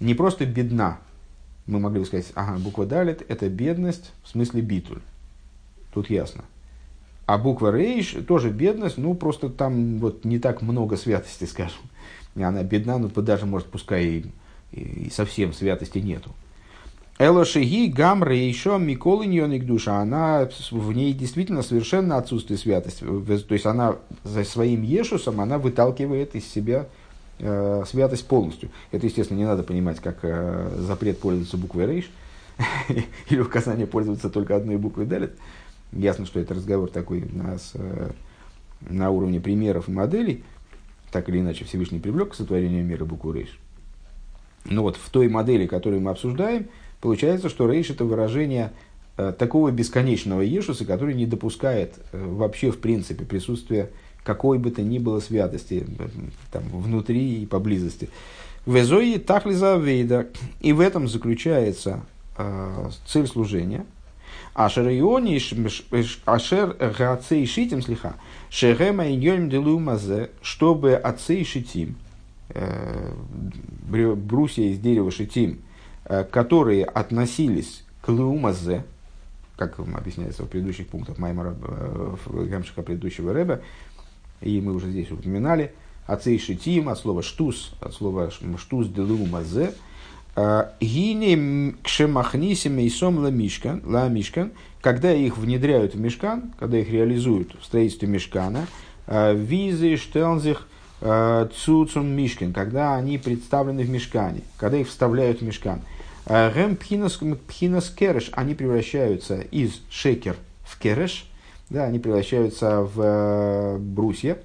не 0.00 0.14
просто 0.14 0.46
бедна. 0.46 1.00
Мы 1.66 1.80
могли 1.80 2.00
бы 2.00 2.06
сказать, 2.06 2.32
ага, 2.34 2.58
буква 2.58 2.86
далит 2.86 3.22
это 3.28 3.50
бедность 3.50 4.12
в 4.24 4.30
смысле 4.30 4.62
битуль. 4.62 5.00
Тут 5.92 6.08
ясно. 6.08 6.44
А 7.28 7.36
буква 7.36 7.70
рейш 7.70 8.16
тоже 8.26 8.48
бедность, 8.48 8.96
ну 8.96 9.12
просто 9.12 9.50
там 9.50 9.98
вот 9.98 10.24
не 10.24 10.38
так 10.38 10.62
много 10.62 10.96
святости, 10.96 11.44
скажем. 11.50 11.82
Она 12.34 12.62
бедна, 12.62 12.96
но 12.96 13.08
даже 13.08 13.44
может 13.44 13.68
пускай 13.68 14.04
и, 14.06 14.24
и 14.72 15.10
совсем 15.10 15.52
святости 15.52 15.98
нету. 15.98 16.30
Элошиги 17.18 17.90
гамры 17.90 18.34
еще 18.34 18.78
Миколы 18.78 19.26
Ньоник 19.26 19.66
душа, 19.66 19.98
она 19.98 20.48
в 20.70 20.92
ней 20.94 21.12
действительно 21.12 21.60
совершенно 21.60 22.16
отсутствие 22.16 22.56
святости. 22.56 23.04
То 23.04 23.52
есть 23.52 23.66
она 23.66 23.96
за 24.24 24.42
своим 24.44 24.82
Ешусом 24.82 25.42
она 25.42 25.58
выталкивает 25.58 26.34
из 26.34 26.50
себя 26.50 26.86
э, 27.40 27.84
святость 27.86 28.26
полностью. 28.26 28.70
Это, 28.90 29.04
естественно, 29.04 29.36
не 29.36 29.44
надо 29.44 29.64
понимать 29.64 30.00
как 30.00 30.20
э, 30.22 30.70
запрет 30.78 31.18
пользоваться 31.20 31.58
буквой 31.58 31.84
Рейш 31.88 32.10
или 33.28 33.40
указание 33.40 33.86
пользоваться 33.86 34.30
только 34.30 34.56
одной 34.56 34.78
буквой 34.78 35.04
Далит. 35.04 35.32
Ясно, 35.92 36.26
что 36.26 36.40
это 36.40 36.54
разговор 36.54 36.90
такой 36.90 37.22
на, 37.32 37.56
э, 37.74 38.10
на 38.88 39.10
уровне 39.10 39.40
примеров 39.40 39.88
и 39.88 39.92
моделей. 39.92 40.44
Так 41.12 41.28
или 41.28 41.40
иначе, 41.40 41.64
Всевышний 41.64 42.00
привлек 42.00 42.32
к 42.32 42.34
сотворению 42.34 42.84
мира 42.84 43.04
букву 43.04 43.32
Рейш. 43.32 43.58
Но 44.66 44.82
вот 44.82 44.96
в 44.96 45.08
той 45.10 45.28
модели, 45.28 45.66
которую 45.66 46.02
мы 46.02 46.10
обсуждаем, 46.10 46.68
Получается, 47.00 47.48
что 47.48 47.70
рейш 47.70 47.90
это 47.90 48.04
выражение 48.04 48.72
э, 49.16 49.32
такого 49.38 49.70
бесконечного 49.70 50.40
Ешуса, 50.40 50.84
который 50.84 51.14
не 51.14 51.26
допускает 51.26 51.94
э, 52.12 52.24
вообще 52.24 52.70
в 52.70 52.78
принципе 52.78 53.24
присутствия 53.24 53.90
какой 54.24 54.58
бы 54.58 54.70
то 54.70 54.82
ни 54.82 54.98
было 54.98 55.20
святости 55.20 55.86
там, 56.52 56.64
внутри 56.64 57.42
и 57.42 57.46
поблизости. 57.46 58.10
Везои 58.66 59.16
тахлиза 59.16 59.76
вейда. 59.76 60.26
И 60.60 60.72
в 60.72 60.80
этом 60.80 61.08
заключается 61.08 62.04
э, 62.36 62.90
цель 63.06 63.26
служения. 63.26 63.86
Ашер 64.54 64.88
иони 64.88 65.40
ашер 66.26 66.76
гацей 66.98 67.46
шитим 67.46 67.82
слиха. 67.82 68.14
Шерема 68.50 69.08
иньем 69.08 69.48
делу 69.50 69.78
мазе, 69.78 70.30
чтобы 70.42 70.94
отцей 70.94 71.44
шитим, 71.44 71.96
брусья 73.88 74.64
из 74.64 74.78
дерева 74.78 75.10
шитим, 75.10 75.60
Э, 76.08 76.24
которые 76.24 76.86
относились 76.86 77.84
к 78.00 78.08
Леумазе, 78.08 78.82
как 79.56 79.78
объясняется 79.78 80.42
в 80.44 80.48
предыдущих 80.48 80.88
пунктах 80.88 81.18
Маймара, 81.18 81.54
э, 81.60 82.16
в 82.24 82.48
Гамшиха 82.48 82.80
предыдущего 82.82 83.34
Рэба, 83.34 83.60
и 84.40 84.58
мы 84.62 84.72
уже 84.72 84.90
здесь 84.90 85.10
упоминали, 85.10 85.74
Ацей 86.06 86.38
Шитим, 86.38 86.88
от 86.88 86.98
слова 86.98 87.22
штус, 87.22 87.74
от 87.82 87.92
слова 87.92 88.30
штус 88.30 88.88
де 88.88 89.02
Леумазе, 89.02 89.74
Гини 90.80 91.74
кшемахнисим 91.82 92.78
и 92.78 92.90
ла 93.02 93.30
мишкан, 93.30 93.82
ла 93.84 94.08
мишкан, 94.08 94.52
когда 94.80 95.12
их 95.12 95.36
внедряют 95.36 95.94
в 95.94 96.00
мешкан, 96.00 96.52
когда 96.58 96.78
их 96.78 96.90
реализуют 96.90 97.56
в 97.60 97.64
строительстве 97.64 98.06
мешкана, 98.08 98.66
визы 99.06 99.96
штелзих 99.96 100.68
цуцум 101.00 102.06
мишкан, 102.06 102.52
когда 102.52 102.94
они 102.94 103.18
представлены 103.18 103.82
в 103.82 103.90
мешкане, 103.90 104.42
когда 104.58 104.78
их 104.78 104.88
вставляют 104.88 105.40
в 105.40 105.44
мешкан. 105.44 105.80
Гэм 106.26 106.76
пхинас 106.76 107.90
кереш, 107.90 108.30
они 108.32 108.54
превращаются 108.54 109.40
из 109.40 109.80
шекер 109.90 110.36
в 110.62 110.78
кереш, 110.78 111.28
да, 111.70 111.84
они 111.84 111.98
превращаются 111.98 112.82
в 112.82 113.78
брусья. 113.78 114.38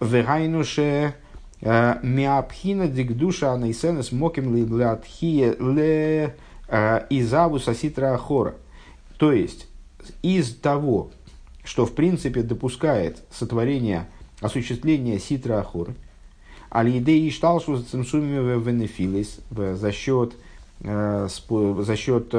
Вегайнуше 0.00 1.14
Миапхина 1.62 2.88
дигдуша 2.88 3.52
анайсенес 3.52 4.10
моким 4.10 4.52
латхие 4.72 5.54
ле 5.60 6.36
изаву 7.08 7.60
саситра 7.60 8.14
ахора. 8.14 8.56
То 9.16 9.32
есть, 9.32 9.68
из 10.22 10.54
того, 10.56 11.10
что 11.62 11.86
в 11.86 11.92
принципе 11.92 12.42
допускает 12.42 13.22
сотворение, 13.30 14.08
осуществление 14.40 15.20
ситра 15.20 15.60
ахоры, 15.60 15.94
алидеи 16.70 17.28
шталшу 17.28 17.80
цимсумими 17.82 18.60
венефилис 18.60 19.38
за 19.50 19.92
счет, 19.92 20.34
за 20.80 21.96
счет 21.96 22.34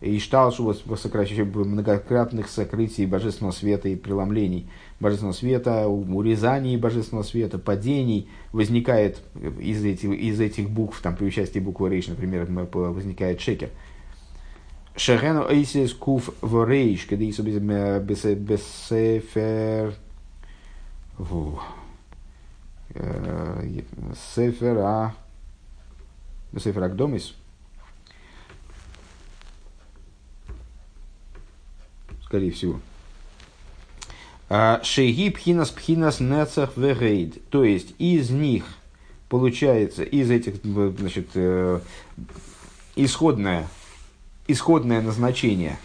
и 0.00 0.18
шталшу 0.18 0.74
многократных 0.84 2.48
сокрытий 2.48 3.04
божественного 3.04 3.52
света 3.52 3.90
и 3.90 3.96
преломлений 3.96 4.70
божественного 5.02 5.34
света, 5.34 5.86
урезаний 5.86 6.76
божественного 6.76 7.24
света, 7.24 7.58
падений 7.58 8.28
возникает 8.52 9.20
из 9.60 9.84
этих, 9.84 10.10
из 10.10 10.40
этих 10.40 10.70
букв, 10.70 11.02
там 11.02 11.16
при 11.16 11.26
участии 11.26 11.58
буквы 11.58 11.90
рейш, 11.90 12.06
например, 12.06 12.46
возникает 12.46 13.40
шекер. 13.40 13.70
Шехену 14.96 15.48
эйсис 15.48 15.92
куф 15.92 16.30
в 16.40 16.66
рейш, 16.66 17.06
когда 17.06 17.24
есть 17.24 17.40
бесефер 17.40 17.94
сефер 24.34 24.78
а 24.78 25.14
бесефер 26.52 26.82
агдомис, 26.82 27.34
скорее 32.24 32.50
всего. 32.50 32.80
А, 34.54 34.82
Шеги 34.82 35.30
пхинас 35.30 35.70
пхинас 35.70 36.20
нецах 36.20 36.76
вегейд. 36.76 37.48
То 37.48 37.64
есть 37.64 37.94
из 37.98 38.28
них 38.28 38.64
получается, 39.30 40.02
из 40.02 40.30
этих, 40.30 40.56
значит, 40.62 41.28
э, 41.36 41.80
исходное, 42.96 43.66
исходное 44.46 45.00
назначение 45.00 45.78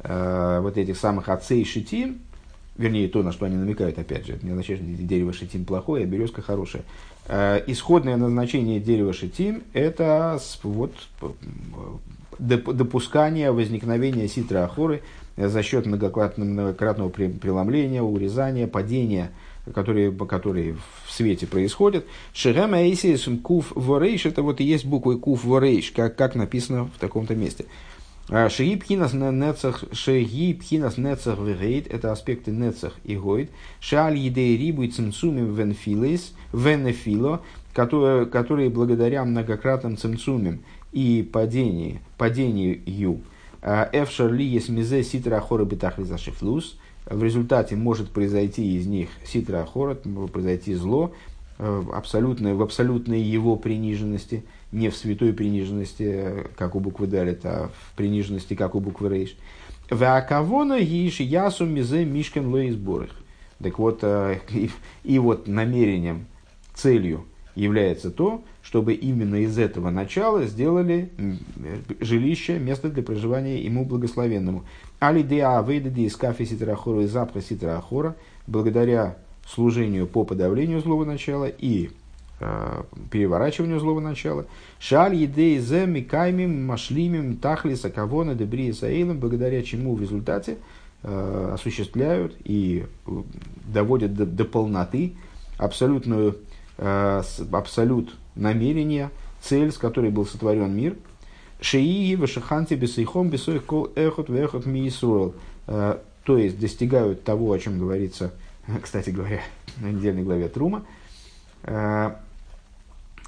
э, 0.00 0.58
вот 0.60 0.76
этих 0.76 0.98
самых 0.98 1.30
отцей 1.30 1.64
шитим, 1.64 2.18
вернее, 2.76 3.08
то, 3.08 3.22
на 3.22 3.32
что 3.32 3.46
они 3.46 3.56
намекают, 3.56 3.98
опять 3.98 4.26
же, 4.26 4.38
не 4.42 4.50
означает, 4.50 4.80
что 4.82 5.02
дерево 5.02 5.32
шитим 5.32 5.64
плохое, 5.64 6.04
а 6.04 6.06
березка 6.06 6.42
хорошая. 6.42 6.82
Э, 7.26 7.64
исходное 7.66 8.18
назначение 8.18 8.80
дерева 8.80 9.14
шитим– 9.14 9.62
это 9.72 10.38
вот, 10.62 10.92
допускание 12.40 13.52
возникновения 13.52 14.28
ситра 14.28 14.64
ахоры– 14.64 15.02
за 15.48 15.62
счет 15.62 15.86
многократного 15.86 17.08
преломления, 17.08 18.02
урезания, 18.02 18.66
падения, 18.66 19.32
которые, 19.74 20.12
которые 20.12 20.76
в 21.06 21.12
свете 21.12 21.46
происходят. 21.46 22.04
Шерема 22.32 22.78
эйсис 22.78 23.28
куф 23.42 23.72
ворейш, 23.74 24.26
это 24.26 24.42
вот 24.42 24.60
и 24.60 24.64
есть 24.64 24.84
буквы 24.84 25.18
куф 25.18 25.44
ворейш, 25.44 25.92
как, 25.92 26.16
как 26.16 26.34
написано 26.34 26.86
в 26.86 26.98
таком-то 26.98 27.34
месте. 27.34 27.66
А, 28.28 28.48
шеги 28.48 28.76
пхинас 28.76 29.12
нецах, 29.12 29.84
шеги 29.92 30.54
пхинас 30.54 30.98
нецах 30.98 31.38
вегейт, 31.38 31.92
это 31.92 32.12
аспекты 32.12 32.50
нецах 32.50 32.94
и 33.04 33.16
гойд. 33.16 33.50
Шаль 33.80 34.16
едей 34.16 34.56
рибу 34.56 34.82
и 34.82 34.88
цимцумим 34.88 35.54
венфилес, 35.54 36.34
венефило, 36.52 37.42
которые, 37.72 38.26
которые 38.26 38.70
благодаря 38.70 39.24
многократным 39.24 39.96
цимцумим 39.96 40.62
и 40.92 41.28
падению, 41.30 42.00
падению 42.16 42.80
Эфшер 43.62 44.32
ли 44.32 44.44
есть 44.44 44.70
мизе 44.70 45.02
ситра 45.02 45.36
ахора 45.36 45.64
бетахли 45.64 46.04
зашифлус. 46.04 46.78
В 47.06 47.22
результате 47.22 47.76
может 47.76 48.10
произойти 48.10 48.76
из 48.76 48.86
них 48.86 49.08
ситра 49.24 49.62
ахора, 49.62 49.94
произойти 49.94 50.74
зло, 50.74 51.12
э, 51.58 51.82
абсолютной, 51.92 52.54
в 52.54 52.62
абсолютной 52.62 53.20
его 53.20 53.56
приниженности, 53.56 54.44
не 54.72 54.88
в 54.88 54.96
святой 54.96 55.32
приниженности, 55.32 56.46
как 56.56 56.74
у 56.74 56.80
буквы 56.80 57.06
Далит, 57.06 57.40
а 57.44 57.70
в 57.74 57.96
приниженности, 57.96 58.54
как 58.54 58.74
у 58.74 58.80
буквы 58.80 59.08
Рейш. 59.08 59.36
Веакавона 59.90 60.78
еш 60.78 61.20
ясу 61.20 61.66
мизе 61.66 62.04
мишкен 62.04 62.48
лоизборых. 62.48 63.10
Так 63.62 63.78
вот, 63.78 64.00
э, 64.02 64.38
и, 64.50 64.70
и 65.04 65.18
вот 65.18 65.48
намерением, 65.48 66.26
целью 66.74 67.24
является 67.54 68.10
то, 68.10 68.42
чтобы 68.70 68.94
именно 68.94 69.34
из 69.34 69.58
этого 69.58 69.90
начала 69.90 70.44
сделали 70.44 71.10
жилище, 71.98 72.60
место 72.60 72.88
для 72.88 73.02
проживания 73.02 73.60
ему 73.60 73.84
благословенному. 73.84 74.64
Али 75.00 75.24
деа 75.24 75.60
вейдади 75.60 76.04
из 76.04 76.14
кафе 76.14 76.46
ситрахора 76.46 77.02
и 77.02 77.06
запха 77.06 77.42
ситрахора, 77.42 78.14
благодаря 78.46 79.16
служению 79.44 80.06
по 80.06 80.22
подавлению 80.22 80.78
злого 80.78 81.04
начала 81.04 81.46
и 81.46 81.90
э, 82.38 82.82
переворачиванию 83.10 83.80
злого 83.80 83.98
начала. 83.98 84.46
Шаль 84.78 85.16
едей 85.16 85.58
зе 85.58 85.86
микаймим 85.86 86.64
машлимим 86.64 87.38
тахлиса 87.38 87.90
кавона 87.90 88.36
дебри 88.36 88.70
саилом, 88.70 89.18
благодаря 89.18 89.64
чему 89.64 89.96
в 89.96 90.00
результате 90.00 90.58
э, 91.02 91.50
осуществляют 91.54 92.36
и 92.44 92.86
доводят 93.66 94.14
до, 94.14 94.26
до 94.26 94.44
полноты 94.44 95.14
абсолютную 95.58 96.36
Э, 96.82 97.22
абсолют 97.52 98.14
намерения, 98.34 99.10
цель, 99.40 99.72
с 99.72 99.78
которой 99.78 100.10
был 100.10 100.26
сотворен 100.26 100.74
мир. 100.74 100.96
Шеии 101.60 102.14
вешаханти 102.14 102.74
бесейхом 102.74 103.28
бесоих 103.28 103.64
кол 103.64 103.90
эхот 103.94 104.28
вехот 104.28 104.66
миисруэл. 104.66 105.34
Э, 105.66 105.98
то 106.24 106.38
есть 106.38 106.58
достигают 106.58 107.24
того, 107.24 107.52
о 107.52 107.58
чем 107.58 107.78
говорится, 107.78 108.32
кстати 108.82 109.10
говоря, 109.10 109.40
на 109.78 109.90
недельной 109.90 110.22
главе 110.22 110.48
Трума. 110.48 110.84
Э, 111.64 112.12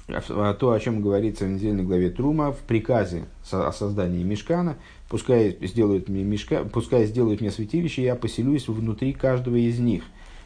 то, 0.07 0.71
о 0.71 0.79
чем 0.79 1.01
говорится 1.01 1.45
в 1.45 1.49
недельной 1.49 1.83
главе 1.83 2.09
Трума, 2.09 2.51
в 2.51 2.59
приказе 2.59 3.25
о 3.51 3.71
создании 3.71 4.23
мешкана, 4.23 4.75
пускай 5.07 5.57
сделают 5.61 6.09
мне, 6.09 6.23
мешка, 6.23 6.63
пускай 6.65 7.05
сделают 7.05 7.39
мне 7.39 7.51
святилище, 7.51 8.03
я 8.03 8.15
поселюсь 8.15 8.67
внутри 8.67 9.13
каждого 9.13 9.55
из 9.55 9.79
них. 9.79 10.03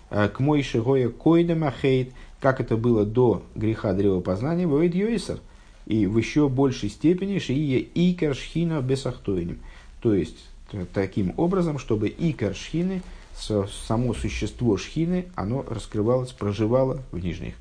К 0.09 0.33
мой 0.37 0.61
шигоя 0.61 1.09
койда 1.09 1.55
махейт– 1.55 2.11
как 2.39 2.61
это 2.61 2.77
было 2.77 3.05
до 3.05 3.43
греха 3.55 3.93
древопознания, 3.93 4.67
бывает 4.67 4.93
Йойсер, 4.95 5.39
и 5.85 6.05
в 6.05 6.17
еще 6.17 6.49
большей 6.49 6.89
степени 6.89 7.39
шиие 7.39 7.81
икер 7.81 8.35
шхина 8.35 8.81
бесахтойним. 8.81 9.59
То 10.01 10.13
есть, 10.13 10.37
таким 10.93 11.33
образом, 11.37 11.79
чтобы 11.79 12.07
икер 12.09 12.55
шхины, 12.55 13.01
само 13.37 14.13
существо 14.13 14.77
шхины, 14.77 15.27
оно 15.35 15.63
раскрывалось, 15.67 16.31
проживало 16.31 17.01
в 17.11 17.19
нижних. 17.19 17.55